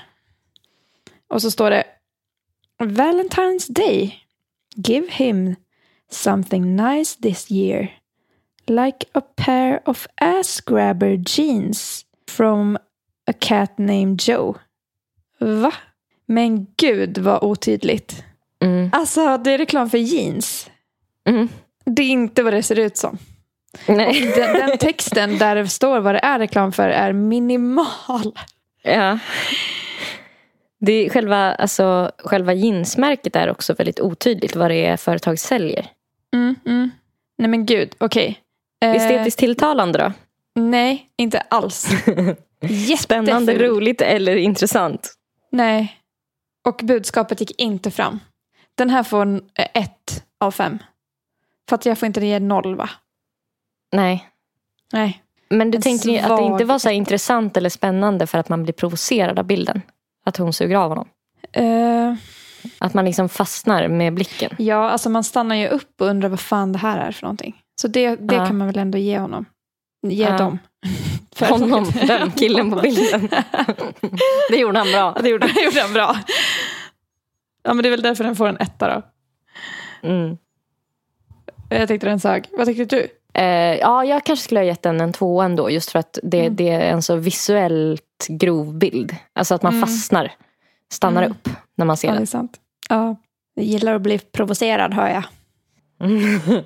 Och 1.30 1.42
så 1.42 1.52
står 1.52 1.70
det 1.70 1.84
Valentine's 2.80 3.72
Day. 3.72 4.26
Give 4.76 5.08
him 5.12 5.56
something 6.12 6.76
nice 6.76 7.22
this 7.22 7.52
year. 7.52 7.98
Like 8.68 9.06
a 9.14 9.22
pair 9.36 9.89
of 9.89 10.08
ass 10.16 10.62
grabber 10.62 11.24
jeans 11.26 12.06
from 12.30 12.78
a 13.28 13.34
cat 13.39 13.78
named 13.78 14.22
Joe. 14.22 14.56
Va? 15.39 15.74
Men 16.26 16.68
gud 16.78 17.18
vad 17.18 17.44
otydligt. 17.44 18.24
Mm. 18.64 18.89
Alltså 18.94 19.38
det 19.38 19.52
är 19.52 19.58
reklam 19.58 19.89
för 19.89 19.98
jeans. 19.98 20.70
Mm. 21.30 21.50
Det 21.86 22.02
är 22.02 22.10
inte 22.10 22.44
vad 22.44 22.54
det 22.54 22.64
ser 22.64 22.80
ut 22.80 22.98
som. 22.98 23.18
Nej. 23.88 24.34
Den, 24.36 24.53
den 24.53 24.78
texten 24.78 25.38
där 25.38 25.55
det 25.55 25.67
står 25.67 25.99
vad 25.99 26.15
det 26.15 26.19
är 26.19 26.39
reklam 26.39 26.72
för 26.72 26.89
är 26.89 27.13
minimal. 27.13 28.39
Ja. 28.84 29.19
Det 30.80 30.93
är 30.93 31.09
själva, 31.09 31.53
alltså, 31.53 32.11
själva 32.17 32.53
jeansmärket 32.53 33.36
är 33.36 33.49
också 33.49 33.74
väldigt 33.74 33.99
otydligt 33.99 34.55
vad 34.55 34.72
det 34.72 34.86
är 34.86 34.97
företag 34.97 35.39
säljer. 35.39 35.88
Mm, 36.34 36.55
mm. 36.65 36.91
Nej 37.38 37.49
men 37.49 37.65
gud, 37.65 37.95
okej. 37.97 38.39
Eh, 38.84 38.95
Estetiskt 38.95 39.39
tilltalande 39.39 39.99
då? 39.99 40.13
Nej, 40.61 41.09
inte 41.17 41.39
alls. 41.39 41.89
Spännande, 42.99 43.57
roligt 43.57 44.01
eller 44.01 44.36
intressant? 44.36 45.13
Nej. 45.51 45.97
Och 46.67 46.82
budskapet 46.84 47.39
gick 47.39 47.61
inte 47.61 47.91
fram. 47.91 48.19
Den 48.76 48.89
här 48.89 49.03
får 49.03 49.26
eh, 49.36 49.67
ett 49.74 50.24
av 50.39 50.51
fem. 50.51 50.78
För 51.69 51.76
att 51.76 51.86
jag 51.86 51.97
får 51.97 52.07
inte 52.07 52.26
ge 52.26 52.39
noll 52.39 52.76
va? 52.76 52.89
Nej. 53.92 54.28
Nej. 54.94 55.24
Men 55.50 55.72
du 55.72 55.76
En 55.76 55.82
tänker 55.82 56.10
ju 56.10 56.18
att 56.18 56.24
det 56.24 56.28
svag 56.38 56.52
inte 56.52 56.66
var 56.66 56.80
så 56.80 56.89
intressant 56.89 57.58
eller 57.58 57.70
spännande 57.70 58.28
för 58.28 58.38
att 58.38 58.50
man 58.50 58.64
blir 58.64 58.74
provocerad 58.74 59.39
av 59.39 59.46
bilden? 59.46 59.82
Att 60.26 60.38
hon 60.38 60.54
suger 60.54 60.76
av 60.78 60.89
honom? 60.89 61.08
Eh, 61.54 62.14
Att 62.80 62.94
man 62.94 63.06
liksom 63.06 63.30
fastnar 63.30 63.88
med 63.88 64.14
blicken? 64.14 64.52
ja, 64.58 64.89
alltså 64.89 65.10
man 65.10 65.24
stannar 65.24 65.56
ju 65.56 65.68
upp 65.68 66.02
och 66.02 66.08
undrar 66.08 66.30
vad 66.30 66.39
fan 66.39 66.72
det 66.72 66.80
här 66.80 66.98
är 66.98 67.12
för 67.12 67.24
någonting. 67.24 67.56
Så 67.82 67.88
det, 67.88 68.16
det 68.16 68.36
Ja. 68.36 68.46
kan 68.46 68.58
man 68.58 68.68
väl 68.68 68.78
ändå 68.78 68.98
ge 68.98 69.20
honom. 69.20 69.46
Ge 70.08 70.24
Ja. 70.24 70.38
dem. 70.38 70.60
Honom, 71.39 71.92
den 72.08 72.32
killen 72.32 72.72
på 72.72 72.80
bilden. 72.80 73.30
Det 74.50 74.58
gjorde 74.58 74.80
han 74.80 74.88
bra. 74.92 75.18
det 75.22 75.30
gjorde, 75.30 75.48
det 75.48 75.64
gjorde 75.64 75.82
han 75.82 75.94
bra. 75.94 76.16
Ja, 77.64 77.74
men 77.74 77.84
det 77.84 77.89
är 77.89 77.92
väl 77.92 78.02
därför 78.02 78.24
den 78.24 78.36
får 78.36 78.48
en 78.48 78.58
etta 78.58 78.88
då. 78.96 79.02
Mm. 80.08 80.38
Jag 81.70 81.88
tyckte 81.88 82.08
den 82.08 82.20
sög. 82.20 82.46
Vad 82.52 82.66
tyckte 82.68 82.86
du? 82.96 83.08
Eh, 83.34 83.44
ja, 83.80 84.06
jag 84.06 84.24
kanske 84.24 84.44
skulle 84.44 84.60
ha 84.60 84.66
gett 84.66 84.82
den 84.82 85.02
en 85.02 85.14
tvåa 85.14 85.46
ändå. 85.46 85.70
Just 85.70 85.92
för 85.92 86.00
att 86.00 86.20
det, 86.24 86.40
Mm. 86.42 86.56
det 86.56 86.70
är 86.70 86.80
en 86.92 87.02
så 87.02 87.16
visuellt 87.16 88.28
grov 88.30 88.74
bild. 88.74 89.16
Alltså 89.34 89.56
att 89.56 89.64
man 89.64 89.74
Mm. 89.74 89.88
fastnar. 89.88 90.32
Stannar 90.92 91.22
Mm. 91.24 91.32
upp 91.32 91.50
när 91.76 91.86
man 91.86 91.98
ser 91.98 92.08
Ja, 92.08 92.14
det 92.14 92.22
är 92.22 92.26
sant. 92.26 92.58
Ja. 92.90 93.16
Jag 93.54 93.66
gillar 93.66 93.94
att 93.96 94.02
bli 94.02 94.18
provocerad 94.20 94.94
hör 94.94 95.10
jag. 95.10 95.24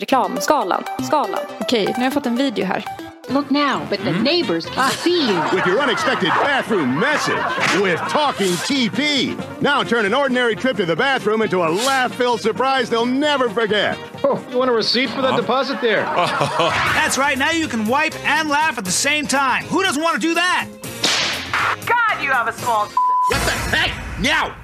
Reklamskalan. 0.00 0.82
Skalan. 1.06 1.40
Okej, 1.60 1.86
nu 1.86 1.92
har 1.92 2.02
jag 2.04 2.12
fått 2.12 2.26
en 2.26 2.36
video 2.36 2.64
här. 2.64 2.84
Look 3.32 3.50
now, 3.50 3.86
but 3.88 3.98
the 4.00 4.12
hmm? 4.12 4.22
neighbors 4.22 4.66
can 4.66 4.90
see 4.90 5.26
you. 5.26 5.40
With 5.54 5.64
your 5.64 5.80
unexpected 5.80 6.28
bathroom 6.28 7.00
message 7.00 7.34
with 7.80 7.98
Talking 8.10 8.52
TP. 8.52 9.62
Now 9.62 9.82
turn 9.82 10.04
an 10.04 10.12
ordinary 10.12 10.54
trip 10.54 10.76
to 10.76 10.84
the 10.84 10.94
bathroom 10.94 11.40
into 11.40 11.64
a 11.64 11.70
laugh 11.70 12.14
filled 12.14 12.42
surprise 12.42 12.90
they'll 12.90 13.06
never 13.06 13.48
forget. 13.48 13.98
Oh, 14.22 14.44
you 14.50 14.58
want 14.58 14.68
a 14.68 14.74
receipt 14.74 15.08
for 15.08 15.22
that 15.22 15.36
deposit 15.40 15.80
there? 15.80 16.02
That's 16.04 17.16
right. 17.16 17.38
Now 17.38 17.52
you 17.52 17.68
can 17.68 17.86
wipe 17.86 18.14
and 18.26 18.50
laugh 18.50 18.76
at 18.76 18.84
the 18.84 18.90
same 18.90 19.26
time. 19.26 19.64
Who 19.64 19.82
doesn't 19.82 20.02
want 20.02 20.14
to 20.16 20.20
do 20.20 20.34
that? 20.34 20.68
God, 21.86 22.22
you 22.22 22.30
have 22.32 22.48
a 22.48 22.52
small. 22.52 22.86
What 22.86 23.44
the 23.46 23.50
heck? 23.50 24.20
Now! 24.20 24.54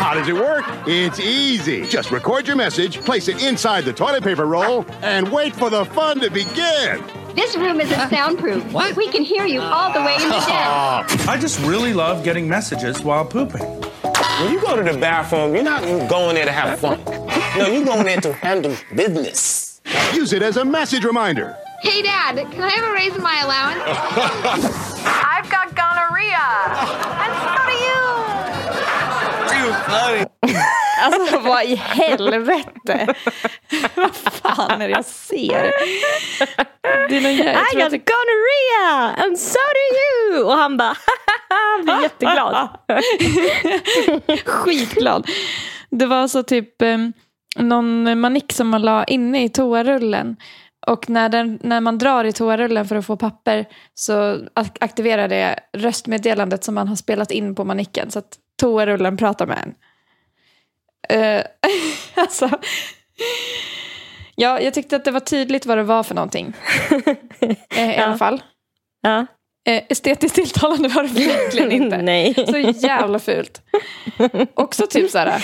How 0.00 0.12
does 0.12 0.28
it 0.28 0.34
work? 0.34 0.64
It's 0.86 1.18
easy. 1.18 1.86
Just 1.86 2.10
record 2.10 2.46
your 2.46 2.56
message, 2.56 3.00
place 3.00 3.28
it 3.28 3.42
inside 3.42 3.84
the 3.84 3.92
toilet 3.94 4.22
paper 4.22 4.44
roll, 4.44 4.84
and 5.00 5.32
wait 5.32 5.56
for 5.56 5.70
the 5.70 5.86
fun 5.86 6.20
to 6.20 6.30
begin. 6.30 7.02
This 7.40 7.56
room 7.56 7.80
isn't 7.80 8.10
soundproof. 8.10 8.70
What? 8.70 8.94
We 8.96 9.08
can 9.08 9.24
hear 9.24 9.46
you 9.46 9.62
all 9.62 9.90
the 9.94 10.00
way 10.00 10.14
in 10.16 10.28
the 10.28 10.28
den. 10.46 11.26
I 11.26 11.38
just 11.40 11.58
really 11.60 11.94
love 11.94 12.22
getting 12.22 12.46
messages 12.46 13.00
while 13.00 13.24
pooping. 13.24 13.62
When 13.62 14.52
you 14.52 14.60
go 14.60 14.76
to 14.76 14.82
the 14.82 14.98
bathroom, 14.98 15.54
you're 15.54 15.64
not 15.64 15.80
going 16.10 16.34
there 16.34 16.44
to 16.44 16.52
have 16.52 16.78
fun. 16.78 17.02
No, 17.56 17.66
you're 17.66 17.86
going 17.86 18.04
there 18.04 18.20
to 18.20 18.34
handle 18.34 18.76
business. 18.94 19.80
Use 20.12 20.34
it 20.34 20.42
as 20.42 20.58
a 20.58 20.66
message 20.66 21.02
reminder. 21.02 21.56
Hey, 21.80 22.02
Dad, 22.02 22.36
can 22.52 22.62
I 22.62 22.68
have 22.68 22.84
a 22.90 22.92
raise 22.92 23.16
in 23.16 23.22
my 23.22 23.40
allowance? 23.40 23.80
I've 25.06 25.48
got 25.48 25.74
gonorrhea. 25.74 26.44
And 27.24 27.32
so 27.40 27.56
do 27.64 27.74
you. 27.88 28.04
Too 29.48 29.72
funny. 30.52 30.66
Alltså 31.00 31.38
vad 31.38 31.64
i 31.64 31.74
helvete? 31.74 33.14
vad 33.94 34.14
fan 34.14 34.82
är 34.82 34.88
det 34.88 34.94
jag 34.94 35.04
ser? 35.04 35.72
Det 37.08 37.16
är 37.16 37.20
någon 37.20 37.30
jä- 37.32 37.54
jag 37.54 37.72
I 37.72 37.76
got 37.76 37.84
att 37.84 37.90
det- 37.90 37.98
gonorrhea 38.12 39.24
and 39.24 39.38
so 39.38 39.58
do 39.74 39.96
you! 40.36 40.44
Och 40.44 40.52
han 40.56 40.76
bara 40.76 40.96
blir 41.84 42.02
jätteglad. 42.02 42.68
Skitglad. 44.44 45.26
Det 45.90 46.06
var 46.06 46.28
så 46.28 46.42
typ 46.42 46.82
eh, 46.82 46.98
någon 47.56 48.20
manik 48.20 48.52
som 48.52 48.68
man 48.68 48.82
la 48.82 49.04
inne 49.04 49.44
i 49.44 49.48
toarullen. 49.48 50.36
Och 50.86 51.10
när, 51.10 51.28
den, 51.28 51.58
när 51.62 51.80
man 51.80 51.98
drar 51.98 52.24
i 52.24 52.32
toarullen 52.32 52.88
för 52.88 52.96
att 52.96 53.06
få 53.06 53.16
papper 53.16 53.66
så 53.94 54.12
ak- 54.54 54.76
aktiverar 54.80 55.28
det 55.28 55.58
röstmeddelandet 55.76 56.64
som 56.64 56.74
man 56.74 56.88
har 56.88 56.96
spelat 56.96 57.30
in 57.30 57.54
på 57.54 57.64
manicken. 57.64 58.10
Så 58.10 58.18
att 58.18 58.28
toarullen 58.60 59.16
pratar 59.16 59.46
med 59.46 59.58
en. 59.58 59.74
Eh, 61.08 61.42
alltså, 62.14 62.50
ja, 64.34 64.60
jag 64.60 64.74
tyckte 64.74 64.96
att 64.96 65.04
det 65.04 65.10
var 65.10 65.20
tydligt 65.20 65.66
vad 65.66 65.78
det 65.78 65.82
var 65.82 66.02
för 66.02 66.14
någonting. 66.14 66.52
Eh, 67.76 67.90
I 67.90 67.96
alla 67.96 68.18
fall. 68.18 68.42
Ja. 69.02 69.26
Eh, 69.68 69.82
estetiskt 69.88 70.34
tilltalande 70.34 70.88
var 70.88 71.02
det 71.02 71.26
verkligen 71.26 71.72
inte. 71.72 71.96
Nej. 72.02 72.34
Så 72.34 72.58
jävla 72.58 73.18
fult. 73.18 73.62
Också 74.54 74.86
typ 74.86 75.10
så 75.10 75.18
här, 75.18 75.42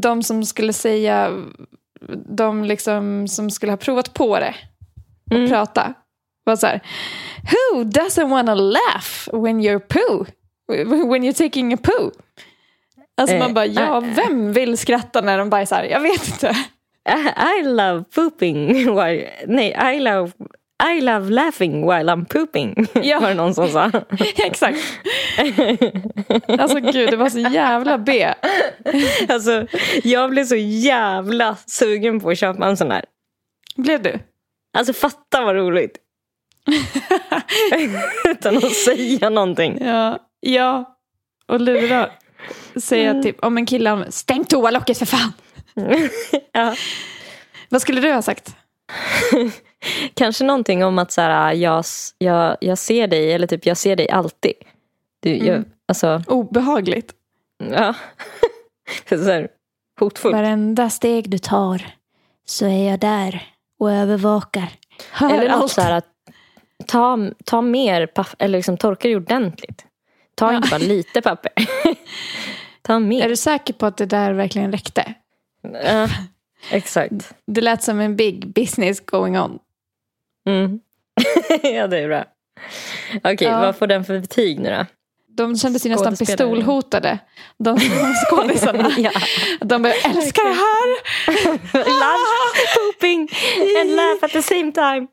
de 0.00 0.22
som 0.22 0.44
skulle 0.44 0.72
säga, 0.72 1.42
de 2.36 2.64
liksom 2.64 3.28
som 3.28 3.50
skulle 3.50 3.72
ha 3.72 3.76
provat 3.76 4.14
på 4.14 4.38
det 4.38 4.54
och 5.30 5.36
Mm. 5.36 5.50
prata 5.50 5.94
var 6.44 6.56
så 6.56 6.66
här, 6.66 6.80
who 7.42 7.82
doesn't 7.84 8.28
wanna 8.30 8.54
laugh 8.54 9.28
when 9.32 9.60
you're 9.62 9.78
poo? 9.78 10.24
When 11.08 11.24
you're 11.24 11.38
taking 11.38 11.72
a 11.74 11.78
poo? 11.82 12.10
Alltså 13.16 13.36
Eh, 13.36 13.42
man 13.42 13.54
bara, 13.54 13.66
ja, 13.66 13.96
äh, 13.96 14.14
vem 14.14 14.52
vill 14.52 14.78
skratta 14.78 15.20
när 15.20 15.38
de 15.38 15.50
bajsar? 15.50 15.82
Jag 15.82 16.00
vet 16.00 16.28
inte. 16.28 16.56
I, 17.08 17.60
I 17.60 17.62
love 17.62 18.04
pooping 18.14 18.74
while... 18.74 19.30
Nej, 19.46 19.96
I 19.96 20.00
love... 20.00 20.32
I 20.92 21.00
love 21.00 21.30
laughing 21.30 21.80
while 21.80 22.12
I'm 22.12 22.24
pooping. 22.24 22.86
Ja. 23.02 23.20
Var 23.20 23.28
det 23.28 23.34
någon 23.34 23.54
som 23.54 23.68
sa. 23.68 23.90
Exakt. 24.36 24.78
Alltså 26.48 26.80
gud, 26.80 27.10
det 27.10 27.16
var 27.16 27.28
så 27.28 27.38
jävla 27.38 27.98
B. 27.98 28.34
Alltså, 29.28 29.66
jag 30.02 30.30
blev 30.30 30.44
så 30.44 30.56
jävla 30.56 31.56
sugen 31.66 32.20
på 32.20 32.30
att 32.30 32.38
köpa 32.38 32.66
en 32.66 32.76
sån 32.76 32.90
här. 32.90 33.04
Blev 33.76 34.02
du? 34.02 34.18
Alltså 34.78 34.92
fatta 34.92 35.44
vad 35.44 35.56
roligt. 35.56 35.98
Utan 38.30 38.56
att 38.56 38.72
säga 38.72 39.30
någonting. 39.30 39.78
Ja, 39.80 40.18
ja. 40.40 40.96
och 41.46 41.60
lura. 41.60 42.10
Säga 42.76 43.10
Mm. 43.10 43.22
typ 43.22 43.44
om 43.44 43.56
en 43.58 43.66
kille 43.66 43.90
använder, 43.90 44.12
stäng 44.12 44.44
toalocket 44.44 44.98
för 44.98 45.06
fan. 45.06 45.32
ja. 46.52 46.74
Vad 47.68 47.80
skulle 47.82 48.00
du 48.00 48.12
ha 48.12 48.22
sagt? 48.22 48.56
Kanske 50.14 50.44
någonting 50.44 50.84
om 50.84 50.98
att 50.98 51.12
så 51.12 51.20
här, 51.20 51.52
jag, 51.52 51.78
s- 51.80 52.14
jag, 52.18 52.56
jag 52.60 52.78
ser 52.78 53.06
dig, 53.06 53.32
eller 53.32 53.46
typ 53.46 53.66
jag 53.66 53.76
ser 53.76 53.96
dig 53.96 54.10
alltid. 54.10 54.52
Du, 55.20 55.36
jag, 55.36 55.48
Mm. 55.56 55.64
alltså, 55.88 56.22
Obehagligt. 56.26 57.12
ja. 57.70 57.94
så 59.08 59.16
här, 59.24 59.48
hotfullt. 60.00 60.34
Varenda 60.36 60.90
steg 60.90 61.30
du 61.30 61.38
tar 61.38 61.82
så 62.44 62.66
är 62.66 62.90
jag 62.90 63.00
där 63.00 63.48
och 63.78 63.92
övervakar. 63.92 64.68
Hör 65.10 65.30
Eller 65.34 65.48
något 65.52 65.62
allt. 65.62 65.72
så 65.72 65.80
här 65.80 65.92
att 65.92 66.06
ta, 66.86 67.18
ta 67.44 67.60
mer 67.62 68.08
eller 68.38 68.58
liksom 68.58 68.76
torka 68.76 69.08
det 69.08 69.16
ordentligt. 69.16 69.84
Ta 70.34 70.50
Ja. 70.52 70.56
inte 70.56 70.68
bara 70.70 70.78
lite 70.78 71.22
papper. 71.22 71.52
ta 72.82 72.98
mer. 72.98 73.24
Är 73.24 73.28
du 73.28 73.36
säker 73.36 73.74
på 73.74 73.86
att 73.86 73.96
det 73.96 74.06
där 74.06 74.32
verkligen 74.32 74.72
räckte? 74.72 75.14
Ja, 75.84 76.08
exakt. 76.70 77.34
Det 77.46 77.60
lät 77.60 77.82
som 77.82 78.00
en 78.00 78.16
big 78.16 78.46
business 78.48 79.00
going 79.00 79.38
on. 79.40 79.58
Mm. 80.48 80.80
ja, 81.62 81.86
det 81.86 81.98
är 81.98 82.08
bra. 82.08 82.24
Okej, 83.24 83.48
Ja. 83.48 83.60
vad 83.60 83.76
får 83.76 83.86
den 83.86 84.04
för 84.04 84.18
betyg 84.18 84.60
nu 84.60 84.70
då? 84.70 84.86
De 85.36 85.56
kändes 85.56 85.86
ju 85.86 85.90
nästan 85.90 86.16
pistolhotade. 86.16 87.18
De 87.58 87.78
skådisarna. 88.30 88.92
Ja. 88.98 89.10
De 89.60 89.82
bara, 89.82 89.92
älskar 89.92 90.44
det 90.44 90.54
här. 90.54 90.88
Lunch, 91.72 92.74
pooping 92.76 93.28
and 93.80 93.96
laugh 93.96 94.24
at 94.24 94.30
the 94.32 94.42
same 94.42 94.72
time. 94.72 95.06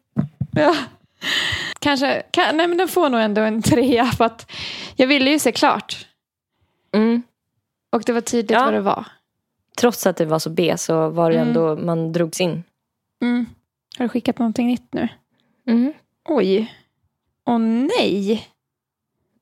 Ja. 0.52 0.76
Kanske, 1.82 2.24
kan, 2.32 2.58
nej 2.58 2.68
men 2.68 2.78
den 2.78 2.88
får 2.88 3.10
nog 3.10 3.22
ändå 3.22 3.42
en 3.42 3.62
trea 3.62 4.06
för 4.06 4.26
att 4.26 4.52
jag 4.96 5.08
ville 5.08 5.30
ju 5.30 5.40
se 5.40 5.52
klart. 5.52 6.08
Mm. 6.96 7.24
Och 7.92 8.04
det 8.06 8.14
var 8.14 8.22
tydligt 8.22 8.52
Ja. 8.52 8.66
vad 8.66 8.74
det 8.74 8.82
var. 8.82 9.06
Trots 9.78 10.08
att 10.08 10.18
det 10.18 10.26
var 10.26 10.40
så 10.40 10.50
B 10.50 10.74
så 10.78 11.10
var 11.10 11.30
det 11.32 11.36
Mm. 11.38 11.48
ändå, 11.48 11.76
man 11.76 12.12
drogs 12.12 12.42
in. 12.42 12.64
Mm. 13.22 13.46
Har 13.98 14.06
du 14.06 14.10
skickat 14.10 14.40
någonting 14.40 14.68
nytt 14.68 14.94
nu? 14.94 15.08
Mm. 15.68 15.94
Oj. 16.30 16.74
Åh 17.46 17.58
nej. 17.60 18.48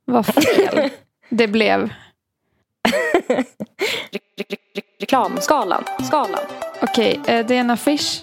Vad 0.06 0.26
fel 0.26 0.90
det 1.30 1.48
blev. 1.48 1.94
Reklamskalan. 5.00 5.84
Skalan. 6.08 6.40
Okej, 6.82 7.20
eh, 7.28 7.46
det 7.46 7.56
är 7.56 7.60
en 7.60 7.70
affisch. 7.70 8.22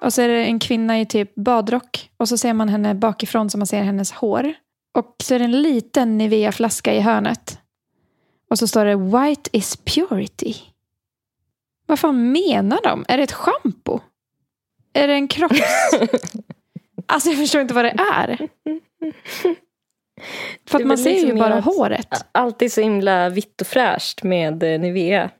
Och 0.00 0.12
så 0.12 0.22
är 0.22 0.28
det 0.28 0.44
en 0.44 0.58
kvinna 0.58 1.00
i 1.00 1.06
typ 1.06 1.34
badrock. 1.34 2.10
Och 2.16 2.28
så 2.28 2.38
ser 2.38 2.52
man 2.52 2.68
henne 2.68 2.94
bakifrån 2.94 3.50
så 3.50 3.58
man 3.58 3.66
ser 3.66 3.82
hennes 3.82 4.12
hår. 4.12 4.54
Och 4.94 5.14
så 5.22 5.34
är 5.34 5.38
det 5.38 5.44
en 5.44 5.62
liten 5.62 6.18
Nivea-flaska 6.18 6.94
i 6.94 7.00
hörnet. 7.00 7.58
Och 8.50 8.58
så 8.58 8.66
står 8.66 8.84
det 8.84 8.96
White 8.96 9.50
is 9.52 9.76
purity. 9.76 10.54
Vad 11.86 11.98
fan 11.98 12.32
menar 12.32 12.80
de? 12.84 13.04
Är 13.08 13.16
det 13.16 13.22
ett 13.22 13.32
schampo? 13.32 14.00
Är 14.92 15.08
det 15.08 15.14
en 15.14 15.28
kropps... 15.28 15.60
alltså 17.06 17.28
jag 17.28 17.38
förstår 17.38 17.60
inte 17.60 17.74
vad 17.74 17.84
det 17.84 17.94
är. 18.14 18.48
För 20.68 20.84
man 20.84 20.98
ser 20.98 21.10
ju 21.10 21.16
liksom 21.20 21.38
bara 21.38 21.48
mer 21.48 21.56
att- 21.56 21.64
håret. 21.64 22.26
Alltid 22.32 22.72
så 22.72 22.80
himla 22.80 23.28
vitt 23.28 23.60
och 23.60 23.66
fräscht 23.66 24.22
med 24.22 24.62
eh, 24.62 24.80
Nivea. 24.80 25.30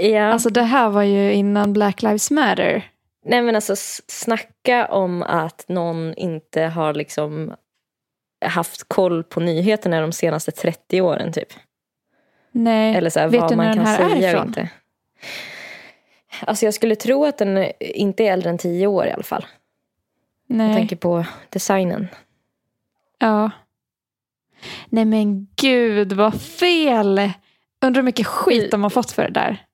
Ja. 0.00 0.24
Alltså 0.32 0.50
det 0.50 0.62
här 0.62 0.90
var 0.90 1.02
ju 1.02 1.32
innan 1.32 1.72
Black 1.72 2.02
Lives 2.02 2.30
Matter. 2.30 2.90
Nej 3.28 3.42
men 3.42 3.54
alltså 3.54 3.76
snacka 4.06 4.86
om 4.86 5.22
att 5.22 5.64
någon 5.68 6.14
inte 6.14 6.62
har 6.62 6.94
liksom 6.94 7.54
haft 8.44 8.88
koll 8.88 9.24
på 9.24 9.40
nyheterna 9.40 10.00
de 10.00 10.12
senaste 10.12 10.50
30 10.50 11.00
åren 11.00 11.32
typ. 11.32 11.48
Nej, 12.52 12.94
Eller 12.94 13.10
så 13.10 13.20
här, 13.20 13.28
vet 13.28 13.40
vad 13.40 13.50
du 13.50 13.56
när 13.56 13.64
man 13.64 13.76
den 13.76 13.84
kan 13.84 13.86
här 13.86 14.00
är 14.00 14.08
säga 14.08 14.28
och 14.28 14.34
ifrån? 14.34 14.46
inte. 14.46 14.70
Alltså 16.40 16.64
jag 16.64 16.74
skulle 16.74 16.96
tro 16.96 17.24
att 17.24 17.38
den 17.38 17.72
inte 17.80 18.24
är 18.24 18.32
äldre 18.32 18.50
än 18.50 18.58
10 18.58 18.86
år 18.86 19.06
i 19.06 19.10
alla 19.10 19.22
fall. 19.22 19.46
Nej. 20.46 20.66
Jag 20.66 20.76
tänker 20.76 20.96
på 20.96 21.24
designen. 21.50 22.08
Ja. 23.18 23.50
Nej 24.88 25.04
men 25.04 25.46
gud 25.56 26.12
vad 26.12 26.40
fel. 26.40 27.30
Undrar 27.80 28.02
hur 28.02 28.06
mycket 28.06 28.26
skit 28.26 28.70
de 28.70 28.82
har 28.82 28.90
fått 28.90 29.10
för 29.10 29.22
det 29.22 29.30
där. 29.30 29.65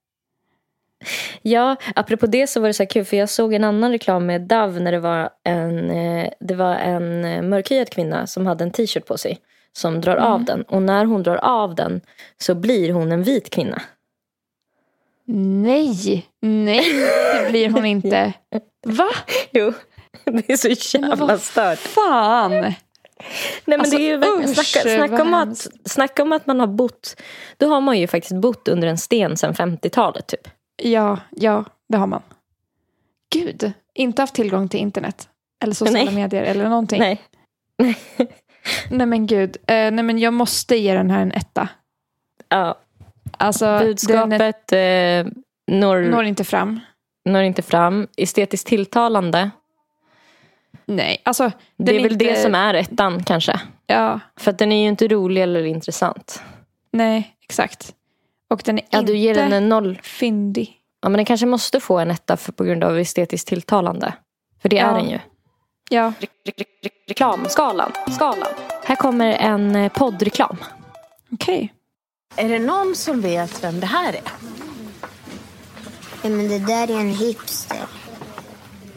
Ja, 1.42 1.76
apropå 1.94 2.26
det 2.26 2.46
så 2.46 2.60
var 2.60 2.68
det 2.68 2.74
så 2.74 2.82
här 2.82 2.90
kul 2.90 3.04
för 3.04 3.16
jag 3.16 3.28
såg 3.28 3.54
en 3.54 3.64
annan 3.64 3.90
reklam 3.92 4.26
med 4.26 4.40
Dove 4.40 4.80
när 4.80 4.92
det 4.92 4.98
var 5.00 5.30
en, 5.44 5.90
eh, 5.90 6.28
det 6.40 6.54
var 6.54 6.74
en 6.74 7.24
eh, 7.24 7.42
mörkhyad 7.42 7.90
kvinna 7.90 8.26
som 8.26 8.46
hade 8.46 8.64
en 8.64 8.70
t-shirt 8.70 9.06
på 9.06 9.18
sig 9.18 9.38
som 9.72 10.00
drar 10.00 10.16
Mm. 10.16 10.32
av 10.32 10.44
den. 10.44 10.62
Och 10.62 10.82
när 10.82 11.04
hon 11.04 11.22
drar 11.22 11.36
av 11.36 11.74
den 11.74 12.00
så 12.38 12.54
blir 12.54 12.92
hon 12.92 13.12
en 13.12 13.22
vit 13.22 13.50
kvinna. 13.50 13.82
Nej, 15.26 16.26
nej 16.40 16.84
det 17.44 17.50
blir 17.50 17.70
hon 17.70 17.84
inte. 17.84 18.32
Va? 18.86 19.08
Jo, 19.52 19.72
det 20.24 20.50
är 20.50 20.56
så 20.56 20.98
jävla 20.98 21.38
stört. 21.38 21.78
Fan. 21.78 22.50
Nej 22.50 22.76
men 23.64 23.80
Alltså, 23.80 23.96
det 23.96 24.02
är 24.02 24.06
ju 24.06 24.16
verkligen, 24.16 24.50
usch, 24.50 24.54
snacka, 24.66 24.96
snacka, 25.06 25.22
om 25.22 25.34
att, 25.34 25.66
snacka 25.84 26.22
om 26.22 26.32
att 26.32 26.46
man 26.46 26.60
har 26.60 26.66
bott, 26.66 27.16
då 27.56 27.66
har 27.68 27.80
man 27.80 27.98
ju 27.98 28.06
faktiskt 28.06 28.34
bott 28.34 28.68
under 28.68 28.88
en 28.88 28.98
sten 28.98 29.36
sedan 29.36 29.54
50-talet 29.54 30.26
typ. 30.26 30.48
Ja, 30.76 31.18
ja, 31.30 31.64
det 31.88 31.96
har 31.96 32.06
man. 32.06 32.22
Gud, 33.34 33.72
inte 33.94 34.22
haft 34.22 34.34
tillgång 34.34 34.68
till 34.68 34.80
internet. 34.80 35.28
Eller 35.64 35.74
sociala 35.74 36.04
Nej. 36.04 36.14
medier 36.14 36.42
eller 36.42 36.68
någonting. 36.68 36.98
Nej. 37.00 37.20
Nej 38.90 39.06
men 39.06 39.26
gud, 39.26 39.56
eh, 39.66 39.90
nej 39.90 40.02
men 40.02 40.18
jag 40.18 40.32
måste 40.32 40.76
ge 40.76 40.94
den 40.94 41.10
här 41.10 41.22
en 41.22 41.32
etta. 41.32 41.68
Ja. 42.48 42.78
Alltså, 43.38 43.64
den 43.64 43.74
är, 43.82 43.84
Budskapet 43.84 44.72
eh, 44.72 45.42
når, 45.78 46.00
når 46.10 46.24
inte 46.24 46.44
fram. 46.44 46.80
når 47.24 47.42
inte 47.42 47.62
fram. 47.62 48.08
Estetiskt 48.16 48.66
tilltalande. 48.66 49.50
Nej, 50.84 51.22
alltså. 51.24 51.50
Det 51.76 51.96
är 51.96 52.02
väl 52.02 52.12
inte- 52.12 52.24
det 52.24 52.36
som 52.36 52.54
är 52.54 52.74
ettan 52.74 53.22
kanske. 53.24 53.60
Ja, 53.86 54.20
För 54.36 54.50
att 54.50 54.58
den 54.58 54.72
är 54.72 54.82
ju 54.82 54.88
inte 54.88 55.08
rolig 55.08 55.42
eller 55.42 55.64
intressant. 55.64 56.42
nej, 56.90 57.36
exakt. 57.42 57.94
Och 58.52 58.62
den 58.64 58.78
är 58.78 58.84
Ja, 58.90 58.98
inte 58.98 59.12
du 59.12 59.18
ger 59.18 59.34
den 59.34 59.52
en 59.52 59.68
noll. 59.68 60.00
fyndig. 60.02 60.78
Ja, 61.02 61.08
men 61.08 61.18
den 61.18 61.24
kanske 61.24 61.46
måste 61.46 61.80
få 61.80 61.98
en 61.98 62.10
etta 62.10 62.36
för, 62.36 62.52
på 62.52 62.64
grund 62.64 62.84
av 62.84 62.98
estetiskt 62.98 63.48
tilltalande. 63.48 64.12
För 64.62 64.68
det 64.68 64.78
är 64.78 64.86
Ja. 64.86 64.92
den 64.96 65.08
ju. 65.10 65.18
Ja, 65.90 66.12
Reklamskalan. 67.08 67.92
Skalan. 68.14 68.48
Här 68.84 68.96
kommer 68.96 69.32
en 69.32 69.76
eh, 69.76 69.92
poddreklam. 69.92 70.56
okej. 71.32 71.72
Är 72.36 72.48
det 72.48 72.58
någon 72.58 72.94
som 72.96 73.20
vet 73.20 73.64
vem 73.64 73.80
det 73.80 73.86
här 73.86 74.12
är? 74.12 74.20
Ja, 76.22 76.28
men 76.30 76.48
det 76.48 76.58
där 76.58 76.90
är 76.90 77.00
en 77.00 77.10
hipster. 77.14 77.78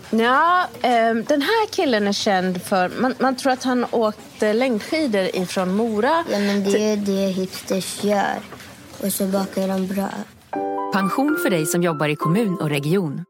Ja, 0.09 0.65
ehm, 0.81 1.23
den 1.23 1.41
här 1.41 1.67
killen 1.67 2.07
är 2.07 2.11
känd 2.13 2.61
för... 2.63 2.89
Man, 3.01 3.15
man 3.19 3.35
tror 3.35 3.51
att 3.51 3.63
han 3.63 3.85
åkte 3.91 4.53
längdskidor 4.53 5.35
ifrån 5.35 5.75
Mora. 5.75 6.23
Ja, 6.31 6.39
men 6.39 6.63
det 6.63 6.91
är 6.91 6.97
det 6.97 7.27
hipsters 7.31 8.03
gör. 8.03 8.35
Och 9.05 9.11
så 9.13 9.27
bakar 9.27 9.67
de 9.67 9.87
bröd. 9.87 10.23
Pension 10.93 11.37
för 11.43 11.49
dig 11.49 11.65
som 11.65 11.83
jobbar 11.83 12.07
i 12.07 12.15
kommun 12.15 12.57
och 12.61 12.69
region. 12.69 13.25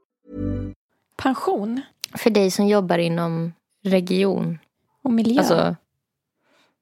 Pension 1.18 1.82
För 2.14 2.30
dig 2.30 2.52
som 2.52 2.68
jobbar 2.68 2.98
inom 2.98 3.54
region. 3.84 4.60
och 5.04 5.12
miljö. 5.12 5.40
Alltså, 5.40 5.76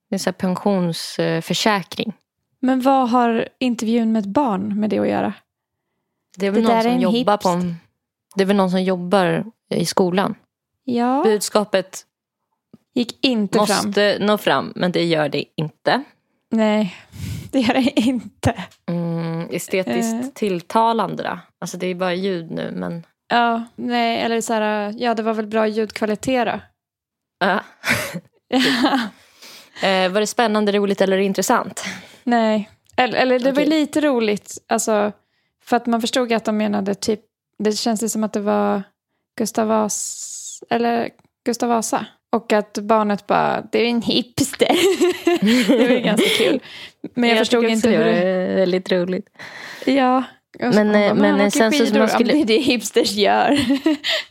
det 0.09 0.15
är 0.15 0.19
så 0.19 0.29
här 0.29 0.33
pensionsförsäkring. 0.33 2.13
Men 2.59 2.81
vad 2.81 3.09
har 3.09 3.49
intervjun 3.59 4.11
med 4.11 4.19
ett 4.19 4.25
barn 4.25 4.79
med 4.79 4.89
det 4.89 4.99
att 4.99 5.07
göra? 5.09 5.33
Det 6.37 6.47
är 6.47 6.51
väl 6.51 6.63
Det 6.63 6.69
någon 6.73 6.83
som 6.83 6.99
jobbar 6.99 7.37
på 7.37 7.49
en, 7.49 7.75
Det 8.35 8.43
är 8.43 8.45
väl 8.45 8.55
någon 8.55 8.71
som 8.71 8.83
jobbar 8.83 9.45
i 9.69 9.85
skolan. 9.85 10.35
Ja, 10.83 11.23
Budskapet 11.23 12.05
gick 12.93 13.25
inte 13.25 13.57
fram. 13.57 13.85
måste 13.87 14.17
nå 14.19 14.37
fram, 14.37 14.73
men 14.75 14.91
det 14.91 15.03
gör 15.03 15.29
det 15.29 15.45
inte. 15.55 16.03
Nej, 16.49 16.95
det 17.53 17.59
gör 17.59 17.73
det 17.73 17.99
inte. 17.99 18.63
Mm, 18.89 19.49
estetiskt 19.51 20.23
Eh. 20.23 20.29
tilltalande 20.33 21.23
då? 21.23 21.39
Alltså 21.61 21.77
det 21.77 21.87
är 21.87 21.95
bara 21.95 22.13
ljud 22.13 22.51
nu, 22.51 22.71
men... 22.71 23.05
Ja, 23.27 23.63
nej, 23.75 24.21
eller 24.21 24.41
så 24.41 24.53
här, 24.53 24.93
ja 24.97 25.13
det 25.13 25.23
var 25.23 25.33
väl 25.33 25.47
bra 25.47 25.67
ljudkvalitet 25.67 26.45
då. 26.45 26.59
Ja. 27.39 27.59
Eh, 29.83 30.11
var 30.11 30.19
det 30.19 30.27
spännande, 30.27 30.71
roligt 30.71 31.01
eller 31.01 31.17
intressant? 31.17 31.83
Nej, 32.23 32.69
eller, 32.97 33.17
eller 33.17 33.39
det 33.39 33.45
var 33.51 33.61
Okej. 33.61 33.65
lite 33.69 34.01
roligt. 34.01 34.57
Alltså, 34.67 35.11
för 35.63 35.77
att 35.77 35.85
man 35.85 36.01
förstod 36.01 36.33
att 36.33 36.45
de 36.45 36.57
menade 36.57 36.95
typ, 36.95 37.19
det 37.59 37.71
känns 37.71 38.11
som 38.11 38.23
att 38.23 38.33
det 38.33 38.39
var 38.39 38.83
Gustav 39.37 39.67
Vas, 39.67 40.63
eller 40.69 41.09
Gustav 41.45 41.69
Vasa. 41.69 42.05
Och 42.33 42.53
att 42.53 42.77
barnet 42.81 43.27
bara, 43.27 43.63
det 43.71 43.79
är 43.79 43.85
en 43.89 44.01
hipster. 44.01 44.67
det 45.77 45.87
var 45.87 45.99
ganska 46.03 46.27
kul. 46.29 46.59
Men 47.13 47.29
jag, 47.29 47.37
förstod 47.39 47.61
tycker 47.61 47.73
inte 47.73 47.89
hur 47.89 47.97
det 48.05 48.47
var 48.49 48.55
väldigt 48.55 48.91
roligt. 48.91 49.25
Ja. 49.85 50.23
Så 50.59 50.65
Men, 50.65 50.87
hon 50.87 50.95
eh, 50.95 51.09
bara, 51.09 51.21
men, 51.21 51.41
eh, 51.41 51.49
sen 51.49 51.71
så 51.71 51.85
skidor. 51.85 51.99
man 51.99 52.09
skulle- 52.09 52.33
det 52.33 52.39
är 52.41 52.45
det 52.45 52.57
hipsters 52.57 53.11
gör. 53.11 53.57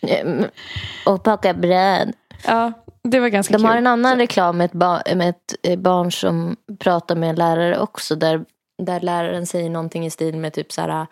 Och 1.06 1.18
baka 1.22 1.54
bröd. 1.54 2.12
ja, 2.46 2.72
det 3.04 3.20
var 3.20 3.28
ganska 3.28 3.52
De 3.52 3.58
kul. 3.58 3.66
har 3.66 3.76
en 3.76 3.86
annan 3.86 4.18
reklam 4.18 4.56
med 4.58 4.64
ett, 4.64 4.72
ba- 4.72 5.14
med 5.14 5.28
ett 5.28 5.54
eh, 5.62 5.78
barn 5.78 6.12
som 6.12 6.56
pratar 6.78 7.16
med 7.16 7.30
en 7.30 7.36
lärare 7.36 7.78
också. 7.78 8.16
Där, 8.16 8.44
där 8.82 9.00
läraren 9.00 9.46
säger 9.46 9.70
någonting 9.70 10.06
i 10.06 10.10
stil 10.10 10.36
med 10.36 10.52
typ 10.52 10.72
så 10.72 10.80
här. 10.80 11.06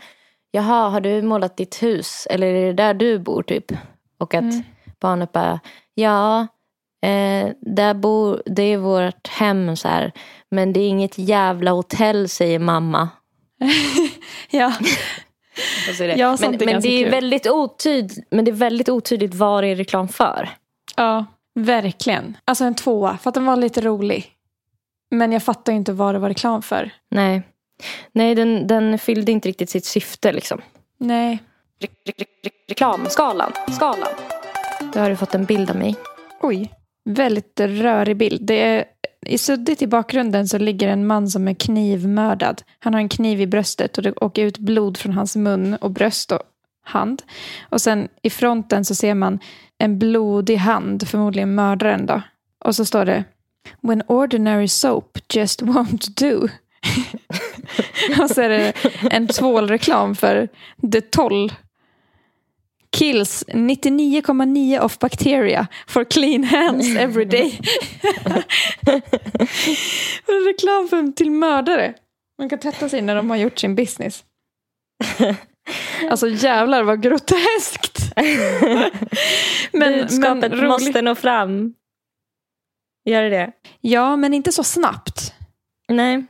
Jaha, 0.50 0.88
har 0.88 1.00
du 1.00 1.22
målat 1.22 1.56
ditt 1.56 1.82
hus? 1.82 2.26
Eller 2.30 2.46
är 2.46 2.66
det 2.66 2.72
där 2.72 2.94
du 2.94 3.18
bor 3.18 3.42
typ? 3.42 3.64
Och 4.18 4.34
att 4.34 4.40
Mm. 4.42 4.62
barnet 5.00 5.32
bara, 5.32 5.60
ja, 5.94 6.46
eh, 7.02 7.52
där 7.60 7.94
bor, 7.94 8.42
det 8.46 8.62
är 8.62 8.78
vårt 8.78 9.28
hem 9.28 9.76
så 9.76 9.88
här. 9.88 10.12
Men 10.50 10.72
det 10.72 10.80
är 10.80 10.88
inget 10.88 11.18
jävla 11.18 11.70
hotell 11.70 12.28
säger 12.28 12.58
mamma. 12.58 13.08
ja. 14.50 14.72
Och 15.88 15.94
så 15.94 16.04
är 16.04 16.08
det. 16.08 16.14
Ja, 16.14 16.36
men 16.40 16.54
är 16.54 16.66
men 16.66 16.80
det 16.80 16.88
är 16.88 17.10
väldigt 17.10 17.46
otydligt, 17.46 18.26
men 18.30 18.44
det 18.44 18.50
är 18.50 18.52
väldigt 18.52 18.88
otydligt 18.88 19.34
vad 19.34 19.64
det 19.64 19.68
är 19.68 19.76
reklam 19.76 20.08
för. 20.08 20.48
Ja, 20.96 21.26
verkligen. 21.54 22.36
Alltså 22.44 22.64
en 22.64 22.74
tvåa, 22.74 23.18
för 23.18 23.30
att 23.30 23.34
den 23.34 23.44
var 23.44 23.56
lite 23.56 23.80
rolig. 23.80 24.26
Men 25.10 25.32
jag 25.32 25.42
fattar 25.42 25.72
ju 25.72 25.78
inte 25.78 25.92
vad 25.92 26.14
det 26.14 26.18
var 26.18 26.28
reklam 26.28 26.62
för. 26.62 26.90
Nej, 27.10 27.42
Nej 28.12 28.34
den, 28.34 28.66
den 28.66 28.98
fyllde 28.98 29.32
inte 29.32 29.48
riktigt 29.48 29.70
sitt 29.70 29.84
syfte 29.84 30.32
liksom. 30.32 30.60
Nej. 30.98 31.38
Reklamskalan. 32.68 33.52
Skalan. 33.68 34.12
Då 34.92 35.00
har 35.00 35.10
du 35.10 35.16
fått 35.16 35.34
en 35.34 35.44
bild 35.44 35.70
av 35.70 35.76
mig. 35.76 35.96
Oj. 36.40 36.72
Väldigt 37.10 37.60
rörig 37.60 38.16
bild. 38.16 38.42
Det 38.42 38.60
är, 38.60 38.84
I 39.26 39.38
suddigt 39.38 39.82
i 39.82 39.86
bakgrunden 39.86 40.48
så 40.48 40.58
ligger 40.58 40.88
en 40.88 41.06
man 41.06 41.28
som 41.28 41.48
är 41.48 41.54
knivmördad. 41.54 42.62
Han 42.78 42.94
har 42.94 43.00
en 43.00 43.08
kniv 43.08 43.40
i 43.40 43.46
bröstet 43.46 43.96
och 43.96 44.02
det 44.02 44.12
åker 44.12 44.44
ut 44.44 44.58
blod 44.58 44.96
från 44.96 45.12
hans 45.12 45.36
mun 45.36 45.74
och 45.74 45.90
bröst 45.90 46.32
och 46.32 46.42
hand. 46.84 47.22
Och 47.68 47.80
sen 47.80 48.08
i 48.22 48.30
fronten 48.30 48.84
så 48.84 48.94
ser 48.94 49.14
man 49.14 49.38
en 49.78 49.98
blodig 49.98 50.56
hand, 50.56 51.08
förmodligen 51.08 51.54
mördaren 51.54 52.06
då. 52.06 52.22
Och 52.64 52.76
så 52.76 52.84
står 52.84 53.04
det 53.04 53.24
When 53.80 54.02
ordinary 54.06 54.68
soap 54.68 55.18
just 55.34 55.62
won't 55.62 56.20
do. 56.20 56.48
och 58.22 58.30
så 58.30 58.40
är 58.40 58.48
det 58.48 58.72
en 59.10 59.28
tvålreklam 59.28 60.14
för 60.14 60.48
Dettol. 60.76 61.52
Kills 62.96 63.44
99,9 63.48 64.80
of 64.80 64.98
bacteria 64.98 65.66
for 65.86 66.04
clean 66.04 66.44
hands 66.44 66.96
every 66.96 67.24
day. 67.24 67.60
reklam 70.46 70.88
för, 70.88 71.12
till 71.12 71.30
mördare. 71.30 71.94
Man 72.38 72.48
kan 72.48 72.58
tvätta 72.58 72.88
sig 72.88 73.02
när 73.02 73.16
de 73.16 73.30
har 73.30 73.36
gjort 73.36 73.58
sin 73.58 73.74
business. 73.74 74.24
Alltså 76.10 76.28
jävlar 76.28 76.82
vad 76.82 77.02
groteskt. 77.02 78.12
men, 79.72 79.92
Budskapet 79.92 80.52
rolig- 80.52 80.68
måste 80.68 81.02
nå 81.02 81.14
fram. 81.14 81.74
Gör 83.04 83.22
det 83.22 83.28
det? 83.30 83.52
Ja, 83.80 84.16
men 84.16 84.34
inte 84.34 84.52
så 84.52 84.64
snabbt. 84.64 85.34
Nej. 85.88 86.24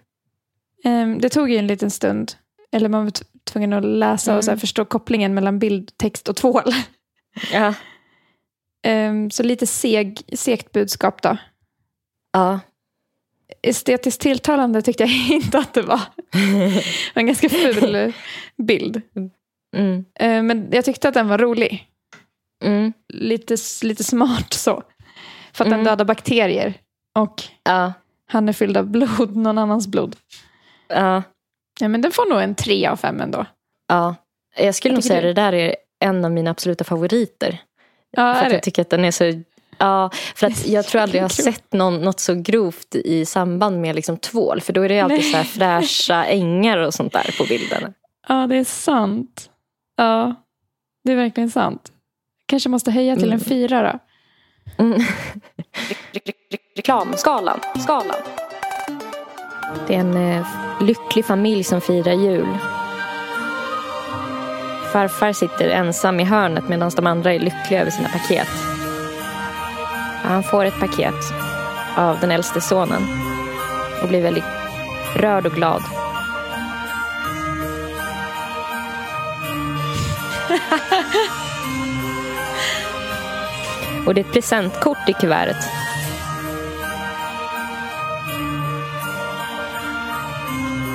Ehm, 0.84 1.18
det 1.18 1.28
tog 1.28 1.50
ju 1.50 1.56
en 1.56 1.66
liten 1.66 1.90
stund. 1.90 2.32
Eller 2.72 2.88
man 2.88 3.12
tvungen 3.52 3.72
att 3.72 3.84
läsa 3.84 4.36
och 4.36 4.44
så 4.44 4.50
Mm. 4.50 4.60
förstå 4.60 4.84
kopplingen 4.84 5.34
mellan 5.34 5.58
bild, 5.58 5.90
text 5.96 6.28
och 6.28 6.36
tvål. 6.36 6.62
Ja. 7.52 7.74
Ehm, 8.86 9.30
så 9.30 9.42
lite 9.42 9.66
seg, 9.66 10.20
segt 10.36 10.72
budskap 10.72 11.22
då. 11.22 11.36
Ja. 12.32 12.60
Estetiskt 13.62 14.20
tilltalande 14.20 14.82
tyckte 14.82 15.02
jag 15.02 15.12
inte 15.30 15.58
att 15.58 15.74
det 15.74 15.82
var. 15.82 16.00
Det 16.32 16.74
var 17.14 17.20
en 17.20 17.26
ganska 17.26 17.48
ful 17.48 18.12
bild. 18.62 19.02
Mm. 19.76 20.04
Ehm, 20.20 20.46
men 20.46 20.68
jag 20.72 20.84
tyckte 20.84 21.08
att 21.08 21.14
den 21.14 21.28
var 21.28 21.38
rolig. 21.38 21.86
Mm. 22.64 22.92
Lite, 23.12 23.56
lite 23.82 24.04
smart 24.04 24.52
så. 24.52 24.82
För 25.52 25.64
att 25.64 25.70
den 25.70 25.80
Mm. 25.80 25.84
dödar 25.84 26.04
bakterier. 26.04 26.74
Och 27.18 27.42
Ja. 27.64 27.92
han 28.26 28.48
är 28.48 28.52
fylld 28.52 28.76
av 28.76 28.86
blod, 28.90 29.36
någon 29.36 29.58
annans 29.58 29.86
blod. 29.88 30.16
Ja. 30.88 31.22
Ja, 31.80 31.88
men 31.88 32.00
den 32.00 32.12
får 32.12 32.30
nog 32.30 32.40
en 32.42 32.54
tre 32.54 32.86
av 32.86 32.96
fem 32.96 33.20
ändå. 33.20 33.46
ja. 33.88 34.14
Jag 34.56 34.74
skulle 34.74 34.92
Vad 34.92 34.96
nog 34.96 35.04
säga 35.04 35.20
du? 35.20 35.26
det 35.26 35.32
där 35.34 35.52
är 35.52 35.76
en 36.00 36.24
av 36.24 36.30
mina 36.30 36.50
absoluta 36.50 36.84
favoriter. 36.84 37.58
Ja, 38.10 38.34
för 38.34 38.46
att 38.46 38.52
jag 38.52 38.62
tycker 38.62 38.82
att 38.82 38.90
den 38.90 39.04
är 39.04 39.10
så... 39.10 39.42
Ja, 39.78 40.10
för 40.34 40.46
att 40.46 40.66
jag 40.66 40.86
tror 40.86 41.00
aldrig 41.02 41.18
jag 41.18 41.24
har 41.24 41.28
sett 41.42 41.72
någon, 41.72 42.00
något 42.00 42.20
så 42.20 42.34
grovt 42.34 42.94
i 42.94 43.26
samband 43.26 43.80
med 43.80 43.94
liksom 43.94 44.16
tvål. 44.16 44.60
För 44.60 44.72
då 44.72 44.82
är 44.82 44.88
det 44.88 45.00
alltid 45.00 45.18
Nej. 45.18 45.30
så 45.30 45.36
här 45.36 45.44
fräscha 45.80 46.24
ängar 46.24 46.78
och 46.78 46.94
sånt 46.94 47.12
där 47.12 47.34
på 47.38 47.44
bilderna. 47.44 47.92
Ja, 48.28 48.46
det 48.46 48.56
är 48.56 48.64
sant. 48.64 49.50
Ja, 49.96 50.34
det 51.04 51.12
är 51.12 51.16
verkligen 51.16 51.50
sant. 51.50 51.92
Kanske 52.46 52.68
måste 52.68 52.90
höja 52.90 53.14
till 53.16 53.24
en 53.24 53.28
Mm. 53.32 53.40
fyra 53.44 53.92
då. 53.92 53.98
Mm. 54.84 55.00
Reklamskalan. 56.76 57.60
Skalan. 57.82 58.16
Det 59.86 59.94
är 59.94 60.00
en 60.00 60.16
eh, 60.16 60.46
lycklig 60.80 61.24
familj 61.24 61.64
som 61.64 61.80
firar 61.80 62.12
jul. 62.12 62.58
Farfar 64.92 65.32
sitter 65.32 65.68
ensam 65.68 66.20
i 66.20 66.24
hörnet 66.24 66.68
medan 66.68 66.90
de 66.96 67.06
andra 67.06 67.34
är 67.34 67.38
lyckliga 67.38 67.80
över 67.80 67.90
sina 67.90 68.08
paket. 68.08 68.48
Han 70.22 70.42
får 70.42 70.64
ett 70.64 70.80
paket 70.80 71.32
av 71.96 72.20
den 72.20 72.30
äldste 72.30 72.60
sonen 72.60 73.02
och 74.02 74.08
blir 74.08 74.22
väldigt 74.22 74.44
rörd 75.16 75.46
och 75.46 75.52
glad. 75.52 75.82
Och 84.06 84.14
det 84.14 84.20
är 84.20 84.24
ett 84.24 84.32
presentkort 84.32 85.08
i 85.08 85.12
kuvertet. 85.12 85.56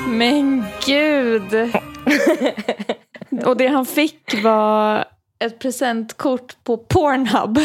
Men 0.08 0.64
gud! 0.86 1.72
Och 3.46 3.58
det 3.58 3.68
han 3.68 3.86
fick 3.86 4.44
var 4.44 5.06
ett 5.40 5.60
presentkort 5.60 6.64
på 6.64 6.78
Pornhub. 6.78 7.60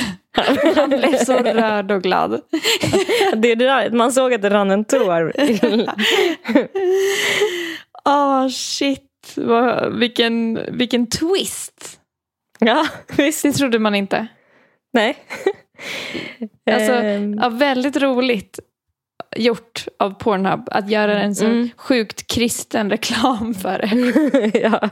Han 0.77 0.89
blev 0.89 1.17
så 1.25 1.37
rörd 1.37 1.91
och 1.91 2.03
glad. 2.03 2.41
det, 3.37 3.55
det, 3.55 3.91
man 3.93 4.13
såg 4.13 4.35
att 4.35 4.43
det 4.43 4.51
rann 4.51 4.71
en 4.71 4.85
tår. 4.85 5.33
Åh, 8.05 8.45
oh, 8.45 8.49
shit. 8.49 9.07
Vad, 9.37 9.99
vilken, 9.99 10.59
vilken 10.73 11.07
twist. 11.07 12.01
Ja, 12.59 12.87
visst. 13.17 13.43
Det 13.43 13.53
trodde 13.53 13.79
man 13.79 13.95
inte. 13.95 14.27
Nej. 14.93 15.17
alltså, 16.71 16.93
Ehm. 16.93 17.39
ja, 17.43 17.49
väldigt 17.49 17.97
roligt 17.97 18.59
gjort 19.37 19.87
av 19.99 20.11
Pornhub 20.11 20.69
att 20.71 20.91
göra 20.91 21.21
en 21.23 21.35
så 21.35 21.45
Mm. 21.45 21.71
sjukt 21.77 22.27
kristen 22.27 22.91
reklam 22.91 23.55
för 23.55 23.79
det. 23.79 24.59
ja. 24.63 24.89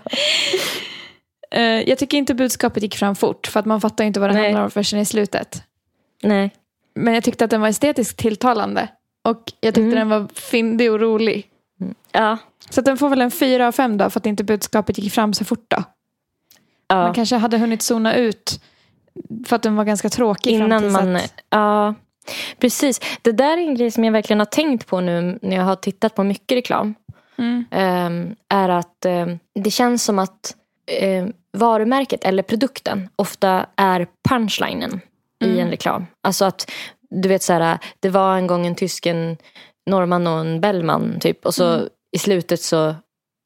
Eh, 1.50 1.62
jag 1.88 1.98
tycker 1.98 2.18
inte 2.18 2.34
budskapet 2.34 2.82
gick 2.82 2.96
fram 2.96 3.16
fort 3.16 3.46
för 3.46 3.60
att 3.60 3.66
man 3.66 3.80
fattar 3.80 4.04
inte 4.04 4.20
vad 4.20 4.30
det 4.30 4.34
Nej. 4.34 4.44
handlar 4.44 4.64
om 4.64 4.70
förrän 4.70 5.00
i 5.00 5.04
slutet. 5.04 5.62
Nej. 6.22 6.50
Men 6.94 7.14
jag 7.14 7.24
tyckte 7.24 7.44
att 7.44 7.50
den 7.50 7.60
var 7.60 7.68
estetiskt 7.68 8.18
tilltalande 8.18 8.88
och 9.24 9.42
jag 9.60 9.74
tyckte 9.74 9.80
Mm. 9.80 9.94
den 9.94 10.08
var 10.08 10.28
fyndig 10.34 10.92
och 10.92 11.00
rolig. 11.00 11.46
Ja. 12.12 12.38
Så 12.70 12.80
den 12.80 12.96
får 12.98 13.08
väl 13.08 13.20
en 13.20 13.30
fyra 13.30 13.66
av 13.68 13.72
fem 13.72 13.96
då 13.96 14.10
för 14.10 14.20
att 14.20 14.26
inte 14.26 14.44
budskapet 14.44 14.98
gick 14.98 15.12
fram 15.12 15.32
så 15.34 15.44
fort 15.44 15.64
då. 15.68 15.82
Ja. 16.88 16.96
Man 16.96 17.14
kanske 17.14 17.36
hade 17.36 17.58
hunnit 17.58 17.82
zona 17.82 18.14
ut 18.14 18.60
för 19.46 19.56
att 19.56 19.62
den 19.62 19.76
var 19.76 19.84
ganska 19.84 20.08
tråkig 20.08 20.50
Innan 20.50 20.92
man... 20.92 21.16
att... 21.16 21.34
Ja, 21.50 21.94
precis. 22.60 23.00
Det 23.22 23.32
där 23.32 23.52
är 23.58 23.62
en 23.62 23.74
grej 23.74 23.90
som 23.90 24.04
jag 24.04 24.12
verkligen 24.12 24.38
har 24.40 24.46
tänkt 24.46 24.86
på 24.86 25.00
nu 25.00 25.38
när 25.42 25.56
jag 25.56 25.64
har 25.64 25.76
tittat 25.76 26.14
på 26.14 26.24
mycket 26.24 26.56
reklam. 26.56 26.94
Mm. 27.38 27.64
ehm, 27.70 28.34
är 28.48 28.68
att 28.68 29.04
ehm, 29.04 29.38
det 29.54 29.70
känns 29.70 30.04
som 30.04 30.18
att 30.18 30.54
ehm, 31.00 31.32
varumärket 31.52 32.24
eller 32.24 32.42
produkten 32.42 33.08
ofta 33.16 33.66
är 33.76 34.06
punchlinen 34.28 35.00
i 35.44 35.44
Mm. 35.44 35.58
en 35.58 35.70
reklam. 35.70 36.06
Alltså 36.22 36.44
att 36.44 36.70
du 37.10 37.28
vet 37.28 37.42
så 37.42 37.52
här, 37.52 37.78
det 38.00 38.08
var 38.08 38.36
en 38.36 38.46
gång 38.46 38.66
en 38.66 38.74
tysk, 38.74 39.06
en 39.06 39.36
norrman 39.90 40.26
och 40.26 40.38
en 40.40 40.60
bellman 40.60 41.18
typ. 41.20 41.46
Och 41.46 41.54
så 41.54 41.74
Mm. 41.74 41.88
i 42.12 42.18
slutet 42.18 42.60
så, 42.62 42.94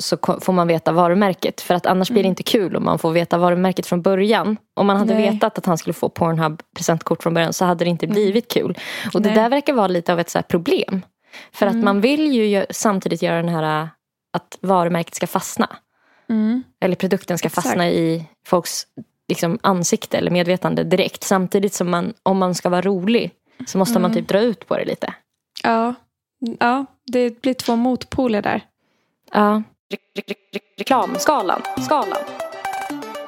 så 0.03 0.16
får 0.40 0.53
man 0.53 0.68
veta 0.68 0.93
varumärket. 0.93 1.61
För 1.61 1.74
att 1.74 1.86
annars 1.86 2.11
blir 2.11 2.22
det 2.22 2.26
Mm. 2.26 2.30
inte 2.32 2.43
kul 2.43 2.76
om 2.76 2.84
man 2.84 2.99
får 2.99 3.12
veta 3.12 3.38
varumärket 3.38 3.86
från 3.86 4.03
början. 4.03 4.57
Om 4.74 4.86
man 4.86 4.97
hade 4.97 5.14
Nej. 5.14 5.30
vetat 5.30 5.59
att 5.59 5.66
han 5.66 5.78
skulle 5.78 5.95
få 5.95 6.09
Pornhub 6.09 6.62
presentkort 6.76 7.22
från 7.22 7.34
början 7.34 7.53
så 7.53 7.64
hade 7.64 7.84
det 7.84 7.88
inte 7.90 8.07
blivit 8.07 8.49
kul. 8.53 8.78
Och 9.14 9.22
det 9.22 9.28
Mm. 9.28 9.34
Nej. 9.34 9.43
där 9.45 9.51
verkar 9.51 9.72
vara 9.72 9.86
lite 9.86 10.12
av 10.12 10.20
ett 10.20 10.30
så 10.30 10.43
problem. 10.43 11.03
För 11.53 11.66
att 11.66 11.72
Mm. 11.72 11.84
man 11.84 12.01
vill 12.01 12.32
ju 12.32 12.66
samtidigt 12.70 13.22
göra 13.22 13.36
den 13.36 13.49
här 13.49 13.82
äh, 13.82 13.88
att 14.32 14.59
varumärket 14.61 15.14
ska 15.14 15.26
fastna. 15.26 15.68
Mm. 16.28 16.62
Eller 16.80 16.97
produkten 16.97 17.38
ska 17.38 17.47
Exakt. 17.47 17.66
fastna 17.66 17.90
i 17.90 18.24
folks 18.47 18.86
liksom, 19.28 19.59
ansikte 19.62 20.18
eller 20.18 20.30
medvetande 20.30 20.84
direkt. 20.84 21.22
Samtidigt 21.24 21.74
som 21.74 21.90
man, 21.90 22.14
om 22.22 22.38
man 22.38 22.55
ska 22.55 22.68
vara 22.68 22.82
rolig 22.82 23.30
så 23.66 23.78
måste 23.78 23.99
man 23.99 24.11
Mm. 24.11 24.22
typ 24.22 24.28
dra 24.28 24.40
ut 24.40 24.66
på 24.66 24.76
det 24.76 24.84
lite. 24.84 25.14
Ja. 25.62 25.95
ja, 26.61 26.84
det 27.07 27.43
blir 27.43 27.55
två 27.55 27.76
motpoler 27.76 28.43
där. 28.43 28.61
Ja. 29.32 29.62
Re- 29.93 29.99
re- 30.14 30.34
re- 30.53 30.61
Reklamskalan. 30.78 31.62
Skalan. 31.84 32.18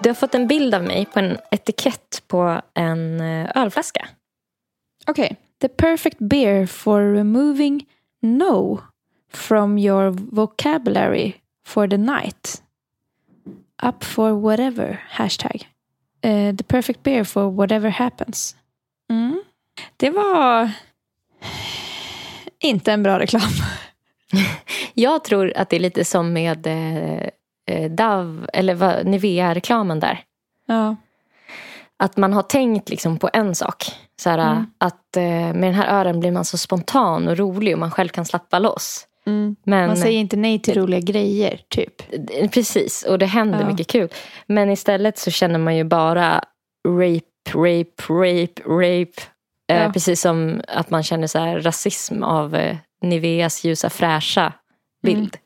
Du 0.03 0.09
har 0.09 0.15
fått 0.15 0.35
en 0.35 0.47
bild 0.47 0.75
av 0.75 0.85
mig 0.85 1.07
på 1.07 1.19
en 1.19 1.39
etikett 1.51 2.23
på 2.27 2.61
en 2.75 3.21
eh, 3.21 3.51
ölflaska. 3.55 4.09
Okej. 5.07 5.37
The 5.61 5.69
perfect 5.69 6.19
beer 6.19 6.67
for 6.67 7.15
removing 7.15 7.87
no 8.23 8.81
from 9.33 9.79
your 9.79 10.11
vocabulary 10.11 11.35
for 11.67 11.89
the 11.89 11.97
night. 11.99 12.63
Up 13.83 14.05
for 14.05 14.33
whatever. 14.33 15.03
Hashtag. 15.11 15.69
Eh, 16.23 16.57
the 16.57 16.65
perfect 16.65 17.03
beer 17.03 17.25
for 17.25 17.51
whatever 17.51 17.91
happens. 17.91 18.57
Mm. 19.11 19.43
Det 19.97 20.11
var 20.11 20.71
inte 22.61 22.93
en 22.93 23.03
bra 23.03 23.19
reklam. 23.19 23.51
Jag 24.95 25.25
tror 25.25 25.53
att 25.57 25.71
det 25.71 25.77
är 25.77 25.81
lite 25.81 26.05
som 26.05 26.33
med 26.33 26.67
eh, 26.67 27.29
eh, 27.71 27.91
Dove, 27.91 28.47
eller 28.53 28.75
vad- 28.75 29.07
Nivea-reklamen 29.07 30.01
där. 30.01 30.21
Ja. 30.67 30.97
Att 31.97 32.17
man 32.17 32.33
har 32.33 32.43
tänkt 32.43 32.89
liksom 32.89 33.19
på 33.19 33.31
en 33.33 33.55
sak. 33.55 33.85
Så 34.21 34.31
här, 34.31 34.39
Mm. 34.53 34.67
Att 34.79 35.17
eh, 35.17 35.23
med 35.23 35.63
den 35.63 35.75
här 35.75 36.01
ören 36.01 36.21
blir 36.21 36.31
man 36.33 36.45
så 36.45 36.59
spontan 36.59 37.29
och 37.29 37.37
rolig 37.39 37.73
och 37.75 37.79
man 37.81 37.91
själv 37.91 38.09
kan 38.09 38.25
slappa 38.25 38.59
loss. 38.59 39.07
Men, 39.27 39.57
Mm. 39.67 39.87
Man 39.87 39.97
säger 39.97 40.19
inte 40.21 40.37
nej 40.37 40.59
till 40.59 40.75
roliga 40.81 41.01
grejer, 41.01 41.61
typ. 41.69 42.03
Eh, 42.31 42.51
Precis, 42.51 43.03
och 43.03 43.19
det 43.19 43.27
händer 43.27 43.61
Ja. 43.61 43.67
mycket 43.67 43.87
kul. 43.87 44.09
Men 44.47 44.71
istället 44.71 45.19
så 45.19 45.31
känner 45.31 45.59
man 45.59 45.77
ju 45.77 45.85
bara 45.85 46.43
rape, 46.89 47.51
rape, 47.55 48.03
rape, 48.13 48.63
rape. 48.67 49.23
Eh, 49.73 49.83
Ja. 49.83 49.93
Precis 49.93 50.21
som 50.21 50.61
att 50.69 50.91
man 50.91 51.03
känner 51.03 51.27
så 51.27 51.39
här 51.39 51.61
rasism 51.61 52.23
av 52.23 52.55
eh, 52.55 52.77
Niveas 53.03 53.65
ljusa 53.65 53.91
fräscha 53.91 54.53
bild. 55.05 55.37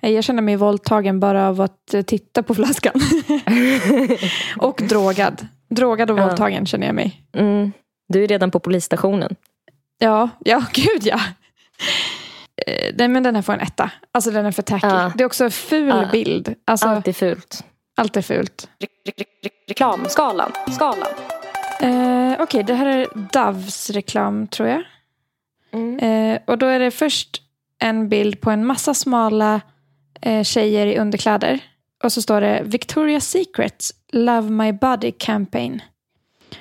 Eh, 0.00 0.10
Jag 0.10 0.24
känner 0.24 0.42
mig 0.42 0.56
våldtagen 0.56 1.20
bara 1.20 1.48
av 1.48 1.60
att 1.60 1.94
eh, 1.94 2.02
titta 2.02 2.42
på 2.42 2.54
flaskan. 2.54 2.92
och 4.58 4.80
drogad. 4.88 5.46
Drogad 5.68 6.10
och 6.10 6.18
Ja. 6.18 6.26
våldtagen 6.26 6.66
känner 6.66 6.86
jag 6.86 6.94
mig. 6.94 7.22
Mm. 7.36 7.72
Du 8.08 8.24
är 8.24 8.28
redan 8.28 8.50
på 8.50 8.60
polisstationen. 8.60 9.36
Ja, 9.98 10.28
ja 10.44 10.64
gud 10.72 11.00
ja. 11.06 11.20
Eh, 12.66 12.94
Nej, 12.98 13.08
men 13.08 13.22
den 13.22 13.34
här 13.34 13.42
får 13.42 13.52
en 13.52 13.60
etta. 13.60 13.90
Alltså 14.12 14.30
den 14.30 14.46
är 14.46 14.52
för 14.52 14.62
tacky. 14.62 14.86
Ja. 14.86 15.12
Det 15.16 15.22
är 15.24 15.26
också 15.26 15.44
en 15.44 15.50
ful 15.50 15.88
Ja. 15.88 16.08
bild. 16.12 16.54
Alltså, 16.64 16.88
Allt 16.88 17.08
är 17.08 17.12
fult. 17.12 17.64
allt 17.96 18.16
är 18.16 18.22
fult. 18.22 18.68
Reklamskalan. 19.68 20.52
Skalan. 20.74 21.08
Eh, 21.80 22.36
Okej, 22.42 22.62
det 22.64 22.74
här 22.74 22.86
är 22.86 23.06
Doves 23.32 23.90
reklam 23.90 24.46
tror 24.46 24.68
jag. 24.68 24.82
Mm. 25.72 25.98
Eh, 25.98 26.40
och 26.46 26.58
då 26.58 26.66
är 26.66 26.78
det 26.78 26.90
först 26.90 27.42
en 27.82 28.08
bild 28.08 28.40
på 28.40 28.50
en 28.50 28.66
massa 28.66 28.94
smala 28.94 29.60
eh, 30.20 30.42
tjejer 30.42 30.86
i 30.86 30.98
underkläder. 30.98 31.60
Och 32.04 32.12
så 32.12 32.22
står 32.22 32.40
det 32.40 32.62
Victoria's 32.64 33.20
Secrets 33.20 33.92
Love 34.12 34.50
My 34.50 34.72
Body 34.72 35.12
Campaign. 35.12 35.82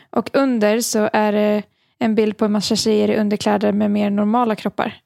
Och 0.10 0.30
under 0.34 0.82
så 0.82 1.10
är 1.14 1.32
det 1.32 1.64
en 2.00 2.16
bild 2.16 2.38
på 2.38 2.46
en 2.46 2.52
massa 2.52 2.76
tjejer 2.76 3.10
i 3.10 3.18
underkläder 3.18 3.72
med 3.72 3.92
mer 3.92 4.10
normala 4.10 4.56
kroppar. 4.56 5.02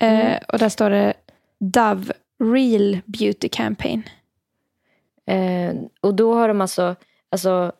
Eh, 0.00 0.26
Mm. 0.26 0.38
Och 0.48 0.58
där 0.58 0.68
står 0.68 0.90
det 0.90 1.14
Dove 1.58 2.12
Real 2.38 2.98
Beauty 3.04 3.48
Campaign. 3.48 4.02
Eh, 5.26 5.74
och 6.00 6.14
då 6.14 6.34
har 6.34 6.48
de 6.48 6.60
alltså, 6.60 6.96
alltså, 7.30 7.72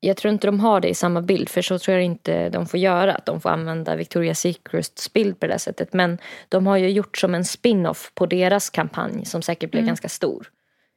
jag 0.00 0.16
tror 0.16 0.32
inte 0.34 0.46
de 0.46 0.60
har 0.60 0.80
det 0.80 0.88
i 0.88 0.94
samma 0.94 1.22
bild 1.22 1.48
för 1.48 1.62
så 1.62 1.78
tror 1.78 1.94
jag 1.96 2.04
inte 2.04 2.48
de 2.48 2.66
får 2.66 2.80
göra. 2.80 3.14
Att 3.14 3.26
de 3.26 3.40
får 3.40 3.50
använda 3.50 3.96
Victoria's 3.96 4.34
Secrets 4.34 5.12
bild 5.12 5.40
på 5.40 5.46
det 5.46 5.58
sättet. 5.58 5.92
Men 5.92 6.18
de 6.48 6.66
har 6.66 6.76
ju 6.76 6.88
gjort 6.90 7.18
som 7.18 7.34
en 7.34 7.44
spin-off 7.44 8.12
på 8.14 8.26
deras 8.26 8.70
kampanj 8.70 9.24
som 9.24 9.42
säkert 9.42 9.70
blev 9.70 9.80
Mm. 9.80 9.86
ganska 9.88 10.08
stor. 10.08 10.46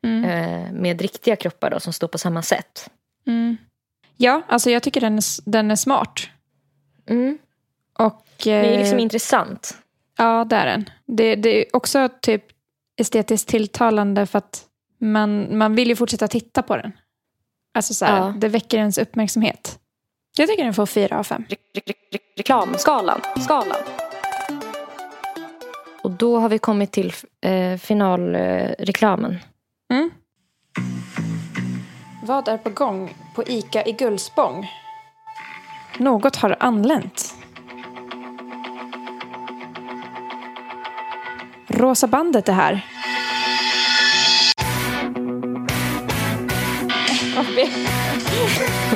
Mm. 0.04 0.24
Eh, 0.26 0.72
med 0.74 1.02
riktiga 1.02 1.36
kroppar 1.36 1.70
då 1.70 1.80
som 1.80 1.93
står 1.93 2.08
på 2.08 2.18
samma 2.18 2.41
sätt. 2.41 2.89
Mm. 3.28 3.58
Ja, 4.18 4.41
alltså 4.47 4.70
jag 4.70 4.84
tycker 4.84 5.02
den 5.02 5.18
är, 5.18 5.49
den 5.49 5.72
är 5.72 5.76
smart. 5.76 6.22
Mm. 7.10 7.38
Och, 7.99 8.26
Det 8.43 8.52
är 8.52 8.78
liksom 8.80 8.97
eh, 8.97 9.04
intressant. 9.04 9.78
Ja, 10.18 10.45
det 10.49 10.56
är 10.56 10.66
den. 10.66 10.89
Det, 11.06 11.36
det 11.36 11.49
är 11.49 11.76
också 11.76 12.10
typ 12.22 12.43
estetiskt 12.97 13.49
tilltalande 13.49 14.26
för 14.26 14.38
att 14.38 14.66
man, 14.99 15.58
man 15.58 15.76
vill 15.76 15.88
ju 15.89 15.95
fortsätta 15.95 16.28
titta 16.28 16.62
på 16.62 16.78
den. 16.78 16.91
Alltså 17.74 17.93
så 17.93 18.05
här, 18.05 18.17
Ja. 18.17 18.34
det 18.38 18.47
väcker 18.47 18.78
ens 18.78 18.97
uppmärksamhet. 18.97 19.80
Jag 20.38 20.49
tycker 20.49 20.63
den 20.63 20.74
får 20.74 20.86
fyra 20.86 21.19
av 21.19 21.24
fem. 21.24 21.45
Reklamskalan. 22.38 23.22
Skalan. 23.43 23.78
Och 26.03 26.11
då 26.11 26.39
har 26.39 26.49
vi 26.49 26.59
kommit 26.59 26.91
till 26.91 27.13
eh, 27.45 27.78
finalreklamen. 27.78 29.39
Mm. 29.93 30.11
Vad 32.24 32.47
är 32.47 32.57
på 32.57 32.69
gång 32.69 33.13
på 33.36 33.43
ICA 33.47 33.86
i 33.86 33.91
Gullspång? 33.91 34.67
Något 35.97 36.36
har 36.36 36.55
anlänt. 36.59 37.36
Rosa 41.67 42.07
bandet 42.07 42.49
är 42.49 42.53
här. 42.53 42.86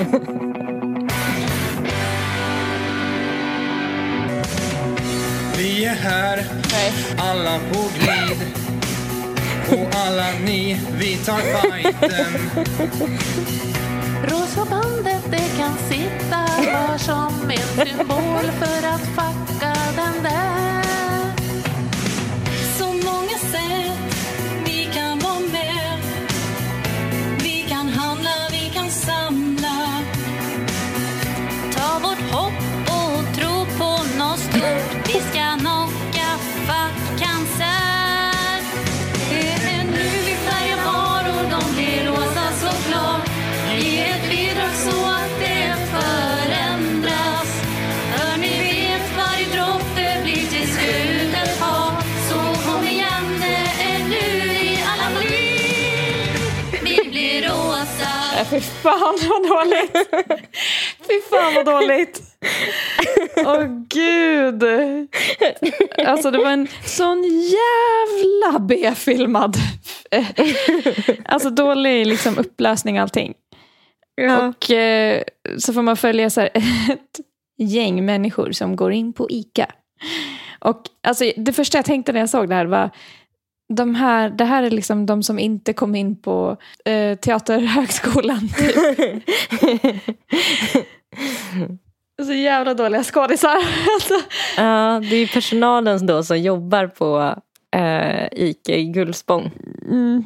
Vi 5.58 5.86
är 5.86 5.96
här, 5.96 6.46
alla 7.18 7.60
på 7.60 7.90
glid. 8.00 8.38
Och 9.70 9.96
alla 9.96 10.32
ni, 10.46 10.82
vi 11.00 11.16
tar 11.16 11.38
fighten. 11.38 12.50
Rosa 14.24 14.66
bandet 14.70 15.24
det 15.32 15.58
kan 15.58 15.78
sitta 15.90 16.46
var 16.74 16.98
som 16.98 17.52
en 17.52 17.88
symbol 17.88 18.52
för 18.60 18.88
att 18.88 19.02
fucka 19.02 19.55
fy 58.56 58.62
fan 58.62 59.18
vad 59.30 59.44
dåligt. 59.50 59.92
Fy 61.08 61.22
fan 61.30 61.54
vad 61.56 61.66
dåligt. 61.66 62.22
Åh 63.46 63.66
gud. 63.90 64.64
Alltså 66.06 66.32
det 66.32 66.38
var 66.38 66.52
en 66.52 66.68
sån 66.86 67.24
jävla 67.24 68.60
B-filmad. 68.60 69.58
Alltså 71.26 71.50
dålig 71.50 72.08
liksom 72.08 72.38
upplösning 72.38 72.96
och 72.96 73.02
allting. 73.02 73.34
Ja. 74.16 74.48
Och 74.48 74.72
eh, 74.72 75.24
så 75.58 75.74
får 75.74 75.82
man 75.82 75.98
följa 75.98 76.30
så 76.30 76.42
här, 76.42 76.50
ett 76.90 77.20
gäng 77.58 78.06
människor 78.06 78.52
som 78.52 78.76
går 78.76 78.92
in 78.92 79.14
på 79.14 79.28
ICA. 79.30 79.68
Och 80.60 80.82
alltså, 81.08 81.32
det 81.38 81.54
första 81.54 81.78
jag 81.78 81.86
tänkte 81.86 82.14
när 82.14 82.20
jag 82.20 82.30
såg 82.30 82.50
det 82.50 82.56
här 82.56 82.66
var 82.66 82.90
de 83.74 83.96
här, 83.96 84.30
det 84.30 84.46
här 84.46 84.64
är 84.64 84.72
liksom 84.72 85.06
de 85.06 85.24
som 85.24 85.40
inte 85.40 85.74
kom 85.74 85.96
in 85.96 86.22
på 86.22 86.58
eh, 86.86 87.18
Teaterhögskolan. 87.18 88.50
Typ. 88.58 88.76
Så 92.26 92.34
jävla 92.34 92.74
dåliga 92.74 93.04
skådisar. 93.04 93.58
Alltså. 93.94 94.14
Ja, 94.58 95.02
det 95.10 95.16
är 95.16 95.20
ju 95.20 95.28
personalen 95.28 96.06
då 96.06 96.24
som 96.24 96.40
jobbar 96.40 96.88
på 96.88 97.36
eh, 97.76 98.28
Ica 98.32 98.74
i 98.74 98.84
Gullspång. 98.84 99.52
Mm. 99.92 100.24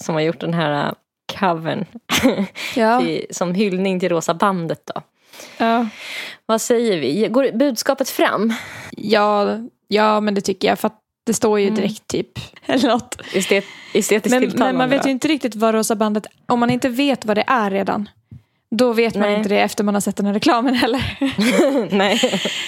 Som 0.00 0.14
har 0.14 0.22
gjort 0.22 0.40
den 0.40 0.54
här 0.54 0.86
eh, 0.86 0.92
covern. 1.38 1.84
Ja. 2.76 3.00
till, 3.00 3.26
som 3.30 3.54
hyllning 3.54 4.00
till 4.00 4.08
Rosa 4.08 4.34
bandet 4.34 4.90
då. 4.94 5.02
Ja. 5.58 5.88
Vad 6.46 6.60
säger 6.60 7.00
vi? 7.00 7.28
Går 7.28 7.58
budskapet 7.58 8.10
fram? 8.10 8.54
Ja, 8.90 9.58
ja, 9.88 10.20
men 10.20 10.34
det 10.34 10.40
tycker 10.40 10.68
jag. 10.68 10.78
För 10.78 10.86
att 10.86 11.00
det 11.28 11.34
står 11.34 11.60
ju 11.60 11.66
Mm. 11.66 11.74
direkt 11.80 12.06
typ. 12.06 12.38
Eller 12.66 12.88
något. 12.88 13.20
Estet, 13.34 13.64
estetiskt 13.94 14.30
Men, 14.30 14.40
tilltalande. 14.42 14.72
men 14.72 14.76
man 14.78 14.90
vet 14.90 15.06
ju 15.06 15.10
inte 15.10 15.28
riktigt 15.28 15.54
vad 15.54 15.74
Rosa 15.74 15.94
bandet 15.96 16.26
Om 16.46 16.60
man 16.60 16.70
inte 16.70 16.88
vet 16.88 17.24
vad 17.24 17.36
det 17.36 17.44
är 17.46 17.70
redan. 17.70 18.08
Då 18.70 18.92
vet 18.92 19.14
man 19.14 19.28
Nej. 19.28 19.36
inte 19.36 19.48
det 19.48 19.58
efter 19.60 19.84
man 19.84 19.94
har 19.94 20.00
sett 20.00 20.16
den 20.16 20.26
här 20.26 20.32
reklamen 20.34 20.74
heller. 20.74 21.18
Nej. 21.96 22.20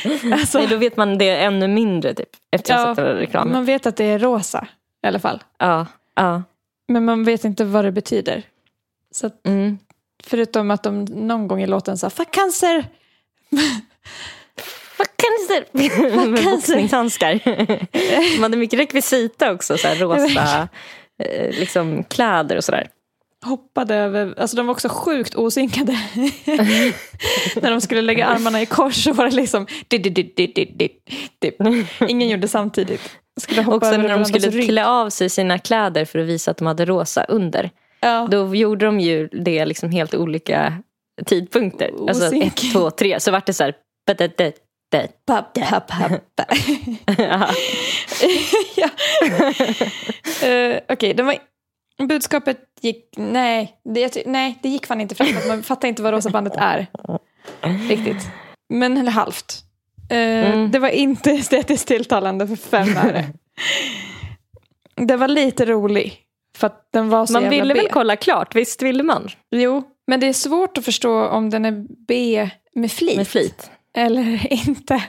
Alltså- 0.33 0.59
Nej, 0.59 0.67
då 0.67 0.77
vet 0.77 0.97
man 0.97 1.19
det 1.19 1.37
ännu 1.45 1.69
mindre 1.69 2.15
typ. 2.15 2.29
Efter 2.51 2.75
att 2.75 2.81
ha 2.81 2.89
Ja, 2.89 2.95
sett 2.95 3.05
den 3.05 3.15
här 3.15 3.21
reklamen. 3.21 3.53
man 3.53 3.65
vet 3.65 3.87
att 3.87 3.97
det 3.97 4.05
är 4.05 4.19
rosa 4.19 4.67
i 5.05 5.07
alla 5.07 5.19
fall. 5.19 5.43
Ja, 5.59 5.87
ja. 6.15 6.43
Men 6.89 7.05
man 7.05 7.25
vet 7.25 7.45
inte 7.45 7.65
vad 7.65 7.85
det 7.85 7.93
betyder. 7.93 8.43
Så 9.13 9.27
att, 9.27 9.47
Mm. 9.47 9.79
Förutom 10.25 10.71
att 10.71 10.83
de 10.83 11.05
någon 11.05 11.49
gång 11.49 11.63
i 11.63 11.67
låten 11.67 11.99
sa 11.99 12.11
fuck 12.11 12.31
cancer. 12.31 12.85
Cancer! 15.05 15.65
Med 16.31 16.45
boxningshandskar. 16.45 17.41
De 18.37 18.43
hade 18.43 18.57
mycket 18.57 18.79
rekvisita 18.79 19.53
också. 19.53 19.79
Så 19.79 19.89
här 19.89 19.97
rosa 19.97 20.69
eh, 21.23 21.59
liksom, 21.59 22.05
kläder 22.05 22.57
och 22.57 22.65
sådär. 22.65 22.89
Hoppade 23.45 23.95
över, 23.95 24.35
alltså 24.39 24.57
de 24.57 24.67
var 24.67 24.73
också 24.75 24.89
sjukt 24.89 25.35
osynkade. 25.35 25.93
När 27.57 27.71
de 27.71 27.81
skulle 27.81 28.03
lägga 28.03 28.27
armarna 28.27 28.63
i 28.63 28.67
kors 28.67 29.05
så 29.05 29.13
var 29.13 29.25
det 29.25 29.37
liksom 29.37 29.67
dit, 29.89 30.15
dit, 30.15 30.57
dit. 30.79 31.09
Ingen 32.09 32.29
gjorde 32.29 32.49
samtidigt. 32.49 33.01
Skulle 33.41 33.63
hoppa 33.63 33.77
Också 33.77 33.97
när 33.97 34.09
de 34.09 34.25
skulle 34.25 34.51
rygg. 34.51 34.69
klä 34.69 34.87
av 34.87 35.11
sig 35.11 35.31
sina 35.31 35.59
kläder 35.59 36.05
för 36.05 36.19
att 36.19 36.27
visa 36.27 36.51
att 36.51 36.57
de 36.57 36.67
hade 36.67 36.85
rosa 36.85 37.25
under. 37.25 37.71
Ja. 38.01 38.29
Då 38.31 38.55
gjorde 38.55 38.87
de 38.87 39.01
ju 39.01 39.29
det 39.29 39.65
liksom 39.65 39.91
helt 39.91 40.15
olika 40.15 40.83
tidpunkter. 41.27 41.91
Alltså 42.09 42.35
ett, 42.35 42.57
två, 42.73 42.91
tre. 42.91 43.21
Så 43.21 43.31
vart 43.31 43.47
det 43.47 43.53
så 43.53 43.65
här. 43.65 43.75
Ja. 48.76 48.88
Eh, 50.49 50.80
Okej, 50.88 51.14
var... 51.14 51.34
budskapet 52.07 52.59
gick... 52.80 53.14
Nej 53.16 53.80
det, 53.84 54.22
nej, 54.26 54.59
det 54.62 54.68
gick 54.68 54.86
fan 54.86 55.01
inte 55.01 55.14
fram. 55.14 55.28
Man 55.49 55.62
fattar 55.62 55.88
inte 55.88 56.03
vad 56.03 56.12
Rosa 56.14 56.30
bandet 56.30 56.55
är. 56.57 56.86
Riktigt. 57.88 58.28
Men 58.68 58.97
eller 58.97 59.11
halvt. 59.12 59.64
Eh, 60.11 60.51
Mm. 60.53 60.70
Det 60.70 60.78
var 60.78 60.88
inte 60.88 61.30
estetiskt 61.30 61.88
tilltalande 61.88 62.47
för 62.47 62.57
fem 62.57 62.97
öre. 62.97 63.24
det 64.97 65.16
var 65.16 65.28
lite 65.28 65.64
rolig. 65.66 66.18
För 66.57 66.66
att 66.66 66.88
den 66.93 67.09
var 67.09 67.26
så 67.26 67.32
Man 67.32 67.43
jävla 67.43 67.59
ville 67.61 67.74
B. 67.74 67.80
väl 67.80 67.88
kolla 67.93 68.16
klart? 68.16 68.55
Visst 68.55 68.82
ville 68.82 69.03
man? 69.03 69.28
Jo, 69.51 69.82
men 70.07 70.20
det 70.20 70.26
är 70.26 70.32
svårt 70.32 70.78
att 70.78 70.84
förstå 70.84 71.26
om 71.28 71.51
den 71.51 71.64
är 71.64 71.86
B 72.07 72.51
med 72.74 72.93
flit. 72.93 73.16
Med 73.16 73.28
flit. 73.28 73.70
Eller 73.97 74.53
inte. 74.68 75.03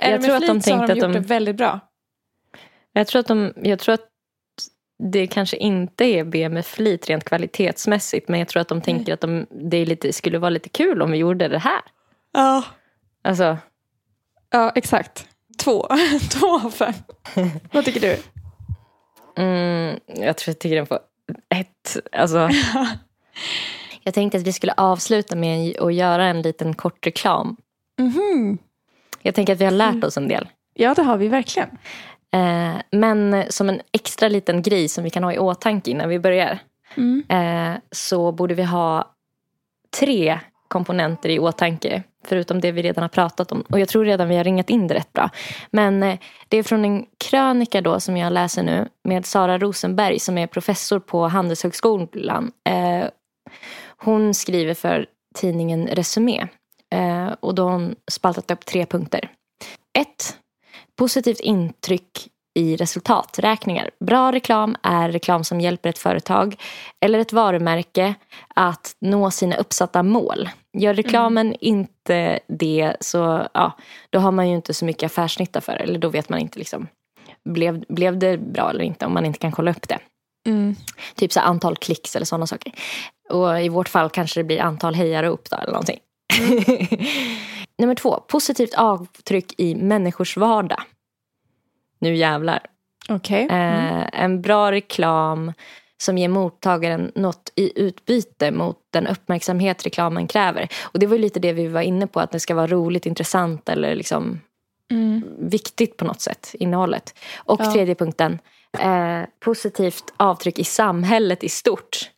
Jag 0.00 0.20
det 0.20 0.26
tror 0.26 0.36
att 0.36 0.46
de 0.46 0.60
så 0.62 0.70
har 0.74 0.78
tänkte 0.78 0.86
de 0.86 0.92
att 0.92 0.96
gjort 0.98 1.02
de- 1.06 1.12
det 1.12 1.28
väldigt 1.28 1.56
bra. 1.56 1.80
Jag 2.92 3.06
tror 3.06 3.20
att, 3.20 3.26
de, 3.26 3.52
jag 3.62 3.78
tror 3.78 3.94
att 3.94 4.08
det 5.12 5.26
kanske 5.26 5.56
inte 5.56 6.04
är 6.04 6.24
B 6.24 6.48
med 6.48 6.66
flit 6.66 7.08
rent 7.08 7.24
kvalitetsmässigt. 7.24 8.28
Men 8.28 8.38
jag 8.40 8.48
tror 8.48 8.60
att 8.60 8.68
de 8.68 8.80
tänker 8.80 9.14
att 9.14 9.20
de, 9.20 9.46
det 9.50 9.84
lite, 9.84 10.12
skulle 10.12 10.38
vara 10.38 10.50
lite 10.50 10.68
kul 10.68 11.02
om 11.02 11.10
vi 11.10 11.18
gjorde 11.18 11.48
det 11.48 11.58
här. 11.58 11.80
Ja. 12.32 12.64
Alltså, 13.24 13.56
Ja, 14.50 14.72
exakt. 14.74 15.28
Två. 15.58 15.86
Två 16.30 16.46
av 16.46 16.70
fem. 16.70 16.92
Vad 17.72 17.84
tycker 17.84 18.00
du? 18.00 18.16
mm, 19.42 20.00
jag 20.06 20.36
tror 20.36 20.52
jag 20.52 20.58
tycker 20.58 20.76
den 20.76 20.86
får 20.86 20.98
ett. 21.54 21.96
Alltså, 22.12 22.48
jag 24.02 24.14
tänkte 24.14 24.38
att 24.38 24.46
vi 24.46 24.52
skulle 24.52 24.72
avsluta 24.76 25.36
med 25.36 25.76
att 25.80 25.94
göra 25.94 26.24
en 26.26 26.42
liten 26.42 26.74
kort 26.74 27.06
reklam. 27.06 27.56
Mhm. 28.04 28.58
Jag 29.22 29.34
tänker 29.34 29.52
att 29.52 29.60
vi 29.60 29.64
har 29.64 29.72
lärt 29.72 30.04
oss 30.04 30.16
en 30.16 30.28
del. 30.28 30.48
Ja, 30.74 30.94
det 30.94 31.02
har 31.02 31.16
vi 31.16 31.28
verkligen. 31.28 31.68
Eh, 32.34 32.74
men 32.90 33.44
som 33.48 33.68
en 33.68 33.80
extra 33.92 34.28
liten 34.28 34.62
grej 34.62 34.88
som 34.88 35.04
vi 35.04 35.10
kan 35.10 35.24
ha 35.24 35.32
i 35.32 35.38
åtanke 35.38 35.90
innan 35.90 36.08
vi 36.08 36.18
börjar. 36.18 36.58
Mm. 36.96 37.24
Eh, 37.28 37.78
så 37.90 38.32
borde 38.32 38.54
vi 38.54 38.62
ha 38.62 39.14
tre 40.00 40.38
komponenter 40.68 41.28
i 41.28 41.38
åtanke. 41.38 42.02
Förutom 42.24 42.60
det 42.60 42.72
vi 42.72 42.82
redan 42.82 43.02
har 43.02 43.08
pratat 43.08 43.52
om. 43.52 43.60
Och 43.60 43.80
jag 43.80 43.88
tror 43.88 44.04
redan 44.04 44.28
vi 44.28 44.36
har 44.36 44.44
ringat 44.44 44.70
in 44.70 44.86
det 44.86 44.94
rätt 44.94 45.12
bra. 45.12 45.30
Men 45.70 46.02
eh, 46.02 46.18
det 46.48 46.56
är 46.56 46.62
från 46.62 46.84
en 46.84 47.06
krönika 47.24 47.80
då 47.80 48.00
som 48.00 48.16
jag 48.16 48.32
läser 48.32 48.62
nu. 48.62 48.88
Med 49.04 49.26
Sara 49.26 49.58
Rosenberg 49.58 50.18
som 50.18 50.38
är 50.38 50.46
professor 50.46 50.98
på 50.98 51.28
Handelshögskolan. 51.28 52.52
Hon 53.96 54.34
skriver 54.34 54.74
för 54.74 55.06
tidningen 55.34 55.86
Resumé. 55.86 56.48
Eh, 56.92 57.34
och 57.40 57.54
då 57.54 57.64
har 57.64 57.72
hon 57.72 57.94
spaltat 58.10 58.50
upp 58.50 58.66
tre 58.66 58.86
punkter. 58.86 59.30
Ett, 59.98 60.36
Positivt 60.96 61.40
intryck 61.40 62.28
i 62.54 62.76
resultaträkningar. 62.76 63.90
Bra 64.00 64.32
reklam 64.32 64.76
är 64.82 65.08
reklam 65.08 65.44
som 65.44 65.60
hjälper 65.60 65.88
ett 65.88 65.98
företag 65.98 66.56
eller 67.00 67.18
ett 67.18 67.32
varumärke 67.32 68.14
att 68.54 68.96
nå 69.00 69.30
sina 69.30 69.56
uppsatta 69.56 70.02
mål. 70.02 70.48
Gör 70.78 70.94
reklamen 70.94 71.54
inte 71.60 72.40
det 72.48 72.96
så 73.00 73.46
ja, 73.54 73.72
då 74.10 74.18
har 74.18 74.32
man 74.32 74.48
ju 74.48 74.54
inte 74.54 74.74
så 74.74 74.84
mycket 74.84 75.06
affärsnytta 75.06 75.60
för 75.60 75.72
det. 75.72 75.78
Eller 75.78 75.98
då 75.98 76.08
vet 76.08 76.28
man 76.28 76.38
inte 76.38 76.58
liksom, 76.58 76.86
blev, 77.44 77.84
blev 77.88 78.18
det 78.18 78.38
bra 78.38 78.70
eller 78.70 78.84
inte 78.84 79.06
om 79.06 79.14
man 79.14 79.26
inte 79.26 79.38
kan 79.38 79.52
kolla 79.52 79.70
upp 79.70 79.88
det. 79.88 79.98
Mm. 80.46 80.76
Typ 81.14 81.32
så 81.32 81.40
antal 81.40 81.76
klicks 81.76 82.16
eller 82.16 82.26
sådana 82.26 82.46
saker. 82.46 82.72
Och 83.30 83.60
i 83.60 83.68
vårt 83.68 83.88
fall 83.88 84.10
kanske 84.10 84.40
det 84.40 84.44
blir 84.44 84.60
antal 84.60 84.94
hejar 84.94 85.24
upp 85.24 85.50
då, 85.50 85.56
eller 85.56 85.72
någonting. 85.72 85.98
Nummer 87.78 87.94
två, 87.94 88.20
positivt 88.28 88.74
avtryck 88.74 89.54
i 89.58 89.74
människors 89.74 90.36
vardag. 90.36 90.82
Nu 91.98 92.16
jävlar. 92.16 92.60
Okej. 93.08 93.46
Eh, 93.50 94.20
en 94.22 94.42
bra 94.42 94.72
reklam 94.72 95.52
som 96.02 96.18
ger 96.18 96.28
mottagaren 96.28 97.12
något 97.14 97.52
i 97.56 97.80
utbyte 97.80 98.50
mot 98.50 98.76
den 98.90 99.06
uppmärksamhet 99.06 99.84
reklamen 99.86 100.26
kräver. 100.28 100.68
Och 100.82 100.98
det 100.98 101.06
var 101.06 101.16
ju 101.16 101.22
lite 101.22 101.40
det 101.40 101.52
vi 101.52 101.66
var 101.66 101.80
inne 101.80 102.06
på, 102.06 102.20
att 102.20 102.30
det 102.30 102.40
ska 102.40 102.54
vara 102.54 102.66
roligt, 102.66 103.06
intressant 103.06 103.68
eller 103.68 103.94
liksom 103.94 104.40
Mm. 104.90 105.22
viktigt 105.38 105.96
på 105.96 106.04
något 106.04 106.20
sätt, 106.20 106.54
innehållet. 106.58 107.14
Och 107.36 107.60
Ja. 107.60 107.72
tredje 107.72 107.94
punkten, 107.94 108.38
eh, 108.78 109.20
positivt 109.40 110.12
avtryck 110.16 110.58
i 110.58 110.64
samhället 110.64 111.44
i 111.44 111.48
stort. 111.48 112.10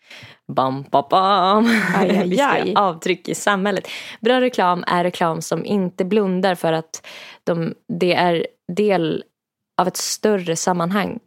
Bam, 0.52 0.84
bam, 0.90 1.04
bam. 1.10 1.66
Aj, 1.96 2.10
aj, 2.10 2.40
aj. 2.40 2.74
avtryck 2.76 3.28
i 3.28 3.34
samhället. 3.34 3.88
Bra 4.20 4.40
reklam 4.40 4.84
är 4.86 5.04
reklam 5.04 5.42
som 5.42 5.64
inte 5.64 6.04
blundar 6.04 6.54
för 6.54 6.72
att 6.72 7.06
de, 7.44 7.74
det 7.88 8.14
är 8.14 8.46
del 8.72 9.24
av 9.80 9.88
ett 9.88 9.96
större 9.96 10.56
sammanhang. 10.56 11.18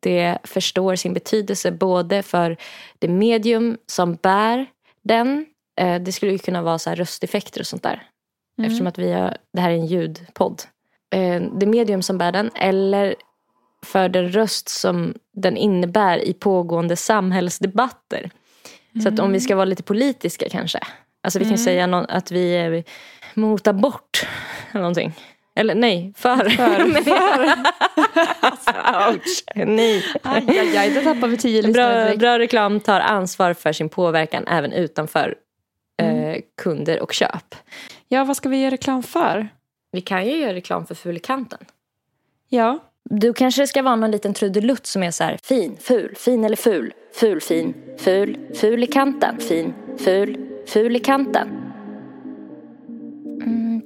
Det 0.00 0.38
förstår 0.44 0.96
sin 0.96 1.14
betydelse 1.14 1.72
både 1.72 2.22
för 2.22 2.56
det 2.98 3.08
medium 3.08 3.78
som 3.86 4.14
bär 4.14 4.66
den. 5.04 5.46
Eh, 5.80 6.02
det 6.02 6.12
skulle 6.12 6.32
ju 6.32 6.38
kunna 6.38 6.62
vara 6.62 6.78
så 6.78 6.90
här 6.90 6.96
rösteffekter 6.96 7.60
och 7.60 7.66
sånt 7.66 7.82
där. 7.82 8.02
Mm. 8.58 8.66
Eftersom 8.66 8.86
att 8.86 8.98
vi 8.98 9.12
har, 9.12 9.36
det 9.52 9.60
här 9.60 9.70
är 9.70 9.74
en 9.74 9.86
ljudpodd. 9.86 10.62
Eh, 11.14 11.42
det 11.42 11.66
medium 11.66 12.02
som 12.02 12.18
bär 12.18 12.32
den 12.32 12.50
eller 12.54 13.14
för 13.86 14.08
den 14.08 14.32
röst 14.32 14.68
som 14.68 15.14
den 15.32 15.56
innebär 15.56 16.18
i 16.18 16.32
pågående 16.32 16.96
samhällsdebatter. 16.96 18.30
Så 19.02 19.08
att 19.08 19.18
om 19.18 19.32
vi 19.32 19.40
ska 19.40 19.56
vara 19.56 19.64
lite 19.64 19.82
politiska 19.82 20.48
kanske. 20.48 20.78
Alltså 21.22 21.38
vi 21.38 21.44
kan 21.44 21.52
Mm. 21.52 21.64
säga 21.64 21.86
nå- 21.86 22.06
att 22.08 22.30
vi 22.30 22.56
är 22.56 22.84
mot 23.34 23.66
abort. 23.66 24.26
Eller 24.70 24.80
någonting. 24.80 25.12
Eller 25.58 25.74
nej, 25.74 26.12
för. 26.16 26.36
För. 26.48 27.02
För. 27.02 27.54
Alltså. 28.40 28.70
Ouch. 29.10 29.66
Nej. 29.66 30.04
Aj, 30.22 30.44
aj, 30.48 30.76
aj, 30.76 30.90
då 30.94 31.00
tappar 31.00 31.28
vi 31.28 31.36
tio 31.36 31.72
bra, 31.72 32.16
bra 32.16 32.38
reklam 32.38 32.80
tar 32.80 33.00
ansvar 33.00 33.54
för 33.54 33.72
sin 33.72 33.88
påverkan 33.88 34.46
även 34.46 34.72
utanför 34.72 35.34
eh, 36.02 36.36
kunder 36.62 37.00
och 37.02 37.12
köp. 37.12 37.54
Ja, 38.08 38.24
vad 38.24 38.36
ska 38.36 38.48
vi 38.48 38.56
göra 38.60 38.70
reklam 38.70 39.02
för? 39.02 39.48
Vi 39.92 40.00
kan 40.00 40.26
ju 40.26 40.36
göra 40.36 40.54
reklam 40.54 40.86
för 40.86 40.94
Fulikanten. 40.94 41.58
Ja. 42.48 42.78
Du 43.10 43.32
kanske 43.32 43.62
det 43.62 43.66
ska 43.66 43.82
vara 43.82 43.96
någon 43.96 44.10
liten 44.10 44.34
trudelutt 44.34 44.86
som 44.86 45.02
är 45.02 45.10
så 45.10 45.24
här 45.24 45.38
fin, 45.42 45.76
ful, 45.80 46.14
fin 46.16 46.44
eller 46.44 46.56
ful, 46.56 46.92
ful, 47.14 47.40
fin, 47.40 47.74
ful, 47.98 48.38
ful 48.54 48.84
i 48.84 48.86
kanten, 48.86 49.38
fin, 49.38 49.74
ful, 49.98 50.36
ful 50.66 50.96
i 50.96 50.98
kanten. 50.98 51.48
Mm. 53.42 53.82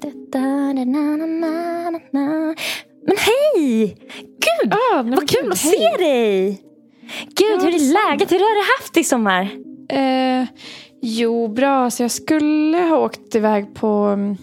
Men 3.06 3.16
hej! 3.16 3.96
Gud, 4.18 4.74
vad 5.04 5.28
kul 5.28 5.42
gud, 5.42 5.52
att 5.52 5.62
hej. 5.62 5.72
se 5.72 6.04
dig! 6.04 6.62
Gud, 7.34 7.62
hur 7.62 7.74
är 7.74 8.10
läget? 8.10 8.32
Hur 8.32 8.38
har 8.38 8.54
du 8.54 8.82
haft 8.82 8.96
i 8.96 9.04
sommar? 9.04 9.48
Eh, 9.88 10.46
jo, 11.02 11.48
bra. 11.48 11.90
Så 11.90 12.02
jag 12.02 12.10
skulle 12.10 12.78
ha 12.78 12.98
åkt 12.98 13.34
iväg 13.34 13.74
på, 13.74 13.86
mm, 13.86 14.36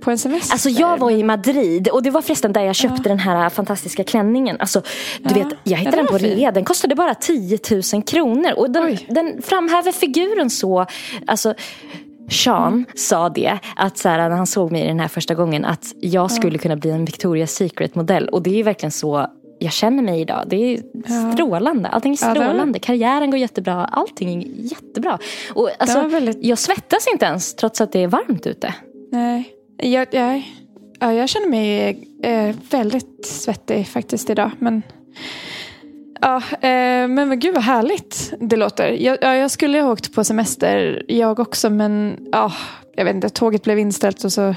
på 0.00 0.10
en 0.10 0.18
semester. 0.18 0.52
Alltså 0.54 0.68
jag 0.68 0.98
var 0.98 1.10
i 1.10 1.22
Madrid 1.22 1.88
och 1.88 2.02
det 2.02 2.10
var 2.10 2.22
förresten 2.22 2.52
där 2.52 2.62
jag 2.62 2.74
köpte 2.76 3.08
den 3.08 3.18
här 3.18 3.48
fantastiska 3.50 4.04
klänningen. 4.04 4.56
Alltså, 4.60 4.82
du 5.22 5.34
vet, 5.34 5.48
jag 5.64 5.78
hittade 5.78 5.96
den 5.96 6.06
den 6.06 6.12
på 6.12 6.18
fin. 6.18 6.36
rea. 6.36 6.52
Den 6.52 6.64
kostade 6.64 6.94
bara 6.94 7.14
10 7.14 7.58
000 7.92 8.02
kronor. 8.02 8.52
Och 8.56 8.70
den, 8.70 8.96
den 9.08 9.42
framhäver 9.42 9.92
figuren 9.92 10.50
så. 10.50 10.86
Alltså, 11.26 11.54
Sean 12.30 12.72
Mm. 12.72 12.84
sa 12.94 13.28
det, 13.28 13.58
att 13.76 13.98
så 13.98 14.08
här, 14.08 14.28
när 14.28 14.36
han 14.36 14.46
såg 14.46 14.72
mig 14.72 14.86
den 14.86 15.00
här 15.00 15.08
första 15.08 15.34
gången, 15.34 15.64
att 15.64 15.84
jag 16.00 16.30
skulle 16.30 16.58
kunna 16.58 16.76
bli 16.76 16.90
en 16.90 17.06
Victoria's 17.06 17.46
Secret-modell. 17.46 18.28
Och 18.28 18.42
det 18.42 18.50
är 18.50 18.54
ju 18.54 18.62
verkligen 18.62 18.90
så 18.90 19.26
jag 19.58 19.72
känner 19.72 20.02
mig 20.02 20.20
idag. 20.20 20.44
Det 20.46 20.56
är 20.56 20.80
Ja. 21.06 21.32
strålande. 21.32 21.88
Allting 21.88 22.12
är 22.12 22.18
Ja, 22.26 22.30
strålande. 22.34 22.78
Karriären 22.78 23.30
går 23.30 23.38
jättebra. 23.40 23.84
Allting 23.84 24.42
är 24.42 24.46
jättebra. 24.56 25.18
Och, 25.54 25.70
alltså, 25.78 26.00
väldigt- 26.08 26.38
Jag 26.44 26.58
svettas 26.58 27.06
inte 27.12 27.26
ens 27.26 27.54
trots 27.54 27.80
att 27.80 27.92
det 27.92 28.02
är 28.02 28.08
varmt 28.08 28.46
ute. 28.46 28.74
Nej, 29.12 29.48
jag, 29.82 30.08
jag, 30.10 30.42
ja, 30.98 31.12
jag 31.12 31.28
känner 31.28 31.48
mig 31.48 31.88
eh, 32.22 32.56
väldigt 32.70 33.26
svettig 33.26 33.88
faktiskt 33.88 34.30
idag. 34.30 34.50
Men, 34.58 34.82
ja, 36.20 36.36
eh, 36.36 37.08
men, 37.08 37.40
gud 37.40 37.54
vad 37.54 37.64
härligt 37.64 38.32
det 38.40 38.56
låter. 38.56 38.88
Jag, 38.88 39.18
ja, 39.20 39.34
jag 39.34 39.50
skulle 39.50 39.80
ha 39.80 39.92
åkt 39.92 40.14
på 40.14 40.24
semester 40.24 41.02
jag 41.08 41.40
också 41.40 41.70
men 41.70 42.18
ja, 42.32 42.52
jag 42.96 43.04
vet 43.04 43.14
inte, 43.14 43.28
tåget 43.28 43.62
blev 43.62 43.78
inställt 43.78 44.24
och 44.24 44.32
så 44.32 44.54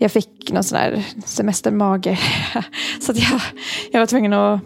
jag 0.00 0.12
fick 0.12 0.52
någon 0.52 0.64
sån 0.64 0.78
här 0.78 1.04
semestermage. 1.24 2.06
Så 3.00 3.12
jag, 3.14 3.40
jag 3.92 4.00
var 4.00 4.06
tvungen 4.06 4.32
att 4.32 4.60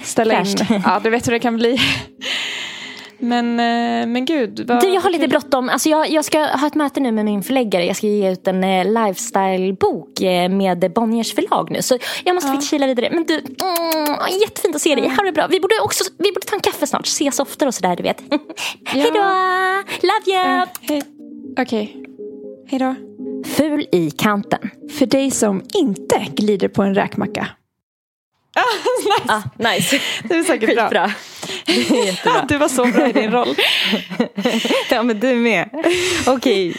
ställa 0.06 0.40
in. 0.40 0.56
Ja, 0.84 1.00
du 1.04 1.10
vet 1.10 1.26
hur 1.26 1.32
det 1.32 1.38
kan 1.38 1.56
bli. 1.56 1.80
Men, 3.20 3.60
eh, 3.60 4.06
men 4.06 4.24
gud. 4.24 4.64
Vad, 4.68 4.80
Du, 4.80 4.88
jag 4.88 5.00
har 5.00 5.10
lite 5.10 5.28
bråttom. 5.28 5.68
Alltså 5.68 5.88
jag, 5.88 6.10
jag 6.10 6.24
ska 6.24 6.38
ha 6.38 6.66
ett 6.66 6.74
möte 6.74 7.00
nu 7.00 7.12
med 7.12 7.24
min 7.24 7.42
förläggare. 7.42 7.86
Jag 7.86 7.96
ska 7.96 8.06
ge 8.06 8.32
ut 8.32 8.46
en 8.46 8.64
eh, 8.64 8.84
lifestyle-bok 8.84 10.20
eh, 10.20 10.48
med 10.48 10.92
Bonniers 10.94 11.34
förlag 11.34 11.70
nu. 11.70 11.82
Så 11.82 11.98
jag 12.24 12.34
måste 12.34 12.50
ja. 12.50 12.60
kila 12.60 12.86
vidare. 12.86 13.08
Men 13.12 13.24
du, 13.24 13.34
mm, 13.34 14.40
jättefint 14.40 14.76
att 14.76 14.82
se 14.82 14.94
dig. 14.94 15.08
Ha 15.08 15.24
det 15.24 15.32
bra. 15.32 15.46
Vi 15.46 15.60
borde, 15.60 15.74
också, 15.82 16.04
vi 16.18 16.32
borde 16.32 16.46
ta 16.46 16.56
en 16.56 16.60
kaffe 16.60 16.86
snart. 16.86 17.06
Ses 17.06 17.40
oftare 17.40 17.68
och 17.68 17.74
sådär, 17.74 17.96
du 17.96 18.02
vet. 18.02 18.22
Hej 18.84 19.10
då! 19.14 19.20
Love 20.02 20.26
you! 20.26 20.60
Eh, 20.60 20.64
hej. 20.80 21.02
Okej. 21.58 21.96
Hej 22.66 22.78
då. 22.78 22.94
Ful 23.46 23.86
i 23.92 24.10
kanten. 24.10 24.70
För 24.98 25.06
dig 25.06 25.30
som 25.30 25.62
inte 25.74 26.26
glider 26.34 26.68
på 26.68 26.82
en 26.82 26.94
räkmacka. 26.94 27.48
nice. 29.20 29.32
Ah, 29.32 29.42
nice. 29.56 30.00
Det 30.24 30.34
är 30.34 30.42
säkert 30.42 30.74
bra. 30.74 30.84
Skitbra. 30.84 31.10
Är 31.66 32.06
jättebra. 32.06 32.44
Du 32.48 32.58
var 32.58 32.68
så 32.68 32.84
bra 32.84 33.08
i 33.08 33.12
din 33.12 33.30
roll. 33.30 33.54
ja, 34.90 35.02
men 35.02 35.20
du 35.20 35.34
med. 35.34 35.70
Okej. 36.26 36.76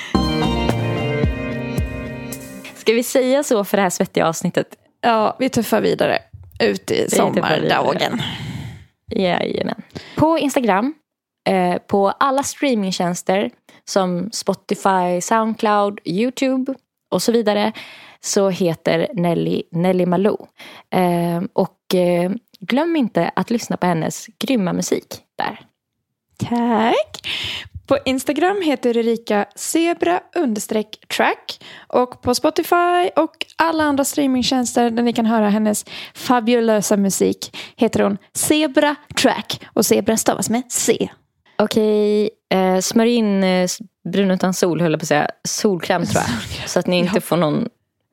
Ska 2.76 2.93
vi 2.93 3.03
säga 3.03 3.43
så 3.43 3.63
för 3.63 3.78
det 3.78 3.84
här 3.84 3.89
svettiga 3.89 4.28
avsnittet? 4.28 4.67
Ja, 5.01 5.36
vi 5.39 5.49
tuffar 5.49 5.82
vidare 5.82 6.19
ut 6.59 6.91
i 6.91 7.09
sommardagen. 7.09 8.22
Jajamän. 9.15 9.82
På 10.15 10.38
Instagram, 10.38 10.93
eh, 11.49 11.78
på 11.78 12.09
alla 12.09 12.43
streamingtjänster 12.43 13.49
som 13.86 14.30
Spotify, 14.32 15.22
Soundcloud, 15.22 15.99
YouTube 16.05 16.74
och 17.11 17.22
så 17.22 17.32
vidare 17.32 17.74
så 18.24 18.49
heter 18.49 19.07
Nelly 19.13 19.63
Nelly 19.72 20.05
Malou. 20.05 20.38
Eh, 20.93 21.41
och 21.53 21.95
eh, 21.95 22.32
glöm 22.59 22.95
inte 22.95 23.32
att 23.36 23.49
lyssna 23.49 23.78
på 23.78 23.86
hennes 23.86 24.28
grymma 24.39 24.74
musik 24.74 25.05
där. 25.38 25.59
Tack. 26.49 27.28
På 27.88 27.97
Instagram 28.05 28.61
heter 28.61 28.97
Erika 28.97 29.45
zebra 29.55 30.19
track 31.17 31.63
och 31.88 32.22
på 32.22 32.36
Spotify 32.36 33.09
och 33.15 33.45
alla 33.55 33.84
andra 33.84 34.03
streamingtjänster 34.03 34.89
där 34.89 35.03
ni 35.03 35.13
kan 35.13 35.26
höra 35.26 35.49
hennes 35.49 35.86
fabulösa 36.13 36.97
musik 36.97 37.57
heter 37.76 38.03
hon 38.03 38.17
Zebra 38.34 38.95
track 39.22 39.61
och 39.74 39.86
zebra 39.86 40.17
stavas 40.17 40.49
med 40.49 40.63
C. 40.69 41.09
Okej, 41.57 42.30
eh, 42.53 42.80
smörj 42.80 43.13
in 43.13 43.43
eh, 43.43 43.67
brun 44.09 44.32
utan 44.32 44.53
sol 44.53 44.82
höll 44.82 44.91
jag 44.91 44.99
på 44.99 45.03
att 45.03 45.07
säga. 45.07 45.28
Solkräm 45.43 46.05
tror 46.05 46.24
jag. 46.28 46.69
Så 46.69 46.80
att 46.80 46.88
ni 46.88 46.97
inte 46.97 47.22
får 47.22 47.38
någon 47.38 47.67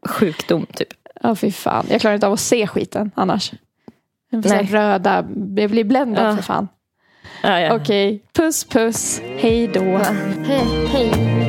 sjukdom 0.06 0.66
typ. 0.66 0.88
Ja, 1.22 1.34
fy 1.34 1.52
fan. 1.52 1.86
Jag 1.90 2.00
klarar 2.00 2.14
inte 2.14 2.26
av 2.26 2.32
att 2.32 2.40
se 2.40 2.66
skiten 2.66 3.10
annars. 3.14 3.52
Nej. 4.30 4.66
röda, 4.70 5.14
jag 5.56 5.70
blir 5.70 5.84
bländad 5.84 6.26
Ja. 6.32 6.36
för 6.36 6.42
fan. 6.42 6.68
Ja, 7.42 7.60
ja. 7.60 7.74
Okej, 7.74 8.22
puss 8.32 8.64
puss. 8.64 9.20
Hej 9.38 9.66
då. 9.68 9.80
Hej, 10.46 10.86
hej. 10.92 11.47